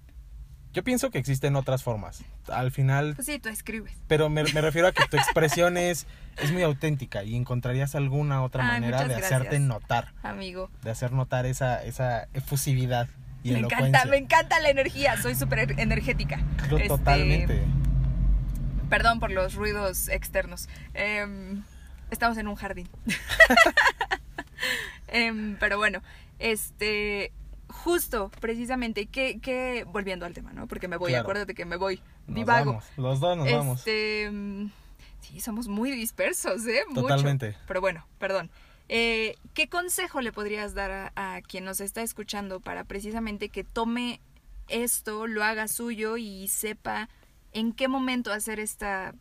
Yo 0.72 0.84
pienso 0.84 1.10
que 1.10 1.18
existen 1.18 1.56
otras 1.56 1.82
formas. 1.82 2.22
Al 2.52 2.70
final, 2.70 3.14
Pues 3.14 3.26
sí, 3.26 3.38
tú 3.38 3.48
escribes. 3.48 3.92
pero 4.06 4.28
me, 4.28 4.44
me 4.44 4.60
refiero 4.60 4.88
a 4.88 4.92
que 4.92 5.04
tu 5.10 5.16
expresión 5.16 5.76
es, 5.76 6.06
es 6.36 6.52
muy 6.52 6.62
auténtica 6.62 7.24
y 7.24 7.34
encontrarías 7.36 7.94
alguna 7.94 8.42
otra 8.42 8.64
Ay, 8.64 8.80
manera 8.80 9.06
de 9.08 9.14
hacerte 9.14 9.58
notar, 9.58 10.12
Amigo. 10.22 10.70
de 10.82 10.90
hacer 10.90 11.12
notar 11.12 11.46
esa, 11.46 11.82
esa 11.84 12.28
efusividad 12.34 13.08
y 13.42 13.52
Me 13.52 13.58
elocuencia. 13.60 13.88
encanta, 13.88 14.10
me 14.10 14.16
encanta 14.18 14.60
la 14.60 14.70
energía. 14.70 15.20
Soy 15.20 15.34
súper 15.34 15.78
energética. 15.80 16.38
Yo 16.70 16.76
Este, 16.76 16.88
Totalmente. 16.88 17.62
Perdón 18.90 19.20
por 19.20 19.30
los 19.30 19.54
ruidos 19.54 20.08
externos. 20.08 20.68
Em, 20.94 21.62
estamos 22.10 22.36
en 22.38 22.48
un 22.48 22.54
jardín. 22.56 22.88
Em, 25.08 25.56
pero 25.58 25.78
bueno, 25.78 26.02
este. 26.38 27.32
Justo, 27.68 28.30
precisamente, 28.40 29.06
que, 29.06 29.40
que. 29.40 29.84
Volviendo 29.84 30.24
al 30.26 30.32
tema, 30.34 30.52
¿no? 30.52 30.66
Porque 30.66 30.88
me 30.88 30.96
voy, 30.96 31.10
Claro. 31.10 31.22
acuérdate 31.22 31.54
que 31.54 31.64
me 31.64 31.76
voy. 31.76 32.00
Nos 32.26 32.34
Divago. 32.36 32.72
vamos, 32.72 32.84
los 32.96 33.20
dos 33.20 33.36
nos 33.36 33.50
vamos. 33.50 33.78
Este. 33.80 34.30
mm, 34.30 34.70
Sí, 35.20 35.40
somos 35.40 35.68
muy 35.68 35.90
dispersos, 35.90 36.64
¿eh? 36.66 36.82
Mucho. 36.88 37.02
Totalmente. 37.02 37.56
Pero 37.66 37.80
bueno, 37.80 38.06
perdón. 38.18 38.50
Eh, 38.88 39.36
¿Qué 39.52 39.68
consejo 39.68 40.22
le 40.22 40.32
podrías 40.32 40.72
dar 40.74 40.90
a, 41.14 41.34
a 41.34 41.42
quien 41.42 41.64
nos 41.64 41.80
está 41.80 42.00
escuchando 42.02 42.60
para 42.60 42.84
precisamente 42.84 43.48
que 43.50 43.64
tome 43.64 44.20
esto, 44.68 45.26
lo 45.26 45.44
haga 45.44 45.68
suyo 45.68 46.16
y 46.16 46.48
sepa 46.48 47.08
en 47.52 47.72
qué 47.72 47.88
momento 47.88 48.32
hacer 48.32 48.60
esta 48.60 49.14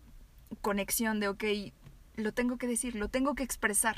conexión 0.61 1.19
de, 1.19 1.27
ok, 1.29 1.43
lo 2.15 2.31
tengo 2.31 2.57
que 2.57 2.67
decir, 2.67 2.95
lo 2.95 3.09
tengo 3.09 3.33
que 3.35 3.43
expresar? 3.43 3.97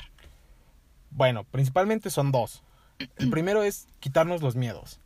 Bueno, 1.10 1.44
principalmente 1.44 2.10
son 2.10 2.32
dos. 2.32 2.64
El 3.16 3.30
primero 3.30 3.62
es 3.62 3.86
quitarnos 4.00 4.42
los 4.42 4.56
miedos. 4.56 5.00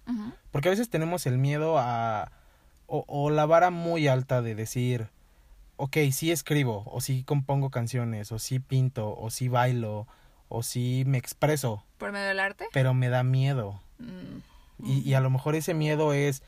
Porque 0.50 0.68
a 0.68 0.70
veces 0.70 0.88
tenemos 0.90 1.26
el 1.26 1.38
miedo 1.38 1.78
a... 1.78 2.30
O, 2.86 3.04
o 3.08 3.30
la 3.30 3.46
vara 3.46 3.70
muy 3.70 4.08
alta 4.08 4.42
de 4.42 4.54
decir, 4.54 5.08
ok, 5.76 5.96
sí 6.12 6.30
escribo, 6.30 6.84
o 6.86 7.00
sí 7.00 7.24
compongo 7.24 7.70
canciones, 7.70 8.30
o 8.30 8.38
sí 8.38 8.58
pinto, 8.60 9.16
o 9.18 9.30
sí 9.30 9.48
bailo, 9.48 10.06
o 10.48 10.62
sí 10.62 11.02
me 11.06 11.16
expreso, 11.16 11.82
¿Por 11.96 12.12
medio 12.12 12.26
del 12.26 12.40
arte? 12.40 12.66
pero 12.72 12.92
me 12.92 13.08
da 13.08 13.22
miedo. 13.24 13.80
Mm, 13.98 14.84
Y, 14.86 15.00
y 15.00 15.14
a 15.14 15.20
lo 15.20 15.30
mejor 15.30 15.54
ese 15.54 15.72
miedo 15.72 16.12
es 16.12 16.42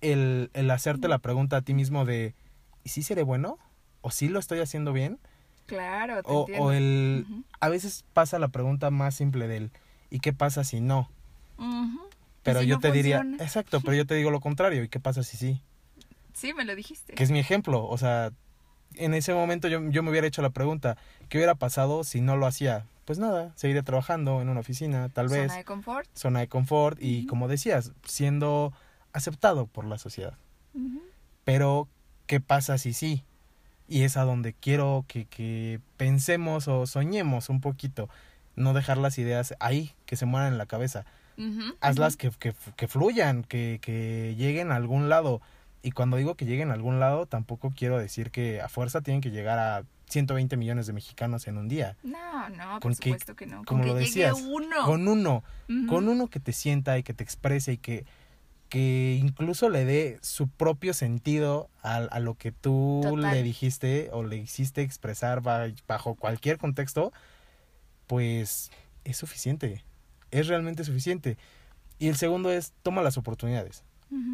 el, 0.00 0.50
el 0.54 0.68
hacerte 0.72 1.06
la 1.06 1.18
pregunta 1.18 1.58
a 1.58 1.62
ti 1.62 1.72
mismo 1.72 2.04
de, 2.04 2.34
¿y 2.82 2.88
sí 2.88 3.02
seré 3.04 3.22
bueno? 3.22 3.58
¿O 4.00 4.10
sí 4.10 4.28
lo 4.28 4.40
estoy 4.40 4.58
haciendo 4.58 4.92
bien? 4.92 5.20
Claro, 5.66 6.22
te 6.24 6.30
O, 6.32 6.40
entiendo. 6.40 6.64
o 6.64 6.72
el... 6.72 7.26
A 7.60 7.68
veces 7.68 8.04
pasa 8.12 8.40
la 8.40 8.48
pregunta 8.48 8.90
más 8.90 9.14
simple 9.14 9.46
del, 9.46 9.70
¿y 10.10 10.20
qué 10.20 10.32
pasa 10.32 10.64
si 10.64 10.80
no? 10.80 11.10
Pero 12.42 12.60
si 12.60 12.66
yo 12.66 12.76
no 12.76 12.80
te 12.80 12.92
diría, 12.92 13.26
exacto, 13.40 13.80
pero 13.80 13.94
yo 13.94 14.06
te 14.06 14.14
digo 14.14 14.30
lo 14.30 14.40
contrario, 14.40 14.84
¿y 14.84 14.88
qué 14.88 15.00
pasa 15.00 15.22
si 15.22 15.36
sí? 15.36 15.60
Sí, 16.32 16.54
me 16.54 16.64
lo 16.64 16.76
dijiste. 16.76 17.14
Que 17.14 17.24
es 17.24 17.30
mi 17.30 17.38
ejemplo, 17.38 17.86
o 17.86 17.98
sea, 17.98 18.30
en 18.94 19.14
ese 19.14 19.34
momento 19.34 19.68
yo, 19.68 19.80
yo 19.90 20.02
me 20.02 20.10
hubiera 20.10 20.26
hecho 20.26 20.42
la 20.42 20.50
pregunta, 20.50 20.96
¿qué 21.28 21.38
hubiera 21.38 21.54
pasado 21.54 22.04
si 22.04 22.20
no 22.20 22.36
lo 22.36 22.46
hacía? 22.46 22.86
Pues 23.04 23.18
nada, 23.18 23.52
seguiría 23.56 23.82
trabajando 23.82 24.42
en 24.42 24.48
una 24.48 24.60
oficina, 24.60 25.08
tal 25.08 25.28
vez, 25.28 25.46
Zona 25.48 25.56
de 25.56 25.64
confort. 25.64 26.08
zona 26.14 26.40
de 26.40 26.48
confort 26.48 26.98
y 27.00 27.26
como 27.26 27.48
decías, 27.48 27.92
siendo 28.04 28.72
aceptado 29.12 29.66
por 29.66 29.84
la 29.84 29.98
sociedad. 29.98 30.34
Pero, 31.44 31.88
¿qué 32.26 32.40
pasa 32.40 32.76
si 32.78 32.92
sí? 32.92 33.24
Y 33.88 34.02
es 34.02 34.16
a 34.16 34.24
donde 34.24 34.52
quiero 34.52 35.04
que, 35.08 35.26
que 35.26 35.80
pensemos 35.96 36.66
o 36.68 36.86
soñemos 36.86 37.48
un 37.48 37.60
poquito, 37.60 38.08
no 38.56 38.72
dejar 38.74 38.98
las 38.98 39.18
ideas 39.18 39.54
ahí, 39.60 39.92
que 40.06 40.16
se 40.16 40.26
mueran 40.26 40.52
en 40.52 40.58
la 40.58 40.66
cabeza. 40.66 41.04
Hazlas 41.80 42.16
que, 42.16 42.30
que, 42.30 42.54
que 42.76 42.88
fluyan, 42.88 43.42
que, 43.44 43.78
que 43.82 44.34
lleguen 44.38 44.72
a 44.72 44.76
algún 44.76 45.08
lado. 45.08 45.40
Y 45.82 45.90
cuando 45.92 46.16
digo 46.16 46.34
que 46.34 46.46
lleguen 46.46 46.70
a 46.70 46.74
algún 46.74 46.98
lado, 46.98 47.26
tampoco 47.26 47.72
quiero 47.76 47.98
decir 47.98 48.30
que 48.30 48.60
a 48.60 48.68
fuerza 48.68 49.02
tienen 49.02 49.20
que 49.20 49.30
llegar 49.30 49.58
a 49.58 49.84
120 50.08 50.56
millones 50.56 50.86
de 50.86 50.92
mexicanos 50.94 51.46
en 51.46 51.58
un 51.58 51.68
día. 51.68 51.96
No, 52.02 52.48
no, 52.48 52.80
Con 52.80 52.92
por 52.92 52.96
que- 52.98 53.10
supuesto 53.10 53.36
que 53.36 53.46
no. 53.46 53.64
como 53.64 53.80
con 53.82 53.88
lo 53.88 53.94
que 53.94 54.00
decías, 54.00 54.34
uno. 54.42 54.84
Con 54.84 55.06
uno, 55.08 55.44
con 55.88 56.08
uno 56.08 56.28
que 56.28 56.40
te 56.40 56.52
sienta 56.52 56.96
y 56.98 57.02
que 57.02 57.12
te 57.12 57.22
exprese 57.22 57.72
y 57.74 57.76
que, 57.78 58.04
que 58.68 59.18
incluso 59.20 59.68
le 59.68 59.84
dé 59.84 60.18
su 60.22 60.48
propio 60.48 60.92
sentido 60.94 61.68
a, 61.82 61.96
a 61.96 62.18
lo 62.18 62.34
que 62.34 62.50
tú 62.50 63.00
Total. 63.02 63.34
le 63.34 63.42
dijiste 63.42 64.08
o 64.12 64.24
le 64.24 64.36
hiciste 64.38 64.82
expresar 64.82 65.40
ba- 65.40 65.66
bajo 65.86 66.14
cualquier 66.14 66.58
contexto, 66.58 67.12
pues 68.06 68.70
es 69.04 69.16
suficiente. 69.16 69.84
Es 70.30 70.48
realmente 70.48 70.84
suficiente. 70.84 71.38
Y 71.98 72.08
el 72.08 72.16
segundo 72.16 72.50
es, 72.50 72.72
toma 72.82 73.02
las 73.02 73.16
oportunidades. 73.16 73.84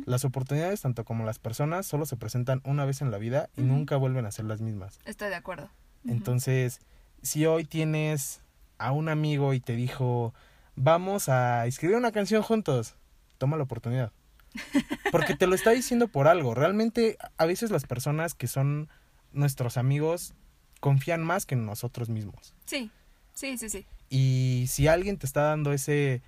Las 0.04 0.24
oportunidades, 0.26 0.82
tanto 0.82 1.04
como 1.04 1.24
las 1.24 1.38
personas, 1.38 1.86
solo 1.86 2.04
se 2.04 2.16
presentan 2.16 2.60
una 2.64 2.84
vez 2.84 3.00
en 3.00 3.10
la 3.10 3.16
vida 3.18 3.48
y 3.56 3.62
nunca 3.62 3.96
vuelven 3.96 4.26
a 4.26 4.30
ser 4.30 4.44
las 4.44 4.60
mismas. 4.60 4.98
Estoy 5.06 5.30
de 5.30 5.34
acuerdo. 5.34 5.70
Entonces, 6.06 6.80
si 7.22 7.46
hoy 7.46 7.64
tienes 7.64 8.42
a 8.78 8.92
un 8.92 9.08
amigo 9.08 9.54
y 9.54 9.60
te 9.60 9.74
dijo, 9.74 10.34
vamos 10.76 11.28
a 11.28 11.66
escribir 11.66 11.96
una 11.96 12.12
canción 12.12 12.42
juntos, 12.42 12.96
toma 13.38 13.56
la 13.56 13.62
oportunidad. 13.62 14.12
Porque 15.10 15.34
te 15.34 15.46
lo 15.46 15.54
está 15.54 15.70
diciendo 15.70 16.08
por 16.08 16.28
algo. 16.28 16.54
Realmente, 16.54 17.16
a 17.38 17.46
veces 17.46 17.70
las 17.70 17.86
personas 17.86 18.34
que 18.34 18.48
son 18.48 18.88
nuestros 19.32 19.78
amigos 19.78 20.34
confían 20.80 21.22
más 21.22 21.46
que 21.46 21.54
en 21.54 21.64
nosotros 21.64 22.08
mismos. 22.08 22.54
Sí, 22.66 22.90
sí, 23.34 23.58
sí, 23.58 23.68
sí. 23.68 23.86
Y 24.08 24.66
si 24.68 24.88
alguien 24.88 25.16
te 25.16 25.26
está 25.26 25.42
dando 25.42 25.72
ese, 25.72 26.22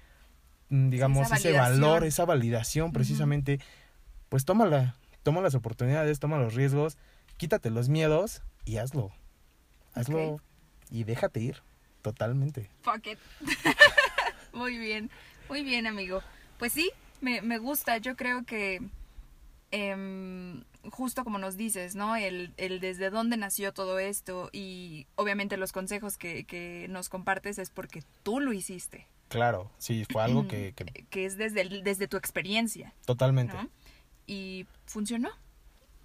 mm, 0.70 0.90
digamos, 0.90 1.30
ese 1.30 1.52
valor, 1.52 2.05
esa 2.05 2.24
validación 2.24 2.92
precisamente, 2.92 3.61
pues 4.28 4.44
tómala, 4.44 4.96
toma 5.22 5.40
las 5.40 5.55
oportunidades, 5.55 6.18
toma 6.18 6.38
los 6.38 6.55
riesgos, 6.55 6.96
quítate 7.36 7.70
los 7.70 7.88
miedos 7.88 8.42
y 8.64 8.78
hazlo. 8.78 9.12
Hazlo 9.92 10.40
y 10.90 11.05
déjate 11.05 11.40
ir, 11.40 11.62
totalmente. 12.02 12.70
Fuck 12.82 13.07
it. 13.07 13.18
muy 14.52 14.78
bien, 14.78 15.11
muy 15.48 15.62
bien, 15.62 15.86
amigo. 15.86 16.22
Pues 16.59 16.72
sí, 16.72 16.90
me, 17.20 17.42
me 17.42 17.59
gusta. 17.59 17.98
Yo 17.98 18.16
creo 18.16 18.44
que 18.44 18.80
em, 19.74 20.62
justo 20.90 21.24
como 21.24 21.38
nos 21.38 21.56
dices, 21.56 21.94
¿no? 21.96 22.14
El, 22.16 22.52
el 22.56 22.78
desde 22.80 23.10
dónde 23.10 23.36
nació 23.36 23.72
todo 23.72 23.98
esto 23.98 24.50
y 24.52 25.06
obviamente 25.16 25.56
los 25.56 25.72
consejos 25.72 26.16
que, 26.16 26.44
que 26.44 26.86
nos 26.90 27.08
compartes 27.08 27.58
es 27.58 27.70
porque 27.70 28.02
tú 28.22 28.40
lo 28.40 28.52
hiciste, 28.52 29.08
Claro, 29.28 29.70
sí, 29.78 30.04
fue 30.12 30.22
algo 30.22 30.46
que, 30.46 30.74
que 30.76 30.84
que 31.10 31.24
es 31.24 31.36
desde, 31.36 31.62
el- 31.62 31.82
desde 31.82 32.06
tu 32.06 32.16
experiencia, 32.16 32.94
totalmente. 33.04 33.54
¿no? 33.56 33.68
Y 34.28 34.66
funcionó. 34.86 35.30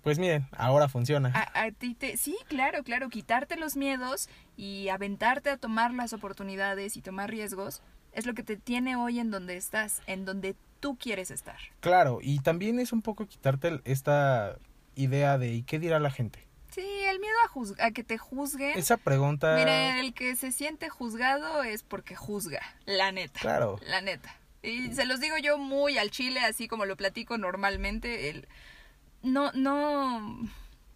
Pues 0.02 0.18
miren, 0.18 0.48
ahora 0.58 0.88
funciona. 0.88 1.30
A, 1.36 1.66
a 1.66 1.72
ti 1.72 1.94
te, 1.94 2.18
sí, 2.18 2.36
claro, 2.48 2.84
claro, 2.84 3.10
quitarte 3.10 3.56
los 3.58 3.76
miedos 3.76 4.30
y 4.58 4.88
aventarte 4.88 5.50
a 5.52 5.58
tomar 5.58 5.94
las 5.94 6.14
oportunidades 6.14 6.98
y 6.98 7.02
tomar 7.02 7.30
riesgos 7.30 7.82
es 8.14 8.26
lo 8.26 8.34
que 8.34 8.42
te 8.42 8.56
tiene 8.58 8.96
hoy 8.96 9.20
en 9.20 9.30
donde 9.30 9.58
estás, 9.58 10.02
en 10.08 10.26
donde 10.26 10.56
tú 10.80 10.98
quieres 10.98 11.32
estar. 11.32 11.58
Claro, 11.80 12.20
y 12.22 12.40
también 12.40 12.80
es 12.80 12.92
un 12.94 13.02
poco 13.02 13.26
quitarte 13.28 13.82
esta 13.86 14.58
idea 14.96 15.38
de 15.38 15.54
¿y 15.54 15.64
qué 15.64 15.80
dirá 15.80 16.00
la 16.00 16.12
gente? 16.12 16.46
Sí, 16.72 16.82
el 17.08 17.20
miedo 17.20 17.36
a, 17.80 17.86
a 17.88 17.92
que 17.92 18.04
te 18.04 18.18
juzguen. 18.18 18.78
Esa 18.78 18.98
pregunta... 18.98 19.56
Mire, 19.56 20.00
el 20.02 20.14
que 20.14 20.36
se 20.36 20.52
siente 20.52 20.88
juzgado 20.90 21.64
es 21.64 21.82
porque 21.84 22.16
juzga, 22.16 22.62
la 22.86 23.12
neta. 23.12 23.40
Claro. 23.40 23.80
La 23.88 24.02
neta. 24.02 24.36
Y 24.62 24.94
se 24.94 25.06
los 25.06 25.20
digo 25.20 25.38
yo 25.38 25.58
muy 25.58 25.98
al 25.98 26.12
chile, 26.12 26.42
así 26.42 26.68
como 26.68 26.86
lo 26.86 26.96
platico 26.96 27.38
normalmente. 27.38 28.30
El, 28.30 28.48
no, 29.24 29.52
no, 29.54 30.48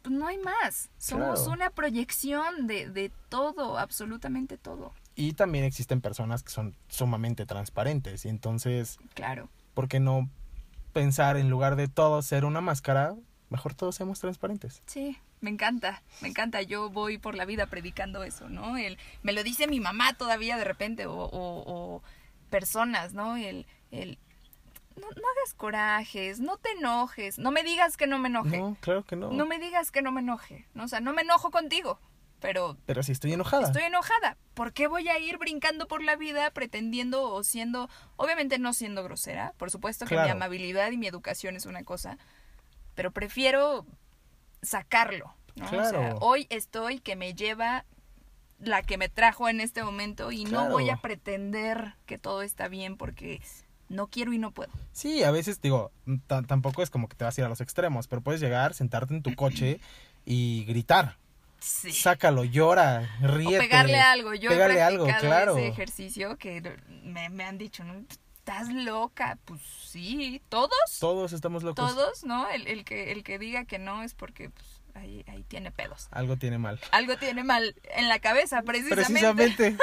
pues 0.04 0.14
no 0.14 0.28
hay 0.28 0.38
más. 0.38 0.90
Somos 0.98 1.40
Claro. 1.42 1.52
una 1.54 1.70
proyección 1.70 2.68
de, 2.68 2.90
de 2.90 3.12
todo, 3.30 3.78
absolutamente 3.80 4.58
todo. 4.58 4.94
Y 5.16 5.34
también 5.34 5.64
existen 5.64 6.02
personas 6.02 6.44
que 6.44 6.52
son 6.52 6.76
sumamente 6.88 7.46
transparentes 7.46 8.26
y 8.26 8.30
entonces, 8.30 9.00
Claro. 9.16 9.50
¿Por 9.74 9.88
qué 9.88 10.00
no 10.00 10.30
pensar 10.94 11.38
en 11.38 11.50
lugar 11.50 11.76
de 11.76 11.88
todo 11.88 12.22
ser 12.22 12.46
una 12.46 12.62
máscara? 12.62 13.16
Mejor 13.50 13.74
todos 13.74 13.96
seamos 13.96 14.20
transparentes. 14.20 14.82
Sí, 14.86 15.18
me 15.42 15.50
encanta, 15.50 16.02
me 16.22 16.28
encanta. 16.30 16.62
Yo 16.62 16.90
voy 16.90 17.18
por 17.18 17.36
la 17.36 17.46
vida 17.46 17.68
predicando 17.68 18.24
eso, 18.24 18.50
¿no? 18.50 18.78
El, 18.78 18.98
me 19.22 19.34
lo 19.34 19.44
dice 19.44 19.68
mi 19.68 19.80
mamá 19.80 20.14
todavía 20.14 20.58
de 20.58 20.64
repente, 20.64 21.06
o, 21.06 21.14
o- 21.14 21.64
o 21.66 22.02
personas, 22.50 23.14
¿no? 23.14 23.36
El, 23.38 23.66
el 23.92 24.18
no, 24.96 25.08
no 25.08 25.08
hagas 25.38 25.54
corajes, 25.56 26.40
no 26.40 26.58
te 26.58 26.72
enojes, 26.72 27.40
no 27.40 27.50
me 27.52 27.64
digas 27.64 27.98
que 27.98 28.06
no 28.08 28.20
me 28.20 28.30
enoje. 28.30 28.58
No, 28.60 28.78
claro 28.80 29.04
que 29.04 29.16
no. 29.16 29.32
No 29.32 29.46
me 29.46 29.58
digas 29.60 29.92
que 29.92 30.02
no 30.02 30.12
me 30.12 30.22
enoje, 30.22 30.66
¿no? 30.76 30.84
O 30.84 30.88
sea, 30.88 31.00
no 31.00 31.14
me 31.14 31.24
enojo 31.24 31.50
contigo, 31.52 32.00
pero 32.44 32.78
Pero 32.86 33.02
si 33.02 33.12
estoy 33.14 33.34
enojada. 33.34 33.66
estoy 33.66 33.82
enojada. 33.84 34.38
¿Por 34.54 34.74
qué 34.74 34.86
voy 34.88 35.08
a 35.10 35.18
ir 35.18 35.38
brincando 35.40 35.88
por 35.88 36.04
la 36.04 36.16
vida 36.16 36.52
pretendiendo 36.52 37.24
o 37.34 37.44
siendo, 37.44 37.90
obviamente 38.18 38.60
no 38.60 38.74
siendo 38.74 39.04
grosera, 39.04 39.54
por 39.58 39.72
supuesto 39.72 40.06
que 40.06 40.14
mi 40.16 40.20
Claro. 40.22 40.34
amabilidad 40.34 40.92
y 40.92 40.98
mi 40.98 41.08
educación 41.08 41.56
es 41.56 41.66
una 41.66 41.84
cosa, 41.84 42.20
pero 42.94 43.12
prefiero 43.12 43.86
sacarlo, 44.62 45.34
¿no? 45.56 45.66
O 45.66 45.70
sea, 45.70 45.90
Claro. 45.92 46.18
hoy 46.22 46.48
estoy 46.50 47.00
que 47.00 47.16
me 47.16 47.34
lleva 47.34 47.86
la 48.60 48.82
que 48.82 48.98
me 48.98 49.10
trajo 49.10 49.50
en 49.50 49.60
este 49.60 49.84
momento 49.84 50.32
y 50.32 50.46
no 50.46 50.70
voy 50.70 50.84
a 50.84 50.86
Claro. 50.94 51.02
pretender 51.02 51.96
que 52.06 52.18
todo 52.18 52.44
está 52.44 52.68
bien 52.68 52.96
porque 52.98 53.42
no 53.90 54.08
quiero 54.08 54.32
y 54.34 54.38
no 54.38 54.52
puedo. 54.52 54.72
Sí, 54.94 55.24
a 55.24 55.32
veces 55.32 55.60
digo, 55.62 55.92
ta- 56.28 56.44
tampoco 56.44 56.82
es 56.82 56.90
como 56.90 57.08
que 57.10 57.16
te 57.16 57.26
vas 57.26 57.38
a 57.38 57.42
ir 57.42 57.46
a 57.46 57.50
los 57.50 57.60
extremos, 57.62 58.08
pero 58.08 58.22
puedes 58.22 58.40
llegar, 58.40 58.74
sentarte 58.74 59.14
en 59.14 59.22
tu 59.22 59.36
coche 59.36 59.80
y 60.26 60.64
gritar. 60.66 61.18
Sí. 61.64 61.94
Sácalo, 61.94 62.44
llora, 62.44 63.10
ríete. 63.22 63.58
O 63.58 63.62
pegarle 63.62 64.00
algo. 64.00 64.34
Yo 64.34 64.50
Pégale 64.50 64.76
he 64.76 64.82
algo, 64.82 65.08
claro. 65.22 65.58
ese 65.58 65.68
ejercicio 65.68 66.38
que 66.38 66.62
me, 67.04 67.30
me 67.30 67.46
han 67.46 67.58
dicho, 67.58 67.86
¿no? 67.86 68.04
¿Estás 68.38 68.68
loca? 68.68 69.38
Pues 69.46 69.62
sí, 69.62 70.42
todos, 70.50 70.74
Todos 71.00 71.32
estamos 71.32 71.64
locos. 71.64 71.88
todos, 71.96 72.26
¿no? 72.26 72.50
El, 72.50 72.68
el 72.68 72.84
que, 72.84 73.14
el 73.14 73.24
que 73.24 73.40
diga 73.40 73.64
que 73.64 73.80
no 73.80 74.04
es 74.04 74.14
porque 74.14 74.50
pues, 74.50 74.82
ahí, 74.94 75.24
ahí 75.30 75.46
tiene 75.46 75.72
pedos. 75.72 76.10
Algo 76.12 76.36
tiene 76.36 76.58
mal. 76.58 76.82
Algo 76.92 77.16
tiene 77.16 77.46
mal 77.46 77.74
en 77.96 78.10
la 78.10 78.20
cabeza, 78.20 78.62
precisamente. 78.64 79.06
Precisamente. 79.06 79.78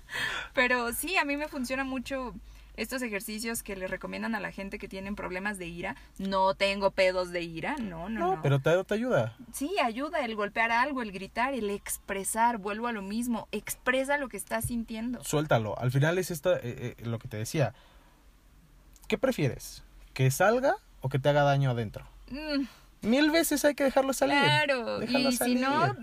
Pero 0.54 0.92
sí, 0.92 1.16
a 1.16 1.24
mí 1.24 1.36
me 1.36 1.48
funciona 1.48 1.82
mucho 1.82 2.34
estos 2.76 3.02
ejercicios 3.02 3.62
que 3.62 3.76
le 3.76 3.86
recomiendan 3.86 4.34
a 4.34 4.40
la 4.40 4.52
gente 4.52 4.78
que 4.78 4.88
tienen 4.88 5.16
problemas 5.16 5.58
de 5.58 5.66
ira. 5.66 5.96
No 6.18 6.54
tengo 6.54 6.90
pedos 6.90 7.30
de 7.30 7.42
ira, 7.42 7.76
no, 7.76 8.08
no, 8.08 8.36
no. 8.36 8.42
pero 8.42 8.60
te, 8.60 8.82
te 8.84 8.94
ayuda. 8.94 9.36
Sí, 9.52 9.70
ayuda 9.82 10.24
el 10.24 10.36
golpear 10.36 10.70
algo, 10.70 11.02
el 11.02 11.12
gritar, 11.12 11.54
el 11.54 11.70
expresar, 11.70 12.58
vuelvo 12.58 12.86
a 12.86 12.92
lo 12.92 13.02
mismo, 13.02 13.48
expresa 13.52 14.18
lo 14.18 14.28
que 14.28 14.36
estás 14.36 14.66
sintiendo. 14.66 15.22
Suéltalo, 15.24 15.78
al 15.78 15.90
final 15.90 16.18
es 16.18 16.30
esto, 16.30 16.54
eh, 16.56 16.60
eh, 16.64 16.96
lo 17.04 17.18
que 17.18 17.28
te 17.28 17.36
decía. 17.36 17.74
¿Qué 19.08 19.18
prefieres? 19.18 19.82
¿Que 20.14 20.30
salga 20.30 20.76
o 21.00 21.08
que 21.08 21.18
te 21.18 21.28
haga 21.28 21.42
daño 21.42 21.70
adentro? 21.70 22.06
Mm, 22.30 22.64
Mil 23.02 23.30
veces 23.30 23.64
hay 23.64 23.74
que 23.74 23.84
dejarlo 23.84 24.12
salir. 24.12 24.38
claro, 24.42 24.98
Déjalo 24.98 25.28
y 25.28 25.32
si 25.32 25.38
salir. 25.38 25.60
no, 25.60 25.94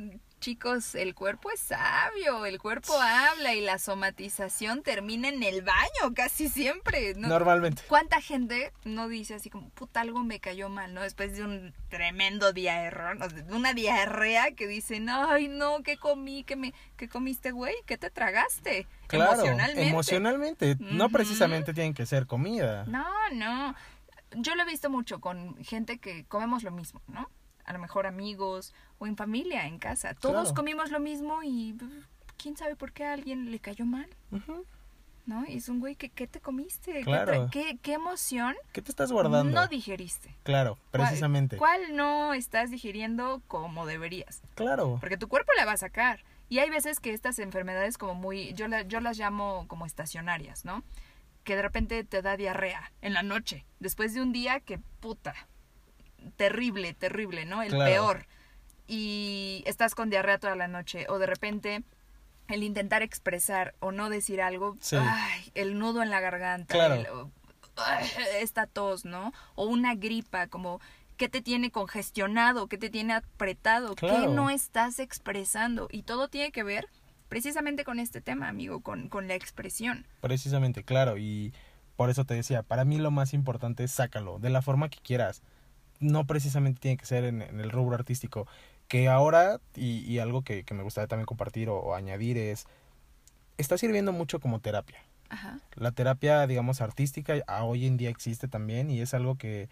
chicos, 0.43 0.93
el 0.95 1.15
cuerpo 1.15 1.49
es 1.51 1.61
sabio, 1.61 2.45
el 2.45 2.59
cuerpo 2.59 2.91
habla 2.99 3.53
y 3.53 3.61
la 3.61 3.79
somatización 3.79 4.83
termina 4.83 5.29
en 5.29 5.41
el 5.41 5.61
baño 5.61 6.13
casi 6.13 6.49
siempre. 6.49 7.13
¿no? 7.15 7.29
Normalmente. 7.29 7.81
¿Cuánta 7.87 8.19
gente 8.19 8.73
no 8.83 9.07
dice 9.07 9.35
así 9.35 9.49
como, 9.49 9.69
puta, 9.69 10.01
algo 10.01 10.21
me 10.25 10.41
cayó 10.41 10.67
mal, 10.67 10.93
¿no? 10.93 11.01
Después 11.01 11.37
de 11.37 11.45
un 11.45 11.73
tremendo 11.87 12.51
de 12.51 12.69
una 13.51 13.73
diarrea 13.73 14.51
que 14.51 14.67
dicen, 14.67 15.07
ay, 15.07 15.47
no, 15.47 15.81
¿qué 15.81 15.95
comí? 15.95 16.43
¿Qué, 16.43 16.57
me, 16.57 16.73
qué 16.97 17.07
comiste, 17.07 17.51
güey? 17.51 17.75
¿Qué 17.85 17.97
te 17.97 18.09
tragaste? 18.09 18.85
Claro, 19.07 19.31
Emocionalmente. 19.35 19.89
emocionalmente. 19.89 20.77
No 20.77 21.07
precisamente 21.07 21.73
tienen 21.73 21.93
que 21.93 22.05
ser 22.05 22.27
comida. 22.27 22.83
No, 22.87 23.05
no. 23.31 23.75
Yo 24.35 24.55
lo 24.55 24.63
he 24.63 24.65
visto 24.65 24.89
mucho 24.89 25.21
con 25.21 25.55
gente 25.63 25.99
que 25.99 26.25
comemos 26.25 26.63
lo 26.63 26.71
mismo, 26.71 27.01
¿no? 27.07 27.29
A 27.65 27.73
lo 27.73 27.79
mejor 27.79 28.05
amigos 28.07 28.73
o 28.99 29.07
en 29.07 29.15
familia, 29.17 29.67
en 29.67 29.79
casa. 29.79 30.13
Todos 30.13 30.41
Claro. 30.49 30.55
comimos 30.55 30.91
lo 30.91 30.99
mismo 30.99 31.43
y 31.43 31.75
quién 32.37 32.57
sabe 32.57 32.75
por 32.75 32.91
qué 32.91 33.05
a 33.05 33.13
alguien 33.13 33.51
le 33.51 33.59
cayó 33.59 33.85
mal. 33.85 34.07
¿no? 35.25 35.45
Y 35.47 35.55
es 35.57 35.69
un 35.69 35.79
güey 35.79 35.95
que, 35.95 36.09
¿qué 36.09 36.27
te 36.27 36.41
comiste? 36.41 36.91
¿Qué 36.91 37.03
Claro. 37.03 37.47
¿Qué, 37.49 37.77
qué 37.81 37.93
emoción 37.93 38.55
¿Qué 38.73 38.81
te 38.81 38.91
estás 38.91 39.09
guardando? 39.11 39.53
no 39.57 39.67
digeriste? 39.67 40.35
Claro, 40.43 40.75
¿Cuál- 40.91 41.03
precisamente. 41.07 41.55
¿Cuál 41.55 41.95
no 41.95 42.33
estás 42.33 42.69
digiriendo 42.71 43.41
como 43.47 43.85
deberías? 43.85 44.41
Claro. 44.55 44.97
Porque 44.99 45.15
tu 45.15 45.29
cuerpo 45.29 45.53
la 45.57 45.63
va 45.63 45.71
a 45.73 45.77
sacar. 45.77 46.25
Y 46.49 46.59
hay 46.59 46.69
veces 46.69 46.99
que 46.99 47.13
estas 47.13 47.39
enfermedades 47.39 47.97
como 47.97 48.15
muy, 48.15 48.53
yo, 48.53 48.67
la- 48.67 48.81
yo 48.81 48.99
las 48.99 49.17
llamo 49.17 49.65
como 49.69 49.85
estacionarias, 49.85 50.65
¿no? 50.65 50.83
Que 51.45 51.55
de 51.55 51.61
repente 51.61 52.03
te 52.03 52.21
da 52.21 52.35
diarrea 52.35 52.91
en 53.01 53.13
la 53.13 53.23
noche, 53.23 53.65
después 53.79 54.13
de 54.13 54.21
un 54.21 54.33
día 54.33 54.59
que 54.59 54.77
puta, 54.99 55.33
terrible, 56.35 56.93
terrible, 56.93 57.45
¿no? 57.45 57.61
El 57.63 57.69
Claro. 57.69 57.91
peor. 57.91 58.25
Y 58.87 59.63
estás 59.65 59.95
con 59.95 60.09
diarrea 60.09 60.37
toda 60.39 60.55
la 60.55 60.67
noche. 60.67 61.05
O 61.09 61.19
de 61.19 61.25
repente 61.25 61.83
el 62.49 62.63
intentar 62.63 63.01
expresar 63.01 63.73
o 63.79 63.91
no 63.91 64.09
decir 64.09 64.41
algo, 64.41 64.75
Sí. 64.81 64.97
ay, 64.99 65.51
el 65.55 65.79
nudo 65.79 66.03
en 66.03 66.09
la 66.09 66.19
garganta, 66.19 66.73
Claro. 66.73 66.95
el- 66.95 67.07
ay, 67.77 68.07
esta 68.41 68.67
tos, 68.67 69.05
¿no? 69.05 69.31
O 69.55 69.65
una 69.65 69.95
gripa, 69.95 70.47
como 70.47 70.81
qué 71.15 71.29
te 71.29 71.41
tiene 71.41 71.71
congestionado, 71.71 72.67
qué 72.67 72.77
te 72.77 72.89
tiene 72.89 73.13
apretado, 73.13 73.95
qué 73.95 74.07
Claro. 74.07 74.33
no 74.33 74.49
estás 74.49 74.99
expresando. 74.99 75.87
Y 75.91 76.03
todo 76.03 76.27
tiene 76.27 76.51
que 76.51 76.63
ver 76.63 76.87
precisamente 77.29 77.83
con 77.85 77.99
este 77.99 78.19
tema, 78.19 78.49
amigo, 78.49 78.81
con, 78.81 79.07
con 79.09 79.27
la 79.27 79.35
expresión. 79.35 80.05
Precisamente, 80.19 80.83
claro. 80.83 81.17
Y 81.17 81.53
por 81.95 82.09
eso 82.09 82.25
te 82.25 82.33
decía, 82.33 82.61
para 82.63 82.83
mí 82.83 82.97
lo 82.97 83.09
más 83.11 83.33
importante 83.33 83.83
es 83.85 83.91
sácalo, 83.91 84.37
de 84.39 84.49
la 84.49 84.61
forma 84.61 84.89
que 84.89 84.99
quieras. 84.99 85.41
No 86.03 86.25
precisamente 86.27 86.79
tiene 86.79 86.97
que 86.97 87.05
ser 87.05 87.23
en, 87.23 87.41
en 87.41 87.59
el 87.59 87.71
rubro 87.71 87.95
artístico. 87.95 88.47
Que 88.87 89.07
ahora, 89.09 89.59
y, 89.75 89.99
y 89.99 90.19
algo 90.19 90.43
que, 90.43 90.63
que 90.63 90.73
me 90.73 90.83
gustaría 90.83 91.07
también 91.07 91.25
compartir 91.25 91.69
o, 91.69 91.77
o 91.77 91.95
añadir 91.95 92.37
es, 92.37 92.67
está 93.57 93.77
sirviendo 93.77 94.11
mucho 94.11 94.39
como 94.39 94.59
terapia. 94.59 94.99
Ajá. 95.29 95.59
La 95.75 95.91
terapia, 95.91 96.45
digamos, 96.45 96.81
artística 96.81 97.33
a 97.47 97.63
hoy 97.63 97.87
en 97.87 97.97
día 97.97 98.09
existe 98.09 98.47
también 98.47 98.91
y 98.91 99.01
es 99.01 99.13
algo 99.13 99.35
que 99.35 99.69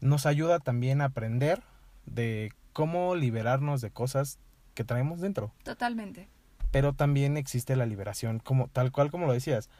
nos 0.00 0.26
ayuda 0.26 0.58
también 0.58 1.00
a 1.00 1.06
aprender 1.06 1.62
de 2.04 2.52
cómo 2.72 3.14
liberarnos 3.14 3.80
de 3.80 3.90
cosas 3.90 4.38
que 4.74 4.84
traemos 4.84 5.20
dentro. 5.20 5.52
Totalmente. 5.64 6.28
Pero 6.70 6.92
también 6.92 7.36
existe 7.36 7.74
la 7.74 7.86
liberación, 7.86 8.38
como 8.38 8.68
tal 8.68 8.92
cual 8.92 9.10
como 9.10 9.26
lo 9.26 9.32
decías. 9.32 9.70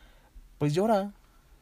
Pues 0.57 0.72
llora. 0.72 1.12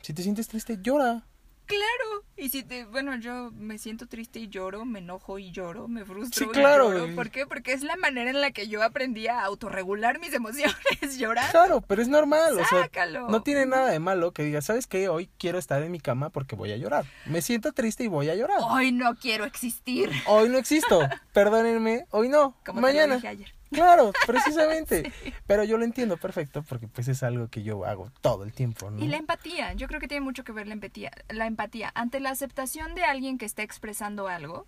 Si 0.02 0.14
te 0.14 0.22
sientes 0.22 0.48
triste, 0.48 0.78
llora. 0.80 1.24
Claro. 1.66 2.24
Y 2.36 2.50
si 2.50 2.62
te, 2.62 2.84
bueno, 2.84 3.16
yo 3.16 3.50
me 3.52 3.78
siento 3.78 4.06
triste 4.06 4.38
y 4.38 4.48
lloro, 4.48 4.84
me 4.84 5.00
enojo 5.00 5.38
y 5.38 5.50
lloro, 5.50 5.88
me 5.88 6.04
frustro 6.04 6.44
Sí, 6.44 6.50
y 6.50 6.52
claro. 6.52 6.92
lloro. 6.92 7.14
¿Por 7.16 7.30
qué? 7.30 7.46
Porque 7.46 7.72
es 7.72 7.82
la 7.82 7.96
manera 7.96 8.30
en 8.30 8.40
la 8.40 8.50
que 8.52 8.68
yo 8.68 8.82
aprendí 8.82 9.26
a 9.26 9.42
autorregular 9.42 10.20
mis 10.20 10.32
emociones, 10.34 11.18
llorar. 11.18 11.50
Claro, 11.50 11.80
pero 11.80 12.02
es 12.02 12.08
normal. 12.08 12.52
O 12.58 12.64
sea, 12.64 12.82
Sácalo. 12.82 13.28
no 13.28 13.42
tiene 13.42 13.66
nada 13.66 13.90
de 13.90 13.98
malo 13.98 14.32
que 14.32 14.44
digas, 14.44 14.64
¿sabes 14.66 14.86
qué? 14.86 15.08
Hoy 15.08 15.28
quiero 15.38 15.58
estar 15.58 15.82
en 15.82 15.90
mi 15.90 15.98
cama 16.00 16.30
porque 16.30 16.54
voy 16.56 16.72
a 16.72 16.76
llorar. 16.76 17.04
Me 17.26 17.42
siento 17.42 17.72
triste 17.72 18.04
y 18.04 18.08
voy 18.08 18.28
a 18.30 18.34
llorar. 18.36 18.58
Hoy 18.62 18.92
no 18.92 19.14
quiero 19.16 19.44
existir. 19.44 20.10
Hoy 20.26 20.48
no 20.48 20.58
existo. 20.58 21.00
Perdónenme, 21.32 22.06
hoy 22.10 22.28
no. 22.28 22.56
Como 22.64 22.80
te 22.80 22.80
lo 22.80 22.80
Mañana. 22.82 23.14
dije 23.16 23.28
ayer. 23.28 23.55
Claro, 23.70 24.12
precisamente. 24.26 25.12
Pero 25.46 25.64
yo 25.64 25.78
lo 25.78 25.84
entiendo 25.84 26.16
perfecto 26.16 26.62
porque 26.62 26.88
pues 26.88 27.08
es 27.08 27.22
algo 27.22 27.48
que 27.48 27.62
yo 27.62 27.84
hago 27.84 28.10
todo 28.20 28.44
el 28.44 28.52
tiempo, 28.52 28.90
¿no? 28.90 29.02
Y 29.02 29.08
la 29.08 29.16
empatía, 29.16 29.72
yo 29.74 29.88
creo 29.88 30.00
que 30.00 30.08
tiene 30.08 30.24
mucho 30.24 30.44
que 30.44 30.52
ver 30.52 30.66
la 30.66 30.74
empatía, 30.74 31.10
la 31.28 31.46
empatía. 31.46 31.92
Ante 31.94 32.20
la 32.20 32.30
aceptación 32.30 32.94
de 32.94 33.04
alguien 33.04 33.38
que 33.38 33.44
está 33.44 33.62
expresando 33.62 34.28
algo, 34.28 34.66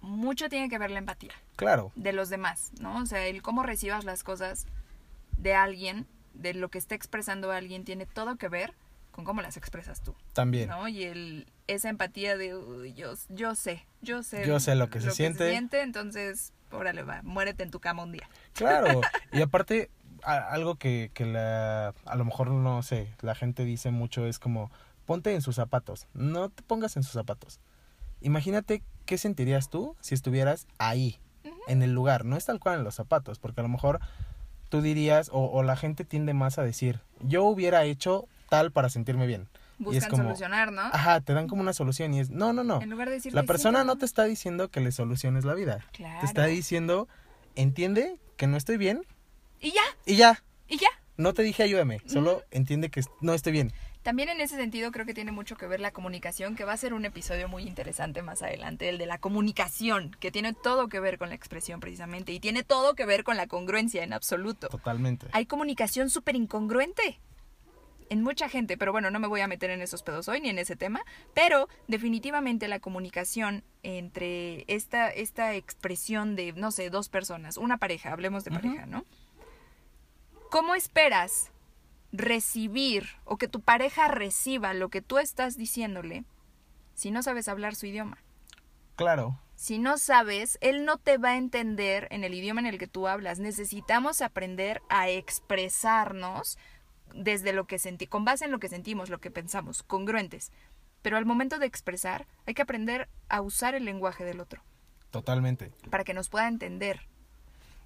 mucho 0.00 0.48
tiene 0.48 0.68
que 0.68 0.78
ver 0.78 0.90
la 0.90 0.98
empatía 0.98 1.32
Claro, 1.56 1.92
de 1.96 2.12
los 2.12 2.28
demás, 2.28 2.70
¿no? 2.80 2.98
O 2.98 3.06
sea, 3.06 3.26
el 3.26 3.42
cómo 3.42 3.62
recibas 3.62 4.04
las 4.04 4.22
cosas 4.22 4.66
de 5.38 5.54
alguien, 5.54 6.06
de 6.34 6.54
lo 6.54 6.68
que 6.68 6.78
está 6.78 6.94
expresando 6.94 7.50
alguien, 7.50 7.84
tiene 7.84 8.06
todo 8.06 8.36
que 8.36 8.48
ver 8.48 8.74
con 9.10 9.24
cómo 9.24 9.40
las 9.40 9.56
expresas 9.56 10.02
tú, 10.02 10.14
también. 10.34 10.68
¿no? 10.68 10.86
Y 10.88 11.04
el, 11.04 11.46
esa 11.66 11.88
empatía 11.88 12.36
de, 12.36 12.54
"Uy, 12.54 12.92
yo, 12.92 13.14
yo 13.30 13.54
sé, 13.54 13.86
yo 14.02 14.22
sé. 14.22 14.46
Yo 14.46 14.60
sé 14.60 14.74
lo 14.74 14.90
que 14.90 15.00
se 15.00 15.10
siente". 15.10 15.54
entonces, 15.54 16.52
órale, 16.72 17.02
va, 17.02 17.20
muérete 17.22 17.62
en 17.62 17.70
tu 17.70 17.80
cama 17.80 18.02
un 18.02 18.12
día. 18.12 18.28
Claro. 18.54 19.00
Y 19.32 19.42
aparte, 19.42 19.90
a- 20.22 20.48
algo 20.52 20.76
que, 20.76 21.10
que 21.14 21.24
la, 21.26 21.94
a 22.04 22.16
lo 22.16 22.24
mejor 22.24 22.50
no 22.50 22.82
sé, 22.82 23.08
la 23.22 23.34
gente 23.34 23.64
dice 23.64 23.90
mucho 23.90 24.26
es 24.26 24.38
como, 24.38 24.70
ponte 25.04 25.34
en 25.34 25.42
sus 25.42 25.56
zapatos. 25.56 26.06
No 26.14 26.48
te 26.48 26.62
pongas 26.62 26.96
en 26.96 27.02
sus 27.02 27.12
zapatos. 27.12 27.60
Imagínate 28.20 28.82
qué 29.04 29.18
sentirías 29.18 29.68
tú 29.68 29.94
si 30.00 30.14
estuvieras 30.14 30.66
ahí, 30.78 31.18
en 31.68 31.82
el 31.82 31.92
lugar. 31.92 32.24
No 32.24 32.36
es 32.36 32.44
tal 32.46 32.58
cual 32.60 32.78
en 32.78 32.84
los 32.84 32.94
zapatos, 32.94 33.38
porque 33.38 33.60
a 33.60 33.62
lo 33.62 33.68
mejor 33.68 34.00
tú 34.68 34.80
dirías, 34.82 35.28
o, 35.32 35.44
o 35.44 35.62
la 35.62 35.76
gente 35.76 36.04
tiende 36.04 36.32
más 36.34 36.58
a 36.58 36.62
decir, 36.64 37.00
yo 37.20 37.44
hubiera 37.44 37.84
hecho 37.84 38.26
tal 38.48 38.72
para 38.72 38.88
sentirme 38.88 39.26
bien. 39.26 39.48
Es 39.78 39.84
Buscan 39.84 40.10
como, 40.10 40.22
solucionar, 40.24 40.72
¿no? 40.72 40.82
Ajá, 40.82 41.20
te 41.20 41.34
dan 41.34 41.48
como 41.48 41.62
una 41.62 41.72
solución 41.72 42.14
y 42.14 42.20
es, 42.20 42.30
no, 42.30 42.52
no, 42.52 42.64
no. 42.64 42.80
En 42.80 42.90
lugar 42.90 43.08
de 43.08 43.14
decir 43.14 43.34
La 43.34 43.42
persona 43.42 43.84
no 43.84 43.96
te 43.96 44.06
está 44.06 44.24
diciendo 44.24 44.70
que 44.70 44.80
le 44.80 44.92
soluciones 44.92 45.44
la 45.44 45.54
vida. 45.54 45.84
Claro. 45.92 46.20
Te 46.20 46.26
está 46.26 46.46
diciendo, 46.46 47.08
entiende 47.54 48.16
que 48.36 48.46
no 48.46 48.56
estoy 48.56 48.76
bien 48.76 49.02
Y 49.60 49.72
ya, 49.72 49.82
y 50.04 50.16
ya. 50.16 50.42
y 50.68 50.78
ya. 50.78 50.88
No 51.16 51.32
te 51.32 51.42
dije 51.42 51.62
ayúdame, 51.62 52.00
solo 52.06 52.42
entiende 52.50 52.90
que 52.90 53.02
no 53.20 53.32
estoy 53.32 53.52
bien. 53.52 53.72
También 54.02 54.28
en 54.28 54.40
ese 54.40 54.54
sentido 54.54 54.92
creo 54.92 55.04
que 55.04 55.14
tiene 55.14 55.32
mucho 55.32 55.56
que 55.56 55.66
ver 55.66 55.80
la 55.80 55.90
comunicación, 55.90 56.54
que 56.54 56.64
va 56.64 56.72
a 56.72 56.76
ser 56.76 56.94
un 56.94 57.04
episodio 57.04 57.48
muy 57.48 57.64
interesante 57.64 58.22
más 58.22 58.40
adelante, 58.40 58.88
el 58.88 58.98
de 58.98 59.06
la 59.06 59.18
comunicación, 59.18 60.14
que 60.20 60.30
tiene 60.30 60.52
todo 60.52 60.86
que 60.88 61.00
ver 61.00 61.18
con 61.18 61.30
la 61.30 61.34
expresión 61.34 61.80
precisamente 61.80 62.32
y 62.32 62.38
tiene 62.38 62.62
todo 62.62 62.94
que 62.94 63.04
ver 63.04 63.24
con 63.24 63.36
la 63.36 63.48
congruencia 63.48 64.04
en 64.04 64.12
absoluto. 64.12 64.68
Totalmente. 64.68 65.26
Hay 65.32 65.46
comunicación 65.46 66.08
súper 66.08 66.36
incongruente 66.36 67.18
en 68.08 68.22
mucha 68.22 68.48
gente, 68.48 68.76
pero 68.76 68.92
bueno, 68.92 69.10
no 69.10 69.18
me 69.18 69.26
voy 69.26 69.40
a 69.40 69.48
meter 69.48 69.70
en 69.70 69.82
esos 69.82 70.02
pedos 70.02 70.28
hoy 70.28 70.40
ni 70.40 70.48
en 70.48 70.58
ese 70.58 70.76
tema, 70.76 71.02
pero 71.34 71.68
definitivamente 71.88 72.68
la 72.68 72.80
comunicación 72.80 73.64
entre 73.82 74.64
esta, 74.68 75.10
esta 75.10 75.54
expresión 75.54 76.36
de, 76.36 76.52
no 76.52 76.70
sé, 76.70 76.90
dos 76.90 77.08
personas, 77.08 77.56
una 77.56 77.78
pareja, 77.78 78.12
hablemos 78.12 78.44
de 78.44 78.50
pareja, 78.50 78.86
¿no? 78.86 79.04
¿Cómo 80.50 80.74
esperas 80.74 81.50
recibir 82.12 83.08
o 83.24 83.36
que 83.36 83.48
tu 83.48 83.60
pareja 83.60 84.08
reciba 84.08 84.74
lo 84.74 84.88
que 84.88 85.02
tú 85.02 85.18
estás 85.18 85.56
diciéndole 85.56 86.24
si 86.94 87.10
no 87.10 87.22
sabes 87.22 87.48
hablar 87.48 87.74
su 87.74 87.86
idioma? 87.86 88.18
Claro. 88.96 89.38
Si 89.54 89.78
no 89.78 89.98
sabes, 89.98 90.58
él 90.60 90.84
no 90.84 90.98
te 90.98 91.18
va 91.18 91.30
a 91.30 91.36
entender 91.36 92.08
en 92.10 92.24
el 92.24 92.34
idioma 92.34 92.60
en 92.60 92.66
el 92.66 92.78
que 92.78 92.86
tú 92.86 93.08
hablas. 93.08 93.38
Necesitamos 93.38 94.20
aprender 94.20 94.82
a 94.88 95.08
expresarnos 95.08 96.58
desde 97.16 97.52
lo 97.52 97.66
que 97.66 97.78
senti 97.78 98.06
con 98.06 98.24
base 98.24 98.44
en 98.44 98.52
lo 98.52 98.58
que 98.58 98.68
sentimos, 98.68 99.10
lo 99.10 99.18
que 99.20 99.30
pensamos, 99.30 99.82
congruentes. 99.82 100.52
Pero 101.02 101.16
al 101.16 101.26
momento 101.26 101.58
de 101.58 101.66
expresar, 101.66 102.26
hay 102.46 102.54
que 102.54 102.62
aprender 102.62 103.08
a 103.28 103.40
usar 103.40 103.74
el 103.74 103.84
lenguaje 103.84 104.24
del 104.24 104.40
otro 104.40 104.62
Totalmente. 105.10 105.72
para 105.90 106.04
que 106.04 106.14
nos 106.14 106.28
pueda 106.28 106.48
entender. 106.48 107.00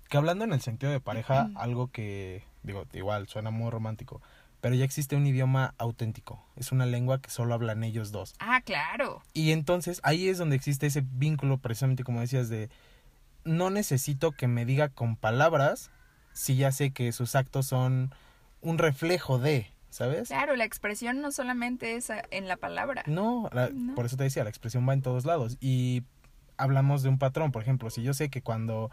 Que 0.09 0.17
hablando 0.17 0.45
en 0.45 0.53
el 0.53 0.61
sentido 0.61 0.91
de 0.91 1.01
pareja, 1.01 1.51
algo 1.55 1.89
que, 1.89 2.45
digo, 2.63 2.85
igual 2.93 3.29
suena 3.29 3.51
muy 3.51 3.71
romántico, 3.71 4.21
pero 4.61 4.75
ya 4.75 4.85
existe 4.85 5.17
un 5.17 5.27
idioma 5.27 5.75
auténtico. 5.79 6.45
Es 6.57 6.73
una 6.73 6.85
lengua 6.87 7.21
que 7.21 7.31
solo 7.31 7.55
hablan 7.55 7.85
ellos 7.85 8.11
dos. 8.11 8.35
Ah, 8.41 8.61
claro. 8.63 9.23
Y 9.33 9.53
entonces 9.53 10.01
ahí 10.03 10.29
es 10.29 10.39
donde 10.39 10.57
existe 10.57 10.87
ese 10.87 11.03
vínculo, 11.13 11.59
precisamente 11.59 12.05
como 12.05 12.21
decías, 12.21 12.49
de 12.49 12.71
no 13.45 13.71
necesito 13.71 14.33
que 14.33 14.49
me 14.49 14.65
diga 14.65 14.89
con 14.89 15.17
palabras 15.17 15.91
si 16.33 16.57
ya 16.57 16.73
sé 16.73 16.93
que 16.93 17.13
sus 17.13 17.35
actos 17.35 17.67
son 17.67 18.15
un 18.63 18.79
reflejo 18.79 19.39
de, 19.39 19.71
¿sabes? 19.91 20.29
Claro, 20.29 20.57
la 20.57 20.65
expresión 20.65 21.21
no 21.21 21.33
solamente 21.33 21.97
es 21.97 22.11
en 22.31 22.49
la 22.49 22.57
palabra. 22.57 23.03
No, 23.07 23.49
la- 23.53 23.71
No. 23.71 23.95
por 23.95 24.07
eso 24.07 24.17
te 24.17 24.25
decía, 24.25 24.45
la 24.45 24.51
expresión 24.51 24.89
va 24.89 24.93
en 24.95 25.03
todos 25.03 25.25
lados. 25.25 25.57
Y 25.61 26.03
hablamos 26.57 27.03
de 27.03 27.09
un 27.09 27.19
patrón, 27.19 27.53
por 27.53 27.63
ejemplo, 27.63 27.91
si 27.91 28.03
yo 28.03 28.13
sé 28.15 28.29
que 28.29 28.43
cuando, 28.43 28.91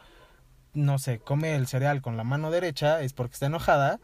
no 0.74 1.00
sé, 1.00 1.20
come 1.20 1.56
el 1.56 1.68
cereal 1.68 2.02
con 2.02 2.18
la 2.18 2.24
mano 2.24 2.52
derecha 2.52 3.02
es 3.02 3.14
porque 3.14 3.34
está 3.34 3.48
enojada 3.48 4.00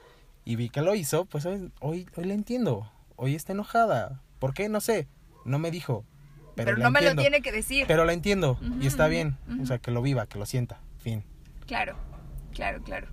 y 0.45 0.55
vi 0.57 0.69
que 0.69 0.81
lo 0.81 0.95
hizo, 0.95 1.25
pues 1.25 1.45
hoy, 1.45 1.71
hoy, 1.79 2.07
hoy 2.15 2.23
le 2.25 2.33
entiendo. 2.33 2.91
Hoy 3.15 3.35
está 3.35 3.53
enojada. 3.53 4.21
¿Por 4.39 4.53
qué? 4.53 4.67
No 4.69 4.81
sé. 4.81 5.07
No 5.45 5.59
me 5.59 5.71
dijo. 5.71 6.03
Pero, 6.55 6.67
Pero, 6.67 6.77
la 6.77 6.83
no 6.85 6.91
me 6.91 7.01
lo 7.01 7.15
tiene 7.15 7.41
que 7.41 7.51
decir. 7.51 7.85
Pero 7.87 8.05
la 8.05 8.13
entiendo 8.13 8.59
y 8.81 8.87
está 8.87 9.07
bien. 9.07 9.37
O 9.61 9.65
sea, 9.65 9.77
que 9.79 9.91
lo 9.91 10.01
viva, 10.01 10.25
que 10.27 10.37
lo 10.37 10.45
sienta. 10.45 10.81
Fin. 10.99 11.23
Claro, 11.65 11.95
claro, 12.53 12.81
claro. 12.83 13.07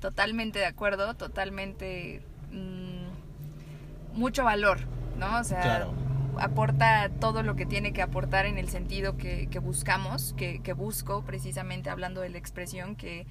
Totalmente 0.00 0.58
de 0.58 0.66
acuerdo, 0.66 1.14
totalmente 1.14 2.22
mm, 2.50 4.18
mucho 4.18 4.44
valor, 4.44 4.78
¿no? 5.18 5.38
O 5.38 5.44
sea, 5.44 5.60
Claro. 5.62 5.92
aporta 6.38 7.10
todo 7.20 7.42
lo 7.42 7.54
que 7.54 7.66
tiene 7.66 7.92
que 7.92 8.02
aportar 8.02 8.46
en 8.46 8.58
el 8.58 8.68
sentido 8.68 9.16
que, 9.16 9.48
que 9.50 9.58
buscamos, 9.58 10.34
que, 10.36 10.60
que 10.62 10.72
busco 10.72 11.22
precisamente 11.24 11.90
hablando 11.90 12.22
de 12.22 12.30
la 12.30 12.38
expresión, 12.38 12.96
que 12.96 13.26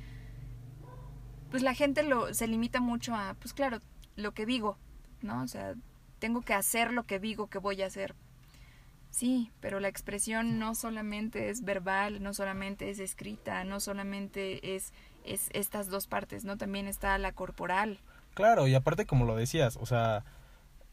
pues 1.49 1.63
la 1.63 1.73
gente 1.73 2.03
lo, 2.03 2.33
se 2.33 2.47
limita 2.47 2.79
mucho 2.79 3.15
a, 3.15 3.33
pues 3.39 3.53
claro, 3.53 3.79
lo 4.15 4.33
que 4.33 4.45
digo, 4.45 4.77
¿no? 5.21 5.41
O 5.41 5.47
sea, 5.47 5.73
tengo 6.19 6.41
que 6.41 6.53
hacer 6.53 6.93
lo 6.93 7.03
que 7.05 7.19
digo 7.19 7.47
que 7.47 7.57
voy 7.57 7.81
a 7.81 7.87
hacer. 7.87 8.15
Sí, 9.09 9.51
pero 9.59 9.79
la 9.79 9.87
expresión 9.87 10.59
no 10.59 10.75
solamente 10.75 11.49
es 11.49 11.63
verbal, 11.63 12.21
no 12.21 12.33
solamente 12.33 12.91
es 12.91 12.99
escrita, 12.99 13.63
no 13.63 13.79
solamente 13.79 14.75
es, 14.75 14.93
es 15.25 15.49
estas 15.53 15.87
dos 15.87 16.07
partes, 16.07 16.43
¿no? 16.43 16.57
También 16.57 16.87
está 16.87 17.17
la 17.17 17.31
corporal. 17.33 17.99
Claro, 18.33 18.67
y 18.67 18.75
aparte 18.75 19.05
como 19.05 19.25
lo 19.25 19.35
decías, 19.35 19.77
o 19.77 19.85
sea, 19.85 20.23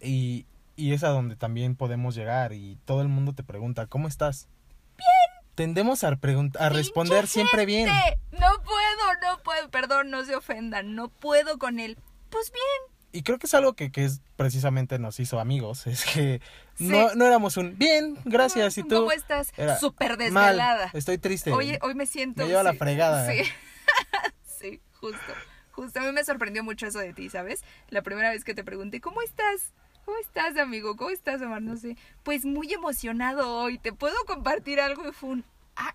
y, 0.01 0.47
y 0.77 0.93
es 0.93 1.05
a 1.05 1.09
donde 1.09 1.37
también 1.37 1.77
podemos 1.77 2.14
llegar 2.14 2.53
y 2.53 2.79
todo 2.85 3.03
el 3.03 3.09
mundo 3.09 3.33
te 3.35 3.43
pregunta, 3.43 3.87
¿cómo 3.87 4.09
estás? 4.09 4.49
Bien. 4.97 5.09
Tendemos 5.55 6.05
a, 6.05 6.09
a 6.09 6.68
responder 6.68 7.20
¡Pinche 7.20 7.27
siempre 7.33 7.64
bien. 7.64 7.89
No 8.33 8.49
puedo, 8.62 9.14
no 9.22 9.43
puedo, 9.43 9.70
perdón, 9.70 10.11
no 10.11 10.24
se 10.24 10.37
ofendan, 10.37 10.95
no 10.95 11.09
puedo 11.09 11.59
con 11.59 11.79
él. 11.81 11.99
Pues 12.29 12.53
bien, 12.53 12.93
Y 13.12 13.22
creo 13.22 13.39
que 13.39 13.47
es 13.47 13.55
algo 13.55 13.72
que, 13.74 13.91
que 13.91 14.05
es 14.05 14.20
precisamente 14.37 14.99
nos 14.99 15.18
hizo 15.20 15.41
amigos, 15.41 15.87
es 15.87 16.05
que 16.05 16.41
Sí. 16.74 16.89
no, 16.89 17.14
no 17.14 17.24
éramos 17.24 17.57
un, 17.57 17.79
bien, 17.79 18.18
gracias, 18.27 18.77
y 18.77 18.83
tú... 18.83 18.97
¿cómo 18.97 19.12
estás? 19.12 19.51
Súper 19.81 20.11
Mal, 20.11 20.18
desvelada. 20.18 20.91
estoy 20.93 21.16
triste. 21.16 21.51
Hoy, 21.53 21.79
hoy 21.81 21.95
me 21.95 22.05
siento... 22.05 22.43
Me 22.43 22.49
lleva 22.49 22.62
la 22.62 22.74
fregada. 22.74 23.27
Sí, 23.31 23.41
sí, 24.45 24.80
justo. 25.01 25.32
Justo, 25.72 26.01
a 26.01 26.03
mí 26.05 26.12
me 26.12 26.24
sorprendió 26.24 26.64
mucho 26.64 26.87
eso 26.87 26.99
de 27.01 27.12
ti, 27.12 27.28
¿sabes? 27.28 27.62
La 27.91 28.03
primera 28.03 28.30
vez 28.30 28.45
que 28.45 28.55
te 28.55 28.64
pregunté, 28.64 29.01
¿cómo 29.01 29.20
estás? 29.22 29.72
¿Cómo 30.07 30.16
estás, 30.18 30.57
amigo? 30.57 30.97
¿Cómo 30.97 31.11
estás, 31.11 31.43
Omar? 31.43 31.61
No 31.62 31.76
sé. 31.76 31.97
Pues 32.22 32.45
muy 32.45 32.72
emocionado 32.72 33.53
hoy. 33.59 33.76
¿Te 33.78 33.93
puedo 33.93 34.14
compartir 34.26 34.80
algo? 34.80 35.07
Y 35.09 35.12
fue 35.12 35.30
un... 35.30 35.45
Ah, 35.74 35.95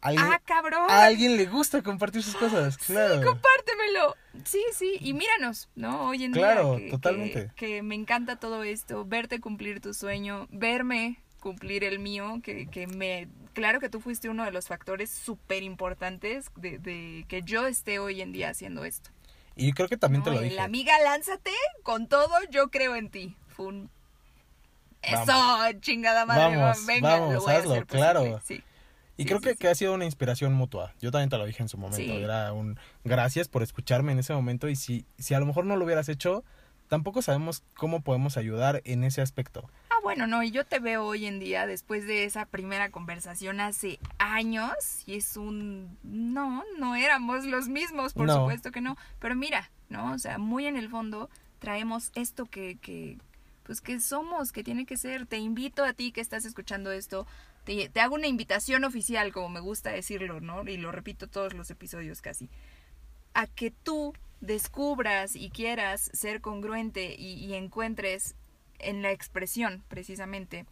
Alguien- 0.00 0.24
ah 0.32 0.40
cabrón. 0.44 0.90
a 0.90 1.04
alguien 1.04 1.36
le 1.36 1.46
gusta 1.46 1.82
compartir 1.82 2.22
sus 2.22 2.34
cosas, 2.36 2.76
claro. 2.78 3.14
Sí, 3.20 3.24
compártemelo. 3.24 4.16
Sí, 4.44 4.64
sí, 4.72 4.96
y 5.00 5.12
míranos, 5.12 5.68
¿no? 5.76 6.06
Hoy 6.08 6.24
en 6.24 6.32
Claro, 6.32 6.76
día 6.76 6.86
que, 6.86 6.90
totalmente. 6.90 7.50
Que, 7.56 7.66
que 7.76 7.82
me 7.82 7.94
encanta 7.94 8.36
todo 8.40 8.62
esto, 8.64 9.04
verte 9.04 9.40
cumplir 9.40 9.80
tu 9.80 9.94
sueño, 9.94 10.48
verme 10.50 11.18
cumplir 11.46 11.84
el 11.84 12.00
mío, 12.00 12.40
que, 12.42 12.66
que 12.66 12.88
me... 12.88 13.28
Claro 13.52 13.78
que 13.78 13.88
tú 13.88 14.00
fuiste 14.00 14.28
uno 14.28 14.44
de 14.44 14.50
los 14.50 14.66
factores 14.66 15.10
súper 15.10 15.62
importantes 15.62 16.46
de, 16.56 16.78
de 16.78 17.24
que 17.28 17.42
yo 17.42 17.68
esté 17.68 18.00
hoy 18.00 18.20
en 18.20 18.32
día 18.32 18.50
haciendo 18.50 18.84
esto. 18.84 19.10
Y 19.54 19.72
creo 19.72 19.88
que 19.88 19.96
también 19.96 20.24
te 20.24 20.32
lo 20.32 20.40
dije. 20.40 20.58
amiga, 20.58 20.92
lánzate 21.04 21.52
con 21.84 22.08
todo, 22.08 22.32
yo 22.50 22.66
creo 22.70 22.96
en 22.96 23.10
ti. 23.10 23.36
Fue 23.46 23.66
un... 23.66 23.90
Eso, 25.02 25.32
chingada 25.78 26.26
madre, 26.26 26.56
Vamos, 26.56 26.84
venga, 26.84 27.10
vamos, 27.10 27.34
lo 27.34 27.40
voy 27.42 27.52
a 27.52 27.58
hazlo, 27.58 27.72
hacer 27.74 27.86
claro. 27.86 28.40
Sí. 28.44 28.54
Y 29.16 29.22
Sí, 29.22 29.28
creo 29.28 29.38
sí, 29.38 29.44
que, 29.44 29.54
que 29.54 29.68
ha 29.68 29.74
sido 29.76 29.94
una 29.94 30.04
inspiración 30.04 30.52
mutua. 30.52 30.94
Yo 31.00 31.12
también 31.12 31.30
te 31.30 31.38
lo 31.38 31.46
dije 31.46 31.62
en 31.62 31.68
su 31.68 31.78
momento. 31.78 32.12
Era 32.12 32.52
un 32.52 32.76
gracias 33.04 33.46
por 33.46 33.62
escucharme 33.62 34.10
en 34.10 34.18
ese 34.18 34.32
momento. 34.32 34.68
Y 34.68 34.74
si, 34.74 35.06
si 35.16 35.34
a 35.34 35.38
lo 35.38 35.46
mejor 35.46 35.64
no 35.64 35.76
lo 35.76 35.84
hubieras 35.84 36.08
hecho, 36.08 36.42
tampoco 36.88 37.22
sabemos 37.22 37.62
cómo 37.76 38.00
podemos 38.00 38.36
ayudar 38.36 38.82
en 38.84 39.04
ese 39.04 39.22
aspecto. 39.22 39.70
Bueno, 40.06 40.28
no, 40.28 40.44
y 40.44 40.52
yo 40.52 40.64
te 40.64 40.78
veo 40.78 41.04
hoy 41.04 41.26
en 41.26 41.40
día 41.40 41.66
después 41.66 42.06
de 42.06 42.22
esa 42.22 42.46
primera 42.46 42.90
conversación 42.90 43.58
hace 43.58 43.98
años 44.18 44.72
y 45.04 45.16
es 45.16 45.36
un... 45.36 45.98
No, 46.04 46.62
no 46.78 46.94
éramos 46.94 47.44
los 47.44 47.66
mismos, 47.66 48.12
por 48.14 48.26
No. 48.28 48.36
supuesto 48.36 48.70
que 48.70 48.80
no, 48.80 48.96
pero 49.18 49.34
mira, 49.34 49.68
¿no? 49.88 50.12
O 50.12 50.18
sea, 50.20 50.38
muy 50.38 50.66
en 50.66 50.76
el 50.76 50.88
fondo 50.90 51.28
traemos 51.58 52.12
esto 52.14 52.46
que, 52.46 52.78
que, 52.80 53.18
pues 53.64 53.80
que 53.80 53.98
somos, 53.98 54.52
que 54.52 54.62
tiene 54.62 54.86
que 54.86 54.96
ser. 54.96 55.26
Te 55.26 55.38
invito 55.38 55.82
a 55.82 55.92
ti 55.92 56.12
que 56.12 56.20
estás 56.20 56.44
escuchando 56.44 56.92
esto, 56.92 57.26
te, 57.64 57.88
te 57.88 58.00
hago 58.00 58.14
una 58.14 58.28
invitación 58.28 58.84
oficial, 58.84 59.32
como 59.32 59.48
me 59.48 59.58
gusta 59.58 59.90
decirlo, 59.90 60.40
¿no? 60.40 60.62
Y 60.68 60.76
lo 60.76 60.92
repito 60.92 61.26
todos 61.26 61.52
los 61.52 61.68
episodios 61.72 62.22
casi, 62.22 62.48
a 63.34 63.48
que 63.48 63.72
tú 63.72 64.14
descubras 64.40 65.34
y 65.34 65.50
quieras 65.50 66.10
ser 66.14 66.40
congruente 66.40 67.16
y, 67.18 67.44
y 67.44 67.54
encuentres 67.54 68.36
en 68.78 69.02
la 69.02 69.10
expresión, 69.10 69.84
precisamente, 69.88 70.66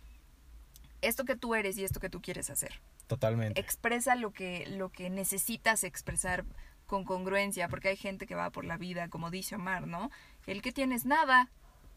esto 1.02 1.24
que 1.24 1.36
tú 1.36 1.55
eres 1.55 1.76
y 1.78 1.84
esto 1.84 2.00
que 2.00 2.11
tú 2.11 2.20
quieres 2.20 2.50
hacer. 2.50 2.80
Totalmente. 3.07 3.61
Expresa 3.61 4.14
lo 4.14 4.32
que, 4.32 4.66
lo 4.66 4.90
que 4.90 5.11
necesitas 5.11 5.84
expresar 5.84 6.44
con 6.86 7.05
congruencia, 7.05 7.68
porque 7.68 7.88
hay 7.88 7.96
gente 7.96 8.26
que 8.26 8.34
va 8.34 8.50
por 8.50 8.64
la 8.64 8.76
vida, 8.76 9.09
como 9.09 9.30
dice 9.30 9.57
Omar, 9.57 9.86
¿no? 9.86 10.11
El 10.46 10.62
que 10.62 10.72
tienes 10.72 11.05
nada, 11.07 11.50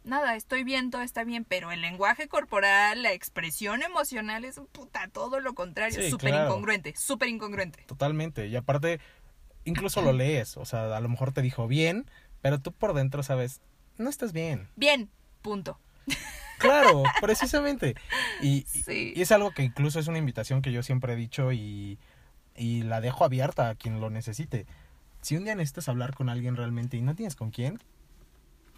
nada, 0.04 0.36
estoy 0.36 0.64
bien, 0.64 0.92
todo 0.92 1.02
está 1.02 1.24
bien, 1.24 1.46
pero 1.46 1.72
el 1.72 1.82
lenguaje 1.82 2.28
corporal, 2.28 3.04
la 3.04 3.12
expresión 3.14 3.84
emocional 3.84 4.46
es 4.46 4.60
puta, 4.72 5.08
todo 5.10 5.40
lo 5.40 5.54
contrario, 5.54 6.02
Sí, 6.02 6.10
súper 6.10 6.32
claro. 6.32 6.50
incongruente, 6.50 6.94
súper 6.98 7.30
incongruente. 7.30 7.84
Totalmente. 7.84 8.48
Y 8.48 8.56
aparte, 8.56 9.00
incluso 9.66 10.02
lo 10.02 10.14
lees. 10.14 10.58
O 10.58 10.66
sea, 10.66 10.96
a 10.96 11.00
lo 11.00 11.10
mejor 11.10 11.34
te 11.34 11.42
dijo 11.42 11.68
bien, 11.68 12.10
pero 12.42 12.60
tú 12.60 12.72
por 12.72 12.94
dentro 12.94 13.24
sabes, 13.24 13.62
no 13.98 14.10
estás 14.10 14.32
bien. 14.34 14.70
Bien, 14.76 15.10
punto. 15.42 15.80
Claro, 16.58 17.04
precisamente. 17.22 17.96
Y, 18.42 18.64
Sí. 18.68 19.14
y 19.16 19.22
es 19.22 19.32
algo 19.32 19.52
que 19.52 19.64
incluso 19.64 20.00
es 20.00 20.08
una 20.08 20.18
invitación 20.18 20.62
que 20.62 20.72
yo 20.72 20.82
siempre 20.84 21.14
he 21.14 21.16
dicho 21.16 21.52
y, 21.52 22.00
y 22.56 22.82
la 22.84 23.00
dejo 23.02 23.24
abierta 23.26 23.70
a 23.70 23.76
quien 23.76 24.00
lo 24.02 24.10
necesite. 24.10 24.66
Si 25.22 25.36
un 25.38 25.44
día 25.44 25.56
necesitas 25.56 25.88
hablar 25.90 26.16
con 26.16 26.30
alguien 26.30 26.56
realmente 26.56 26.98
y 26.98 27.02
no 27.02 27.14
tienes 27.16 27.36
con 27.36 27.52
quién, 27.52 27.80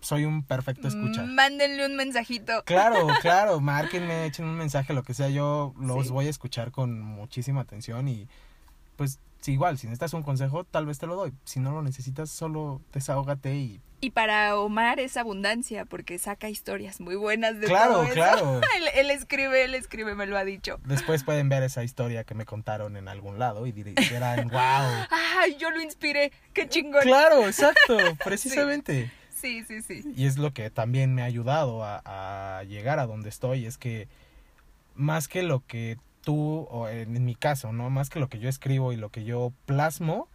soy 0.01 0.25
un 0.25 0.43
perfecto 0.43 0.87
escucha. 0.87 1.23
Mándenle 1.23 1.85
un 1.85 1.95
mensajito. 1.95 2.63
Claro, 2.65 3.07
claro, 3.21 3.59
márquenme, 3.61 4.25
echen 4.25 4.45
un 4.45 4.55
mensaje, 4.57 4.93
lo 4.93 5.03
que 5.03 5.13
sea, 5.13 5.29
yo 5.29 5.73
los 5.79 6.07
Sí. 6.07 6.11
voy 6.11 6.27
a 6.27 6.29
escuchar 6.29 6.71
con 6.71 6.99
muchísima 7.01 7.61
atención 7.61 8.07
y 8.07 8.27
pues 8.97 9.19
igual, 9.45 9.77
si 9.77 9.87
necesitas 9.87 10.13
un 10.13 10.23
consejo, 10.23 10.65
tal 10.65 10.85
vez 10.85 10.99
te 10.99 11.07
lo 11.07 11.15
doy. 11.15 11.33
Si 11.45 11.59
no 11.61 11.71
lo 11.71 11.81
necesitas, 11.81 12.29
solo 12.29 12.81
desahógate 12.93 13.55
y 13.55 13.81
Y 14.01 14.11
para 14.11 14.57
Omar 14.57 14.99
es 14.99 15.17
abundancia, 15.17 15.85
porque 15.85 16.17
saca 16.19 16.49
historias 16.49 17.01
muy 17.01 17.15
buenas 17.15 17.59
de 17.59 17.67
Claro, 17.67 17.93
todo 17.93 18.03
eso. 18.03 18.13
claro. 18.13 18.61
él, 18.77 18.83
él 18.95 19.11
escribe, 19.11 19.65
él 19.65 19.75
escribe, 19.75 20.15
me 20.15 20.25
lo 20.25 20.37
ha 20.37 20.45
dicho. 20.45 20.79
después 20.85 21.23
pueden 21.23 21.49
ver 21.49 21.63
esa 21.63 21.83
historia 21.83 22.23
que 22.23 22.33
me 22.33 22.45
contaron 22.45 22.95
en 22.95 23.07
algún 23.07 23.39
lado 23.39 23.67
y 23.67 23.73
dir- 23.73 23.95
dirán, 24.09 24.47
wow. 24.49 25.05
Ay, 25.41 25.57
yo 25.59 25.69
lo 25.71 25.81
inspiré, 25.81 26.31
qué 26.53 26.67
chingón. 26.69 27.01
Claro, 27.01 27.45
exacto, 27.47 27.97
precisamente. 28.23 29.11
Sí, 29.33 29.63
sí, 29.65 29.81
sí. 29.81 30.03
Y 30.15 30.25
es 30.25 30.37
lo 30.37 30.53
que 30.53 30.69
también 30.69 31.13
me 31.15 31.21
ha 31.21 31.25
ayudado 31.25 31.83
a, 31.83 32.01
a 32.59 32.63
llegar 32.63 32.99
a 32.99 33.05
donde 33.05 33.29
estoy, 33.29 33.65
es 33.65 33.77
que 33.77 34.07
más 34.95 35.27
que 35.29 35.43
lo 35.43 35.65
que 35.65 35.97
tú, 36.21 36.67
o 36.69 36.89
en, 36.89 37.23
mi 37.23 37.35
caso, 37.35 37.71
¿no? 37.71 37.89
Más 37.89 38.09
que 38.09 38.19
lo 38.19 38.27
que 38.27 38.39
yo 38.39 38.49
escribo 38.49 38.91
y 38.91 38.97
lo 38.97 39.09
que 39.09 39.23
yo 39.23 39.53
plasmo, 39.65 40.27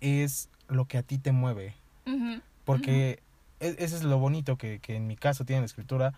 es 0.00 0.50
lo 0.68 0.86
que 0.86 0.98
a 0.98 1.02
ti 1.02 1.18
te 1.18 1.32
mueve. 1.32 1.74
Ujú, 2.06 2.40
Porque 2.64 3.22
e- 3.60 3.76
ese 3.78 3.96
es 3.96 4.02
lo 4.04 4.18
bonito 4.18 4.56
que, 4.56 4.78
que 4.80 4.96
en 4.96 5.06
mi 5.06 5.16
caso 5.16 5.44
tiene 5.44 5.60
la 5.60 5.66
escritura. 5.66 6.14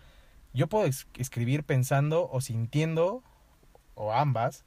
Yo 0.53 0.67
puedo 0.67 0.85
es- 0.85 1.07
escribir 1.17 1.63
pensando 1.63 2.29
o 2.31 2.41
sintiendo, 2.41 3.23
o 3.95 4.13
ambas, 4.13 4.63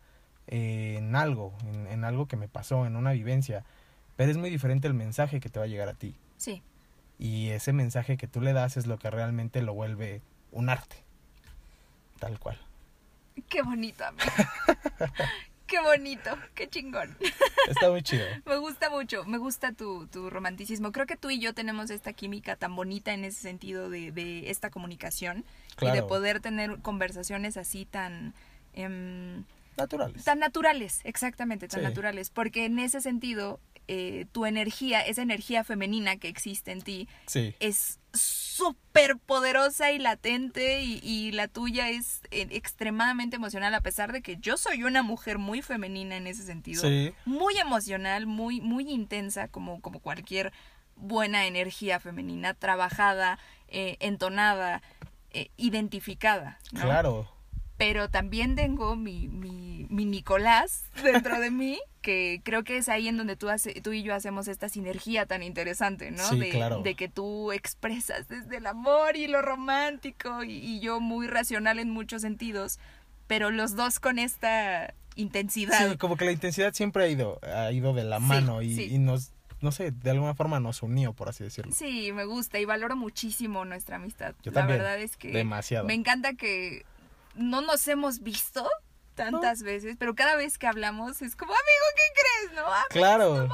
eh, 0.46 0.96
en 0.98 1.14
algo, 1.16 1.52
en, 1.64 1.86
en 1.86 2.04
algo 2.04 2.26
que 2.26 2.36
me 2.36 2.48
pasó, 2.48 2.86
en 2.86 2.96
una 2.96 3.12
vivencia. 3.12 3.64
Pero 4.16 4.30
es 4.30 4.36
muy 4.36 4.50
diferente 4.50 4.88
el 4.88 4.94
mensaje 4.94 5.40
que 5.40 5.48
te 5.48 5.58
va 5.58 5.64
a 5.66 5.68
llegar 5.68 5.88
a 5.88 5.94
ti. 5.94 6.14
Sí, 6.36 6.62
Y 7.18 7.48
ese 7.50 7.72
mensaje 7.72 8.16
que 8.16 8.26
tú 8.28 8.40
le 8.40 8.52
das 8.52 8.76
es 8.76 8.86
lo 8.86 8.98
que 8.98 9.10
realmente 9.10 9.60
lo 9.62 9.74
vuelve 9.74 10.22
un 10.52 10.68
arte. 10.68 10.96
Tal 12.18 12.38
cual. 12.38 12.58
qué 13.48 13.62
bonito, 13.62 14.04
amigo. 14.04 14.24
qué 15.68 15.80
bonito, 15.80 16.36
qué 16.54 16.68
chingón. 16.68 17.16
Está 17.68 17.90
muy 17.90 18.02
chido. 18.02 18.24
Me 18.46 18.56
gusta 18.56 18.90
mucho, 18.90 19.24
me 19.24 19.38
gusta 19.38 19.72
tu, 19.72 20.06
tu 20.08 20.30
romanticismo. 20.30 20.90
Creo 20.90 21.06
que 21.06 21.16
tú 21.16 21.30
y 21.30 21.38
yo 21.38 21.54
tenemos 21.54 21.90
esta 21.90 22.12
química 22.12 22.56
tan 22.56 22.74
bonita 22.74 23.12
en 23.14 23.24
ese 23.24 23.40
sentido 23.40 23.88
de, 23.90 24.10
de 24.10 24.50
esta 24.50 24.70
comunicación 24.70 25.44
y 25.80 25.84
de 25.86 25.92
Claro. 25.92 26.06
poder 26.08 26.40
tener 26.40 26.78
conversaciones 26.80 27.56
así 27.56 27.84
tan... 27.84 28.34
em, 28.74 29.44
Naturales. 29.76 30.24
Tan 30.24 30.40
naturales, 30.40 31.00
exactamente, 31.04 31.68
tan 31.68 31.80
Sí. 31.80 31.84
naturales. 31.86 32.30
Porque 32.30 32.64
en 32.64 32.80
ese 32.80 33.00
sentido, 33.00 33.60
eh, 33.86 34.26
tu 34.32 34.44
energía, 34.44 35.02
esa 35.02 35.22
energía 35.22 35.62
femenina 35.62 36.16
que 36.16 36.28
existe 36.28 36.72
en 36.72 36.82
ti, 36.82 37.08
Sí. 37.26 37.54
es 37.60 38.00
súper 38.20 39.16
poderosa 39.18 39.92
y 39.92 39.98
latente 39.98 40.82
y, 40.82 41.00
y 41.02 41.32
la 41.32 41.48
tuya 41.48 41.90
es 41.90 42.20
eh, 42.30 42.48
extremadamente 42.50 43.36
emocional 43.36 43.72
a 43.74 43.80
pesar 43.80 44.12
de 44.12 44.20
que 44.22 44.36
yo 44.36 44.56
soy 44.56 44.82
una 44.82 45.02
mujer 45.02 45.38
muy 45.38 45.62
femenina 45.62 46.16
en 46.16 46.26
ese 46.26 46.42
sentido. 46.44 46.82
Sí. 46.82 47.14
Muy 47.24 47.56
emocional, 47.58 48.26
muy, 48.26 48.60
muy 48.60 48.90
intensa 48.90 49.48
como, 49.48 49.80
como 49.80 50.00
cualquier 50.00 50.52
buena 50.96 51.46
energía 51.46 52.00
femenina, 52.00 52.54
trabajada, 52.54 53.38
eh, 53.68 53.96
entonada, 54.00 54.82
eh, 55.30 55.50
identificada. 55.56 56.58
¿no? 56.72 56.80
Claro. 56.80 57.28
pero 57.76 58.10
también 58.10 58.56
tengo 58.56 58.96
mi, 58.96 59.28
mi, 59.28 59.86
mi 59.88 60.04
Nicolás 60.04 60.84
dentro 61.04 61.38
de 61.38 61.50
mí, 61.50 61.78
que 62.08 62.40
creo 62.42 62.64
que 62.64 62.78
es 62.78 62.88
ahí 62.88 63.06
en 63.06 63.18
donde 63.18 63.36
tú, 63.36 63.50
hace, 63.50 63.82
tú 63.82 63.92
y 63.92 64.02
yo 64.02 64.14
hacemos 64.14 64.48
esta 64.48 64.70
sinergia 64.70 65.26
tan 65.26 65.42
interesante, 65.42 66.10
¿no? 66.10 66.26
Sí, 66.26 66.38
de, 66.38 66.48
claro. 66.48 66.80
de 66.80 66.94
que 66.94 67.10
tú 67.10 67.52
expresas 67.52 68.28
desde 68.28 68.56
el 68.56 68.66
amor 68.66 69.14
y 69.18 69.26
lo 69.26 69.42
romántico 69.42 70.42
y, 70.42 70.52
y 70.52 70.80
yo 70.80 71.00
muy 71.00 71.26
racional 71.26 71.78
en 71.78 71.90
muchos 71.90 72.22
sentidos, 72.22 72.78
pero 73.26 73.50
los 73.50 73.76
dos 73.76 74.00
con 74.00 74.18
esta 74.18 74.94
intensidad. 75.16 75.90
Sí, 75.90 75.98
como 75.98 76.16
que 76.16 76.24
la 76.24 76.32
intensidad 76.32 76.72
siempre 76.72 77.04
ha 77.04 77.08
ido, 77.08 77.38
ha 77.42 77.70
ido 77.72 77.92
de 77.92 78.04
la 78.04 78.20
mano 78.20 78.62
y, 78.62 78.74
sí. 78.74 78.88
y 78.90 78.98
nos, 78.98 79.32
no 79.60 79.70
sé, 79.70 79.90
de 79.90 80.10
alguna 80.10 80.34
forma 80.34 80.60
nos 80.60 80.82
unió, 80.82 81.12
por 81.12 81.28
así 81.28 81.44
decirlo. 81.44 81.72
Sí, 81.74 82.10
me 82.12 82.24
gusta 82.24 82.58
y 82.58 82.64
valoro 82.64 82.96
muchísimo 82.96 83.66
nuestra 83.66 83.96
amistad. 83.96 84.34
Yo 84.42 84.50
la 84.52 84.60
también, 84.62 84.78
verdad 84.78 84.98
es 84.98 85.18
que 85.18 85.28
demasiado. 85.30 85.86
me 85.86 85.92
encanta 85.92 86.32
que 86.32 86.86
no 87.34 87.60
nos 87.60 87.86
hemos 87.86 88.22
visto 88.22 88.66
tantas 89.24 89.62
veces, 89.62 89.96
pero 89.98 90.14
cada 90.14 90.36
vez 90.36 90.58
que 90.58 90.66
hablamos 90.66 91.20
es 91.22 91.36
como, 91.36 91.52
amigo, 91.52 91.86
¿qué 91.96 92.20
crees? 92.48 92.56
No, 92.56 92.62
Ah, 92.66 92.84
Claro, 92.90 93.48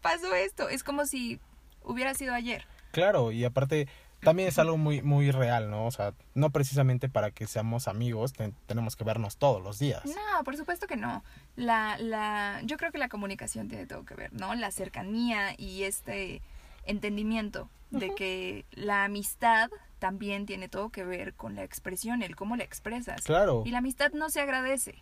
pasó 0.00 0.34
esto. 0.34 0.68
Es 0.68 0.82
como 0.82 1.06
si 1.06 1.38
hubiera 1.84 2.14
sido 2.14 2.34
ayer. 2.34 2.66
claro, 2.90 3.30
y 3.32 3.44
aparte 3.44 3.88
también 4.20 4.48
es 4.48 4.58
algo 4.60 4.76
muy, 4.76 5.02
muy 5.02 5.32
real, 5.32 5.68
¿no? 5.70 5.84
O 5.86 5.90
sea, 5.90 6.14
no 6.34 6.50
precisamente 6.50 7.08
para 7.08 7.32
que 7.32 7.46
seamos 7.48 7.88
amigos 7.88 8.32
te- 8.32 8.52
tenemos 8.66 8.94
que 8.94 9.02
vernos 9.02 9.36
todos 9.36 9.60
los 9.62 9.80
días. 9.80 10.04
No, 10.04 10.44
por 10.44 10.56
supuesto 10.56 10.86
que 10.86 10.94
no. 10.96 11.24
La, 11.56 11.96
la, 11.98 12.60
yo 12.64 12.76
creo 12.76 12.92
que 12.92 12.98
la 12.98 13.08
comunicación 13.08 13.68
tiene 13.68 13.86
todo 13.86 14.04
que 14.04 14.14
ver, 14.14 14.32
¿no? 14.32 14.54
La 14.54 14.70
cercanía 14.70 15.54
y 15.58 15.82
este 15.82 16.40
entendimiento 16.86 17.68
de 17.90 18.14
que 18.14 18.64
la 18.72 19.04
amistad 19.04 19.70
también 20.02 20.46
tiene 20.46 20.68
todo 20.68 20.90
que 20.90 21.04
ver 21.04 21.32
con 21.34 21.54
la 21.54 21.62
expresión, 21.62 22.22
el 22.24 22.34
cómo 22.34 22.56
la 22.56 22.64
expresas. 22.64 23.22
Claro, 23.22 23.62
Y 23.64 23.70
la 23.70 23.78
amistad 23.78 24.10
no 24.10 24.30
se 24.30 24.40
agradece, 24.40 25.00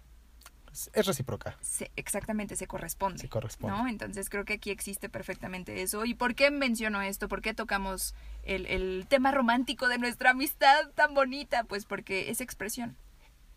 es- 0.71 0.91
recíproca, 1.07 1.57
se, 1.63 1.91
exactamente 1.97 2.55
se 2.55 2.67
corresponde. 2.67 3.19
se 3.19 3.31
corresponde. 3.31 3.75
¿no? 3.79 3.89
Entonces 3.89 4.29
creo 4.29 4.45
que 4.45 4.53
aquí 4.53 4.69
existe 4.71 5.09
perfectamente 5.09 5.81
eso. 5.81 6.05
¿Y 6.05 6.13
por 6.13 6.35
qué 6.35 6.51
menciono 6.51 7.01
esto? 7.01 7.29
¿Por 7.29 7.41
qué 7.41 7.55
tocamos 7.55 8.15
el, 8.43 8.67
el 8.67 9.07
tema 9.09 9.31
romántico 9.31 9.89
de 9.89 9.97
nuestra 9.97 10.33
amistad 10.33 10.91
tan 10.95 11.15
bonita? 11.15 11.65
Pues 11.65 11.87
porque 11.87 12.31
es 12.31 12.43
expresión. 12.43 12.95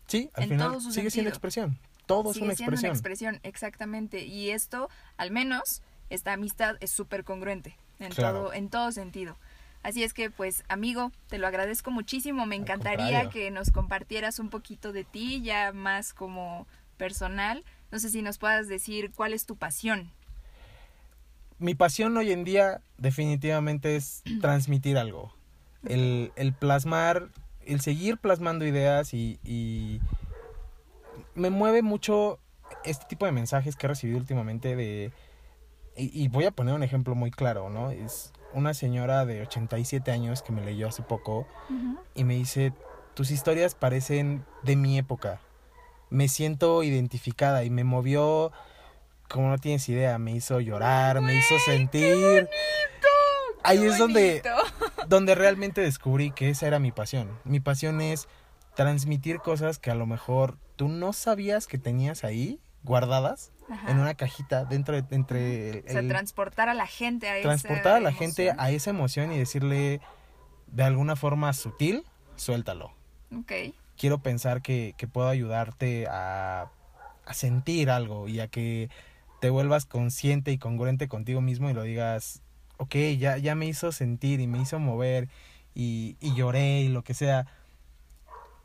Sí, 0.06 0.30
al 0.32 0.44
en 0.44 0.48
final 0.48 0.68
todo 0.70 0.80
su 0.80 0.92
sigue 0.92 1.10
siendo 1.10 1.28
expresión. 1.28 1.78
Todo 2.06 2.30
es 2.30 2.38
una 2.38 2.54
siendo 2.54 2.72
expresión. 2.74 2.90
una 2.90 2.94
expresión, 2.98 3.40
exactamente. 3.42 4.24
Y 4.24 4.48
esto, 4.48 4.88
al 5.18 5.30
menos, 5.30 5.82
esta 6.08 6.32
amistad 6.32 6.76
es 6.80 6.90
súper 6.90 7.22
congruente 7.22 7.76
en, 7.98 8.12
Claro. 8.12 8.44
todo, 8.44 8.52
en 8.54 8.70
todo 8.70 8.92
sentido. 8.92 9.36
Así 9.84 10.02
es 10.02 10.14
que, 10.14 10.30
pues, 10.30 10.64
amigo, 10.68 11.12
te 11.28 11.36
lo 11.36 11.46
agradezco 11.46 11.90
muchísimo. 11.90 12.46
Me 12.46 12.56
encantaría 12.56 13.28
que 13.28 13.50
nos 13.50 13.70
compartieras 13.70 14.38
un 14.38 14.48
poquito 14.48 14.94
de 14.94 15.04
ti, 15.04 15.42
ya 15.42 15.72
más 15.74 16.14
como 16.14 16.66
personal. 16.96 17.64
No 17.92 17.98
sé 17.98 18.08
si 18.08 18.22
nos 18.22 18.38
puedas 18.38 18.66
decir 18.66 19.12
cuál 19.14 19.34
es 19.34 19.44
tu 19.44 19.56
pasión. 19.56 20.10
Mi 21.58 21.74
pasión 21.74 22.16
hoy 22.16 22.32
en 22.32 22.44
día 22.44 22.80
definitivamente 22.96 23.94
es 23.94 24.22
transmitir 24.40 24.96
algo. 24.96 25.34
El, 25.84 26.32
el 26.36 26.54
plasmar, 26.54 27.28
el 27.66 27.82
seguir 27.82 28.16
plasmando 28.16 28.64
ideas 28.64 29.12
y, 29.12 29.38
y 29.44 30.00
me 31.34 31.50
mueve 31.50 31.82
mucho 31.82 32.38
este 32.84 33.04
tipo 33.04 33.26
de 33.26 33.32
mensajes 33.32 33.76
que 33.76 33.86
he 33.86 33.88
recibido 33.88 34.18
últimamente 34.18 34.76
de... 34.76 35.12
Y, 35.94 36.24
y 36.24 36.28
voy 36.28 36.46
a 36.46 36.52
poner 36.52 36.74
un 36.74 36.82
ejemplo 36.82 37.14
muy 37.14 37.30
claro, 37.30 37.68
¿no? 37.68 37.90
Es 37.90 38.32
una 38.54 38.74
señora 38.74 39.26
de 39.26 39.42
87 39.42 40.10
años 40.10 40.42
que 40.42 40.52
me 40.52 40.64
leyó 40.64 40.88
hace 40.88 41.02
poco 41.02 41.46
y 42.14 42.24
me 42.24 42.34
dice, 42.34 42.72
tus 43.14 43.30
historias 43.30 43.74
parecen 43.74 44.44
de 44.62 44.76
mi 44.76 44.98
época. 44.98 45.40
Me 46.10 46.28
siento 46.28 46.82
identificada 46.82 47.64
y 47.64 47.70
me 47.70 47.84
movió, 47.84 48.52
como 49.28 49.48
no 49.48 49.58
tienes 49.58 49.88
idea, 49.88 50.18
me 50.18 50.32
hizo 50.32 50.60
llorar, 50.60 51.20
me 51.20 51.34
hizo 51.34 51.58
sentir. 51.64 52.48
Ahí 53.62 53.78
¡Qué 53.78 53.86
es 53.86 53.98
donde, 53.98 54.42
bonito! 54.44 55.06
donde 55.08 55.34
realmente 55.34 55.80
descubrí 55.80 56.30
que 56.30 56.50
esa 56.50 56.66
era 56.66 56.78
mi 56.78 56.92
pasión. 56.92 57.28
Mi 57.44 57.60
pasión 57.60 58.00
es 58.00 58.28
transmitir 58.74 59.38
cosas 59.38 59.78
que 59.78 59.90
a 59.90 59.94
lo 59.94 60.06
mejor 60.06 60.58
tú 60.76 60.88
no 60.88 61.12
sabías 61.12 61.66
que 61.66 61.78
tenías 61.78 62.24
ahí 62.24 62.60
guardadas 62.82 63.50
Ajá. 63.70 63.90
en 63.90 63.98
una 63.98 64.14
cajita 64.14 64.64
dentro 64.64 64.94
de 65.00 65.14
entre 65.14 65.70
el, 65.70 65.84
O 65.86 65.88
sea, 65.90 66.00
el- 66.00 66.08
transportar 66.08 66.68
a 66.68 66.74
la 66.74 66.86
gente 66.86 67.28
a 67.28 67.38
esa 67.38 67.48
transportar 67.48 67.96
a 67.96 68.00
la 68.00 68.12
gente 68.12 68.52
a 68.56 68.70
esa 68.70 68.90
emoción 68.90 69.32
y 69.32 69.38
decirle 69.38 70.00
de 70.66 70.82
alguna 70.82 71.16
forma 71.16 71.52
sutil, 71.52 72.04
suéltalo. 72.36 72.92
Ok. 73.36 73.52
Quiero 73.96 74.18
pensar 74.18 74.60
que, 74.60 74.94
que 74.98 75.06
puedo 75.08 75.28
ayudarte 75.28 76.06
a, 76.08 76.70
a 77.24 77.34
sentir 77.34 77.90
algo 77.90 78.28
y 78.28 78.40
a 78.40 78.48
que 78.48 78.90
te 79.40 79.50
vuelvas 79.50 79.86
consciente 79.86 80.50
y 80.52 80.58
congruente 80.58 81.06
contigo 81.08 81.40
mismo 81.40 81.70
y 81.70 81.74
lo 81.74 81.82
digas, 81.84 82.42
ok, 82.78 82.96
ya, 83.18 83.36
ya 83.38 83.54
me 83.54 83.66
hizo 83.66 83.92
sentir 83.92 84.40
y 84.40 84.46
me 84.46 84.58
hizo 84.60 84.78
mover 84.78 85.28
y, 85.74 86.16
y 86.20 86.34
lloré 86.34 86.80
y 86.80 86.88
lo 86.88 87.02
que 87.04 87.14
sea. 87.14 87.46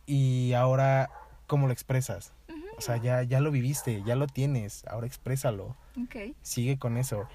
Y 0.06 0.54
ahora, 0.54 1.10
¿cómo 1.48 1.68
lo 1.68 1.74
expresas? 1.74 2.34
O 2.80 2.82
sea, 2.82 2.98
ya, 2.98 3.22
ya 3.24 3.42
lo 3.42 3.52
viviste, 3.52 4.02
ya 4.04 4.16
lo 4.16 4.26
tienes, 4.26 4.86
ahora 4.88 5.06
exprésalo 5.06 5.76
Ok. 6.02 6.34
sigue 6.42 6.80
con 6.80 6.96
eso. 6.98 7.28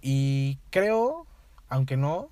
Y 0.00 0.58
creo, 0.70 1.26
aunque 1.68 1.96
no, 1.96 2.30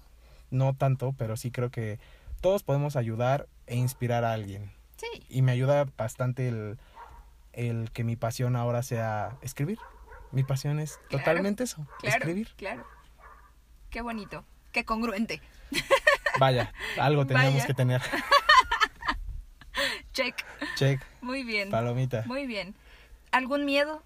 no 0.50 0.74
tanto, 0.74 1.12
pero 1.18 1.36
sí 1.36 1.50
creo 1.50 1.70
que 1.70 1.98
todos 2.40 2.62
podemos 2.62 2.94
ayudar 2.96 3.48
e 3.66 3.74
inspirar 3.76 4.24
a 4.24 4.32
alguien. 4.32 4.70
Sí. 4.96 5.24
Y 5.28 5.42
me 5.42 5.50
ayuda 5.52 5.84
bastante 5.96 6.46
el, 6.48 6.78
el 7.52 7.90
que 7.90 8.04
mi 8.04 8.14
pasión 8.16 8.54
ahora 8.54 8.82
sea 8.84 9.36
escribir. 9.42 9.78
Mi 10.30 10.44
pasión 10.44 10.78
es 10.78 10.96
Claro, 11.08 11.24
totalmente 11.24 11.64
eso, 11.64 11.84
Claro. 11.98 12.16
escribir. 12.18 12.48
Claro. 12.56 12.84
Qué 13.90 14.00
bonito. 14.00 14.44
Qué 14.70 14.84
congruente. 14.84 15.42
Vaya, 16.38 16.72
algo 17.00 17.26
teníamos 17.26 17.54
Vaya. 17.54 17.66
que 17.66 17.74
tener. 17.74 18.00
Check. 20.20 20.44
Check, 20.76 21.00
Muy 21.22 21.44
bien. 21.44 21.70
palomita. 21.70 22.24
Muy 22.26 22.46
bien. 22.46 22.74
¿Algún 23.32 23.64
miedo? 23.64 24.02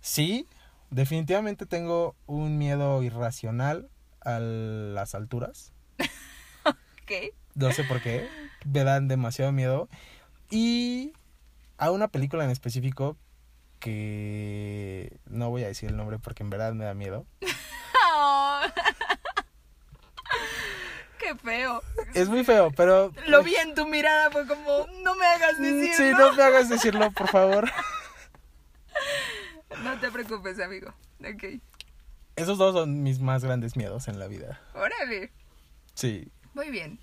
Sí, 0.00 0.46
definitivamente 0.90 1.66
tengo 1.66 2.14
un 2.26 2.56
miedo 2.58 3.02
irracional 3.02 3.88
a 4.20 4.38
las 4.38 5.14
alturas. 5.14 5.72
Ok. 6.64 7.32
No 7.54 7.70
sé 7.70 7.84
por 7.84 8.02
qué. 8.02 8.28
Me 8.64 8.82
dan 8.82 9.06
demasiado 9.06 9.52
miedo. 9.52 9.88
Y 10.50 11.12
a 11.78 11.92
una 11.92 12.08
película 12.08 12.42
en 12.44 12.50
específico 12.50 13.16
que 13.78 15.16
no 15.26 15.48
voy 15.50 15.62
a 15.62 15.68
decir 15.68 15.88
el 15.88 15.96
nombre 15.96 16.18
porque 16.18 16.42
en 16.42 16.50
verdad 16.50 16.72
me 16.74 16.84
da 16.84 16.94
miedo. 16.94 17.24
Oh. 18.18 18.60
Qué 21.20 21.35
feo. 21.46 21.82
Es 22.12 22.28
muy 22.28 22.44
feo, 22.44 22.70
pero... 22.76 23.12
Lo 23.28 23.42
vi 23.42 23.54
en 23.54 23.74
tu 23.74 23.86
mirada, 23.86 24.30
fue 24.30 24.46
como, 24.46 24.86
no 25.02 25.14
me 25.14 25.26
hagas 25.26 25.58
decirlo. 25.58 25.96
Sí, 25.96 26.10
no 26.10 26.32
me 26.32 26.42
hagas 26.42 26.68
decirlo, 26.68 27.10
por 27.12 27.28
favor. 27.28 27.70
No 29.82 29.98
te 30.00 30.10
preocupes, 30.10 30.58
amigo. 30.58 30.94
Ok. 31.20 31.60
Esos 32.36 32.56
dos 32.56 32.74
son 32.74 33.02
mis 33.02 33.20
más 33.20 33.44
grandes 33.44 33.76
miedos 33.76 34.08
en 34.08 34.18
la 34.18 34.26
vida. 34.26 34.58
Órale. 34.74 35.30
Sí. 35.92 36.32
Muy 36.54 36.70
bien. 36.70 36.98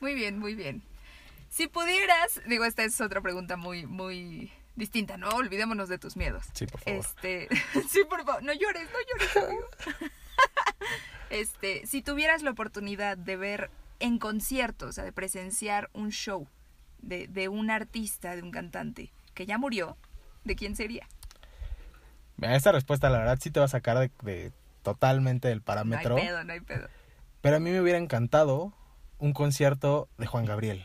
Muy 0.00 0.14
bien, 0.14 0.38
muy 0.38 0.56
bien. 0.56 0.82
Si 1.50 1.68
pudieras, 1.68 2.40
digo, 2.46 2.64
esta 2.64 2.82
es 2.82 3.00
otra 3.00 3.20
pregunta 3.20 3.56
muy, 3.56 3.86
muy 3.86 4.52
distinta, 4.74 5.18
¿no? 5.18 5.28
Olvidémonos 5.28 5.88
de 5.88 5.98
tus 5.98 6.16
miedos. 6.16 6.46
Sí, 6.52 6.66
por 6.66 6.80
favor. 6.80 7.00
Este, 7.00 7.48
sí, 7.88 8.02
por 8.08 8.24
favor, 8.24 8.42
no 8.42 8.52
llores, 8.52 8.88
no 8.90 8.98
llores, 9.08 9.36
amigo. 9.36 10.10
Este, 11.30 11.86
si 11.86 12.02
tuvieras 12.02 12.42
la 12.42 12.50
oportunidad 12.50 13.16
de 13.16 13.36
ver 13.36 13.70
en 14.00 14.18
concierto, 14.18 14.86
o 14.86 14.92
sea, 14.92 15.04
de 15.04 15.12
presenciar 15.12 15.88
un 15.92 16.10
show 16.10 16.46
de, 17.00 17.28
de 17.28 17.48
un 17.48 17.70
artista, 17.70 18.34
de 18.36 18.42
un 18.42 18.50
cantante 18.50 19.12
que 19.34 19.46
ya 19.46 19.56
murió, 19.58 19.96
¿de 20.44 20.56
quién 20.56 20.74
sería? 20.76 21.06
Mira, 22.36 22.56
esta 22.56 22.72
respuesta 22.72 23.10
la 23.10 23.18
verdad 23.18 23.38
sí 23.40 23.50
te 23.50 23.60
va 23.60 23.66
a 23.66 23.68
sacar 23.68 23.98
de, 23.98 24.10
de 24.22 24.52
totalmente 24.82 25.48
del 25.48 25.58
No 25.58 25.60
hay 25.60 25.64
parámetro. 25.66 26.16
pedo, 26.16 26.42
no 26.44 26.52
hay 26.52 26.60
pedo. 26.60 26.88
pero 27.42 27.56
a 27.56 27.60
mí 27.60 27.70
me 27.70 27.80
hubiera 27.80 27.98
encantado 27.98 28.72
un 29.18 29.32
concierto 29.32 30.08
de 30.18 30.26
Juan 30.26 30.46
Gabriel. 30.46 30.84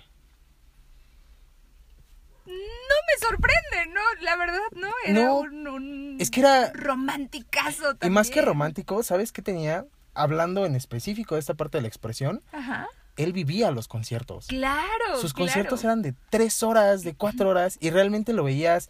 No 2.46 2.52
me 2.54 3.28
sorprende, 3.28 3.94
¿no? 3.94 4.02
La 4.22 4.36
verdad, 4.36 4.60
¿no? 4.74 4.90
Era 5.06 5.20
No, 5.26 5.40
un, 5.40 5.68
un 5.68 6.18
es 6.20 6.30
que 6.30 6.42
era- 6.42 6.72
romanticazo 6.74 7.96
Y 8.02 8.10
más 8.10 8.28
que 8.28 8.36
también. 8.36 8.46
romántico, 8.46 9.02
¿sabes 9.04 9.32
qué 9.32 9.42
tenía? 9.42 9.86
Hablando 10.16 10.66
en 10.66 10.76
específico 10.76 11.36
de 11.36 11.40
esta 11.40 11.54
parte 11.54 11.78
de 11.78 11.84
la 11.84 11.88
expresión, 11.88 12.42
Ajá. 12.52 12.88
él 13.18 13.34
vivía 13.34 13.72
los 13.72 13.88
conciertos. 13.88 14.48
Claro. 14.48 14.82
Sus 15.22 15.34
claro. 15.34 15.46
conciertos 15.46 15.84
eran 15.84 16.02
de 16.02 16.14
tres 16.30 16.64
horas, 16.64 17.04
de 17.04 17.14
cuatro 17.16 17.50
horas, 17.50 17.78
y 17.80 17.90
realmente 17.92 18.34
lo 18.34 18.44
veías 18.44 18.90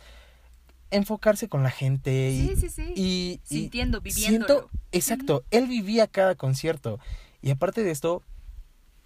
enfocarse 0.91 1.49
con 1.49 1.63
la 1.63 1.71
gente. 1.71 2.29
Y, 2.29 2.47
Sí, 2.49 2.55
sí, 2.55 2.69
sí. 2.69 2.93
y- 2.95 3.41
y 3.49 3.59
Sintiendo, 3.61 4.01
viviéndolo. 4.01 4.69
exacto, 4.91 5.43
él 5.51 5.67
vivía 5.67 6.07
cada 6.07 6.35
concierto. 6.35 6.99
Y 7.41 7.51
aparte 7.51 7.83
de 7.83 7.91
esto, 7.91 8.21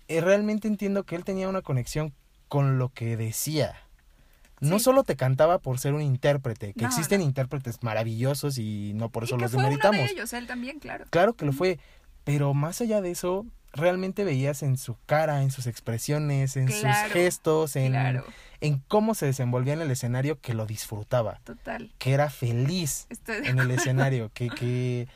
eh, 0.07 0.21
realmente 0.21 0.67
entiendo 0.67 1.03
que 1.03 1.15
él 1.15 1.23
tenía 1.23 1.47
una 1.49 1.61
conexión 1.61 2.13
con 2.47 2.77
lo 2.79 2.89
que 2.89 3.15
decía. 3.17 3.75
No 4.59 4.77
Sí. 4.77 4.85
solo 4.85 5.03
te 5.03 5.15
cantaba 5.15 5.59
por 5.59 5.79
ser 5.79 5.93
un 5.93 6.01
intérprete, 6.01 6.73
que 6.73 6.81
No, 6.81 6.87
existen 6.89 7.21
no. 7.21 7.25
intérpretes 7.25 7.81
maravillosos 7.81 8.57
y 8.57 8.91
no 8.93 9.09
por 9.09 9.23
Y 9.23 9.27
eso 9.27 9.37
que 9.37 9.43
los 9.43 9.51
fue 9.51 9.59
uno 9.59 9.69
demeritamos. 9.69 10.05
de 10.05 10.11
ellos, 10.11 10.33
él 10.33 10.47
también, 10.47 10.79
claro. 10.79 11.05
Claro 11.09 11.33
que 11.33 11.45
lo 11.45 11.53
fue, 11.53 11.79
pero 12.23 12.53
más 12.53 12.81
allá 12.81 13.01
de 13.01 13.11
eso, 13.11 13.45
realmente 13.73 14.23
veías 14.23 14.63
en 14.63 14.77
su 14.77 14.97
cara, 15.05 15.43
en 15.43 15.51
sus 15.51 15.67
expresiones, 15.67 16.57
en 16.57 16.67
Claro, 16.67 17.03
sus 17.03 17.13
gestos, 17.13 17.75
en, 17.75 17.91
Claro, 17.91 18.25
en 18.61 18.79
cómo 18.87 19.15
se 19.15 19.25
desenvolvía 19.25 19.73
en 19.73 19.81
el 19.81 19.91
escenario 19.91 20.39
que 20.39 20.53
lo 20.53 20.65
disfrutaba, 20.65 21.39
total. 21.43 21.91
que 21.97 22.13
era 22.13 22.29
feliz 22.29 23.07
en 23.27 23.59
el 23.59 23.71
escenario, 23.71 24.29
que, 24.33 24.49
que, 24.49 25.07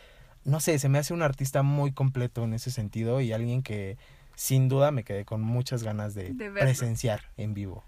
no 0.46 0.60
sé, 0.60 0.80
se 0.80 0.90
me 0.90 1.00
hace 1.00 1.14
un 1.14 1.22
artista 1.22 1.64
muy 1.64 1.92
completo 1.92 2.44
en 2.44 2.54
ese 2.54 2.72
sentido 2.72 3.22
y 3.22 3.34
alguien 3.34 3.64
que 3.64 3.98
sin 4.36 4.70
duda 4.70 4.92
me 4.92 5.04
quedé 5.04 5.26
con 5.26 5.42
muchas 5.42 5.84
ganas 5.84 6.16
de, 6.16 6.34
presenciar 6.60 7.22
en 7.38 7.54
vivo. 7.54 7.84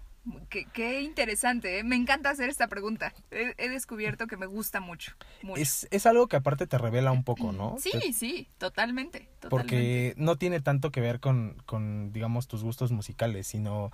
Qué, 0.48 0.66
qué 0.72 1.02
interesante, 1.02 1.78
¿eh? 1.78 1.84
me 1.84 1.96
encanta 1.96 2.30
hacer 2.30 2.48
esta 2.48 2.66
pregunta. 2.68 3.12
He, 3.30 3.54
he 3.58 3.68
descubierto 3.68 4.26
que 4.26 4.36
me 4.36 4.46
gusta 4.46 4.80
mucho. 4.80 5.12
mucho. 5.42 5.60
Es, 5.60 5.86
es 5.90 6.04
algo 6.06 6.26
que 6.28 6.36
aparte 6.36 6.66
te 6.66 6.78
revela 6.78 7.12
un 7.12 7.22
poco, 7.24 7.52
¿no? 7.52 7.76
Sí, 7.78 7.90
Te- 7.92 8.12
sí, 8.12 8.48
totalmente. 8.58 9.28
totalmente. 9.40 9.48
porque 9.48 10.14
no 10.16 10.36
tiene 10.36 10.60
tanto 10.60 10.90
que 10.90 11.00
ver 11.00 11.20
con, 11.20 11.62
con, 11.66 12.12
digamos, 12.12 12.48
tus 12.48 12.62
gustos 12.64 12.90
musicales, 12.92 13.46
sino 13.46 13.92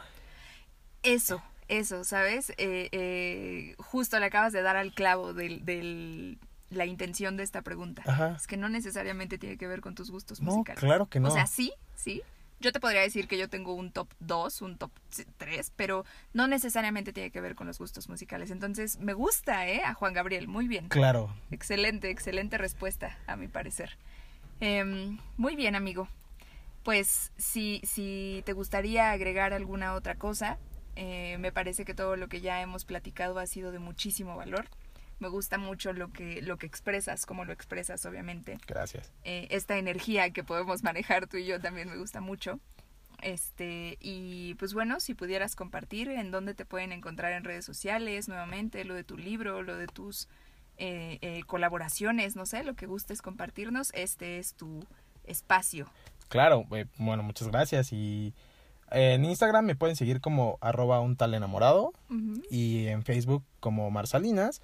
Eso, 1.03 1.43
eso, 1.68 2.05
¿sabes? 2.05 2.51
Eh, 2.59 2.89
eh, 2.93 3.74
justo 3.78 4.18
le 4.18 4.26
acabas 4.26 4.53
de 4.53 4.62
dar 4.62 4.76
al 4.76 4.95
clavo 4.95 5.35
de 5.35 5.59
del, 5.62 6.39
la 6.70 6.87
intención 6.87 7.37
de 7.37 7.43
esta 7.43 7.62
pregunta. 7.62 8.03
Ajá. 8.07 8.37
Es 8.37 8.47
que 8.47 8.57
no 8.57 8.68
necesariamente 8.68 9.37
tiene 9.37 9.59
que 9.59 9.66
ver 9.66 9.80
con 9.80 9.95
tus 9.95 10.11
gustos 10.11 10.41
No, 10.41 10.53
musicales. 10.53 10.80
claro 10.80 11.07
que 11.07 11.20
no. 11.20 11.28
O 11.28 11.30
sea, 11.30 11.47
sí, 11.47 11.72
sí. 11.95 12.22
Yo 12.63 12.71
te 12.71 12.79
podría 12.79 13.01
decir 13.01 13.27
que 13.27 13.37
yo 13.37 13.49
tengo 13.49 13.75
un 13.75 13.91
top 13.91 14.09
2, 14.21 14.63
un 14.63 14.79
top 14.79 14.93
3, 15.37 15.73
pero 15.75 16.05
no 16.33 16.47
necesariamente 16.47 17.13
tiene 17.13 17.33
que 17.33 17.41
ver 17.41 17.57
con 17.57 17.67
los 17.67 17.81
gustos 17.81 18.09
musicales. 18.09 18.53
Entonces, 18.53 19.01
me 19.01 19.15
gusta, 19.15 19.67
¿eh? 19.69 19.83
A 19.85 19.95
Juan 19.95 20.13
Gabriel, 20.13 20.47
muy 20.47 20.69
bien. 20.69 20.89
Claro. 20.89 21.35
Excelente, 21.51 22.09
excelente 22.09 22.59
respuesta, 22.59 23.19
a 23.27 23.35
mi 23.35 23.49
parecer. 23.49 23.99
Em, 24.61 25.19
muy 25.37 25.57
bien, 25.57 25.75
amigo. 25.75 26.07
Pues 26.85 27.33
si, 27.37 27.81
si 27.85 28.43
te 28.47 28.53
gustaría 28.53 29.11
agregar 29.11 29.53
alguna 29.53 29.95
otra 29.95 30.15
cosa, 30.15 30.57
eh, 30.95 31.39
me 31.39 31.51
parece 31.51 31.85
que 31.85 31.95
todo 31.95 32.15
lo 32.15 32.29
que 32.29 32.41
ya 32.41 32.61
hemos 32.61 32.85
platicado 32.85 33.41
ha 33.41 33.47
sido 33.47 33.73
de 33.73 33.81
muchísimo 33.81 34.37
valor. 34.37 34.69
Me 35.23 35.29
gusta 35.29 35.57
mucho 35.57 35.93
lo 35.93 36.12
que, 36.12 36.43
lo 36.43 36.59
que 36.59 36.66
expresas, 36.66 37.27
cómo 37.27 37.45
lo 37.45 37.53
expresas, 37.53 38.05
obviamente. 38.07 38.59
Gracias. 38.66 39.12
Eh, 39.23 39.47
esta 39.51 39.79
energía 39.79 40.31
que 40.31 40.43
podemos 40.43 40.83
manejar 40.83 41.29
tú 41.29 41.37
y 41.37 41.47
yo 41.47 41.61
también 41.61 41.89
me 41.89 41.97
gusta 41.97 42.20
mucho. 42.20 42.59
Este, 43.20 43.99
y 44.01 44.55
pues 44.55 44.75
bueno, 44.75 44.99
si 44.99 45.14
pudieras 45.14 45.55
compartir 45.55 46.09
en 46.09 46.33
dónde 46.33 46.55
te 46.55 46.64
pueden 46.64 46.91
encontrar 46.91 47.31
en 47.35 47.45
redes 47.45 47.64
sociales, 47.64 48.27
nuevamente, 48.27 48.85
lo 48.85 48.95
de 48.95 49.05
tu 49.05 49.16
libro, 49.16 49.62
lo 49.62 49.77
de 49.77 49.87
tus 49.87 50.29
eh, 50.77 51.18
eh, 51.20 51.43
colaboraciones, 51.47 52.35
no 52.35 52.45
sé, 52.45 52.64
lo 52.64 52.75
que 52.75 52.87
gustes 52.87 53.23
compartirnos, 53.23 53.93
este 53.95 54.41
es 54.41 54.55
tu 54.55 54.85
espacio. 55.23 55.89
Claro, 56.27 56.66
eh, 56.73 56.87
bueno, 56.99 57.23
muchas 57.23 57.47
gracias. 57.47 57.93
Y 57.93 58.35
eh, 58.93 59.14
en 59.14 59.25
Instagram 59.25 59.64
me 59.64 59.75
pueden 59.75 59.97
seguir 59.97 60.20
como 60.20 60.59
arroba 60.61 61.01
un 61.01 61.16
tal 61.16 61.35
enamorado 61.35 61.93
y 62.51 62.87
en 62.89 63.03
Facebook 63.03 63.45
como 63.61 63.91
Marsalinas. 63.91 64.61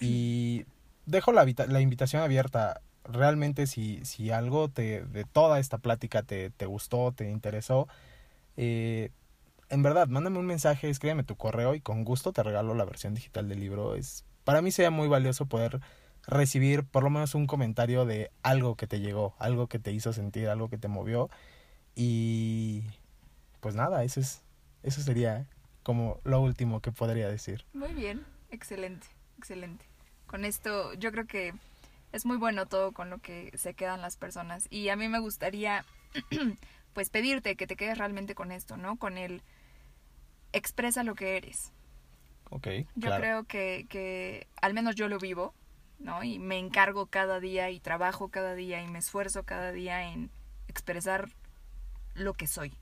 Y 0.00 0.64
dejo 1.04 1.32
la, 1.32 1.44
la 1.44 1.80
invitación 1.80 2.22
abierta. 2.22 2.80
Realmente 3.04 3.66
si, 3.66 4.04
si 4.04 4.30
algo 4.30 4.68
te, 4.68 5.04
de 5.04 5.24
toda 5.24 5.60
esta 5.60 5.78
plática 5.78 6.22
te, 6.22 6.50
te 6.50 6.66
gustó, 6.66 7.12
te 7.12 7.30
interesó, 7.30 7.86
eh, 8.56 9.10
en 9.68 9.82
verdad, 9.82 10.08
mándame 10.08 10.38
un 10.38 10.46
mensaje, 10.46 10.88
escríbeme 10.88 11.24
tu 11.24 11.36
correo 11.36 11.74
y 11.74 11.80
con 11.80 12.04
gusto 12.04 12.32
te 12.32 12.42
regalo 12.42 12.74
la 12.74 12.84
versión 12.84 13.14
digital 13.14 13.48
del 13.48 13.60
libro. 13.60 13.94
Es, 13.94 14.24
para 14.44 14.62
mí 14.62 14.70
sería 14.70 14.90
muy 14.90 15.08
valioso 15.08 15.46
poder 15.46 15.80
recibir 16.26 16.84
por 16.84 17.02
lo 17.02 17.10
menos 17.10 17.34
un 17.34 17.46
comentario 17.46 18.04
de 18.04 18.30
algo 18.42 18.76
que 18.76 18.86
te 18.86 19.00
llegó, 19.00 19.34
algo 19.38 19.66
que 19.66 19.78
te 19.78 19.92
hizo 19.92 20.12
sentir, 20.12 20.48
algo 20.48 20.68
que 20.68 20.78
te 20.78 20.88
movió. 20.88 21.30
Y 21.94 22.84
pues 23.60 23.74
nada, 23.74 24.04
eso 24.04 24.20
es, 24.20 24.42
eso 24.82 25.00
sería 25.00 25.46
como 25.82 26.20
lo 26.24 26.40
último 26.40 26.80
que 26.80 26.92
podría 26.92 27.28
decir. 27.28 27.64
Muy 27.72 27.92
bien, 27.92 28.24
excelente, 28.50 29.06
excelente. 29.38 29.84
Con 30.26 30.44
esto 30.44 30.94
yo 30.94 31.12
creo 31.12 31.26
que 31.26 31.54
es 32.12 32.26
muy 32.26 32.36
bueno 32.36 32.66
todo 32.66 32.92
con 32.92 33.10
lo 33.10 33.18
que 33.18 33.52
se 33.56 33.74
quedan 33.74 34.02
las 34.02 34.16
personas 34.16 34.66
y 34.70 34.88
a 34.88 34.96
mí 34.96 35.08
me 35.08 35.18
gustaría 35.18 35.84
pues 36.94 37.10
pedirte 37.10 37.56
que 37.56 37.66
te 37.66 37.76
quedes 37.76 37.98
realmente 37.98 38.34
con 38.34 38.52
esto, 38.52 38.76
¿no? 38.76 38.96
Con 38.96 39.18
el 39.18 39.42
expresa 40.52 41.02
lo 41.02 41.14
que 41.14 41.36
eres. 41.36 41.72
Ok, 42.50 42.68
Yo 42.94 43.08
claro. 43.08 43.20
creo 43.20 43.44
que, 43.44 43.86
que 43.88 44.46
al 44.62 44.72
menos 44.72 44.94
yo 44.94 45.08
lo 45.08 45.18
vivo, 45.18 45.52
¿no? 45.98 46.22
Y 46.22 46.38
me 46.38 46.58
encargo 46.58 47.06
cada 47.06 47.40
día 47.40 47.70
y 47.70 47.80
trabajo 47.80 48.28
cada 48.28 48.54
día 48.54 48.82
y 48.82 48.88
me 48.88 48.98
esfuerzo 48.98 49.42
cada 49.44 49.72
día 49.72 50.10
en 50.12 50.30
expresar 50.68 51.28
lo 52.14 52.34
que 52.34 52.46
soy. 52.46 52.72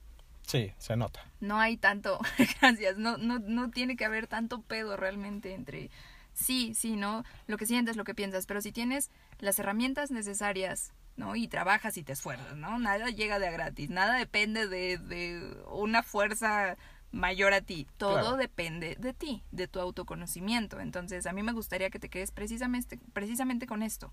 Sí, 0.46 0.72
se 0.78 0.96
nota. 0.96 1.24
No 1.40 1.58
hay 1.58 1.76
tanto, 1.76 2.20
gracias, 2.60 2.98
no, 2.98 3.16
no, 3.16 3.38
no 3.38 3.70
tiene 3.70 3.96
que 3.96 4.04
haber 4.04 4.26
tanto 4.26 4.60
pedo 4.62 4.96
realmente 4.96 5.54
entre 5.54 5.90
sí, 6.34 6.74
sí, 6.74 6.96
¿no? 6.96 7.24
Lo 7.46 7.56
que 7.56 7.66
sientes, 7.66 7.96
lo 7.96 8.04
que 8.04 8.14
piensas, 8.14 8.46
pero 8.46 8.60
si 8.60 8.72
tienes 8.72 9.10
las 9.38 9.58
herramientas 9.58 10.10
necesarias, 10.10 10.92
¿no? 11.16 11.36
Y 11.36 11.48
trabajas 11.48 11.96
y 11.96 12.02
te 12.02 12.12
esfuerzas, 12.12 12.56
¿no? 12.56 12.78
Nada 12.78 13.08
llega 13.10 13.38
de 13.38 13.46
a 13.48 13.50
gratis, 13.52 13.88
nada 13.88 14.14
depende 14.18 14.66
de, 14.68 14.98
de 14.98 15.56
una 15.70 16.02
fuerza 16.02 16.76
mayor 17.12 17.52
a 17.54 17.60
ti, 17.60 17.86
todo 17.96 18.14
Claro. 18.20 18.36
depende 18.36 18.96
de 18.98 19.14
ti, 19.14 19.44
de 19.52 19.68
tu 19.68 19.78
autoconocimiento. 19.78 20.80
Entonces, 20.80 21.26
a 21.26 21.32
mí 21.32 21.44
me 21.44 21.52
gustaría 21.52 21.88
que 21.88 22.00
te 22.00 22.08
quedes 22.08 22.32
precisamente, 22.32 22.98
precisamente 23.12 23.66
con 23.68 23.82
esto. 23.84 24.12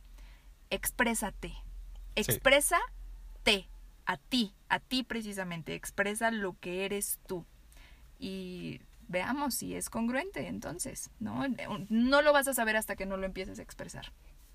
Exprésate. 0.69 1.53
Exprésate 2.15 3.67
a 4.05 4.17
ti, 4.17 4.53
a 4.69 4.80
ti 4.80 5.03
precisamente, 5.03 5.74
expresa 5.74 6.30
lo 6.32 6.57
que 6.59 6.86
eres 6.86 7.19
tú. 7.28 7.45
Y 8.19 8.82
veamos 9.12 9.53
si 9.55 9.76
es 9.76 9.89
congruente 9.89 10.47
entonces, 10.47 11.09
¿no? 11.20 11.43
No 11.89 12.22
lo 12.22 12.34
vas 12.34 12.47
a 12.47 12.53
saber 12.53 12.76
hasta 12.78 12.95
que 12.95 13.05
no 13.05 13.18
lo 13.18 13.26
empieces 13.26 13.59
a 13.59 13.62
expresar. 13.62 14.12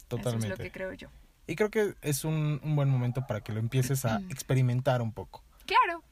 Totalmente. 0.08 0.46
Eso 0.46 0.54
es 0.54 0.58
lo 0.58 0.62
que 0.64 0.70
creo 0.72 0.92
yo. 0.92 1.08
Y 1.46 1.54
creo 1.54 1.70
que 1.70 1.94
es 2.02 2.24
un, 2.24 2.60
un 2.64 2.74
buen 2.74 2.88
momento 2.88 3.26
para 3.26 3.40
que 3.40 3.52
lo 3.52 3.60
empieces 3.60 4.04
a 4.04 4.20
experimentar 4.30 5.00
un 5.02 5.12
poco. 5.12 5.44
Claro. 5.64 6.02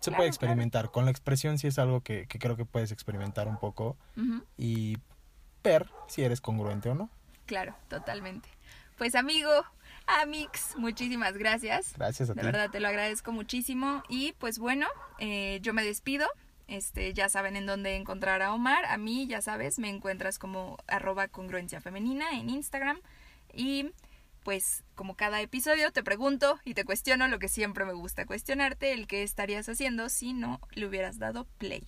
Se 0.00 0.10
Claro, 0.10 0.18
puede 0.18 0.28
experimentar. 0.28 0.90
Con 0.90 1.04
la 1.06 1.10
expresión 1.10 1.58
sí 1.58 1.66
es 1.66 1.78
algo 1.78 2.02
que, 2.02 2.26
que 2.26 2.38
creo 2.38 2.56
que 2.56 2.64
puedes 2.64 2.92
experimentar 2.92 3.48
un 3.48 3.58
poco 3.58 3.96
y 4.56 4.96
ver 5.64 5.88
si 6.06 6.22
eres 6.22 6.40
congruente 6.40 6.88
o 6.90 6.94
no. 6.94 7.10
Claro, 7.46 7.74
totalmente. 7.88 8.48
Pues 8.96 9.14
amigo, 9.14 9.50
Amix, 10.06 10.76
muchísimas 10.76 11.36
gracias. 11.36 11.94
Gracias 11.96 12.30
a 12.30 12.34
De 12.34 12.40
ti. 12.40 12.46
verdad 12.46 12.70
te 12.70 12.80
lo 12.80 12.88
agradezco 12.88 13.32
muchísimo. 13.32 14.02
Y 14.08 14.32
pues 14.38 14.58
bueno, 14.58 14.86
eh, 15.18 15.58
yo 15.62 15.72
me 15.74 15.82
despido. 15.84 16.26
Este, 16.68 17.14
ya 17.14 17.28
saben 17.28 17.56
en 17.56 17.66
dónde 17.66 17.96
encontrar 17.96 18.42
a 18.42 18.52
Omar. 18.52 18.84
A 18.84 18.98
mí, 18.98 19.26
ya 19.26 19.42
sabes, 19.42 19.78
me 19.78 19.88
encuentras 19.88 20.38
como 20.38 20.76
arroba 20.86 21.28
congruencia 21.28 21.80
femenina 21.80 22.30
en 22.32 22.50
Instagram. 22.50 23.00
Y 23.52 23.90
pues 24.44 24.84
como 24.94 25.14
cada 25.14 25.40
episodio 25.40 25.90
te 25.92 26.02
pregunto 26.02 26.58
y 26.64 26.74
te 26.74 26.84
cuestiono 26.84 27.28
lo 27.28 27.38
que 27.38 27.48
siempre 27.48 27.84
me 27.84 27.92
gusta 27.92 28.24
cuestionarte, 28.24 28.92
el 28.92 29.06
que 29.06 29.22
estarías 29.22 29.68
haciendo 29.68 30.08
si 30.08 30.32
no 30.32 30.60
le 30.72 30.86
hubieras 30.86 31.18
dado 31.18 31.46
play. 31.58 31.84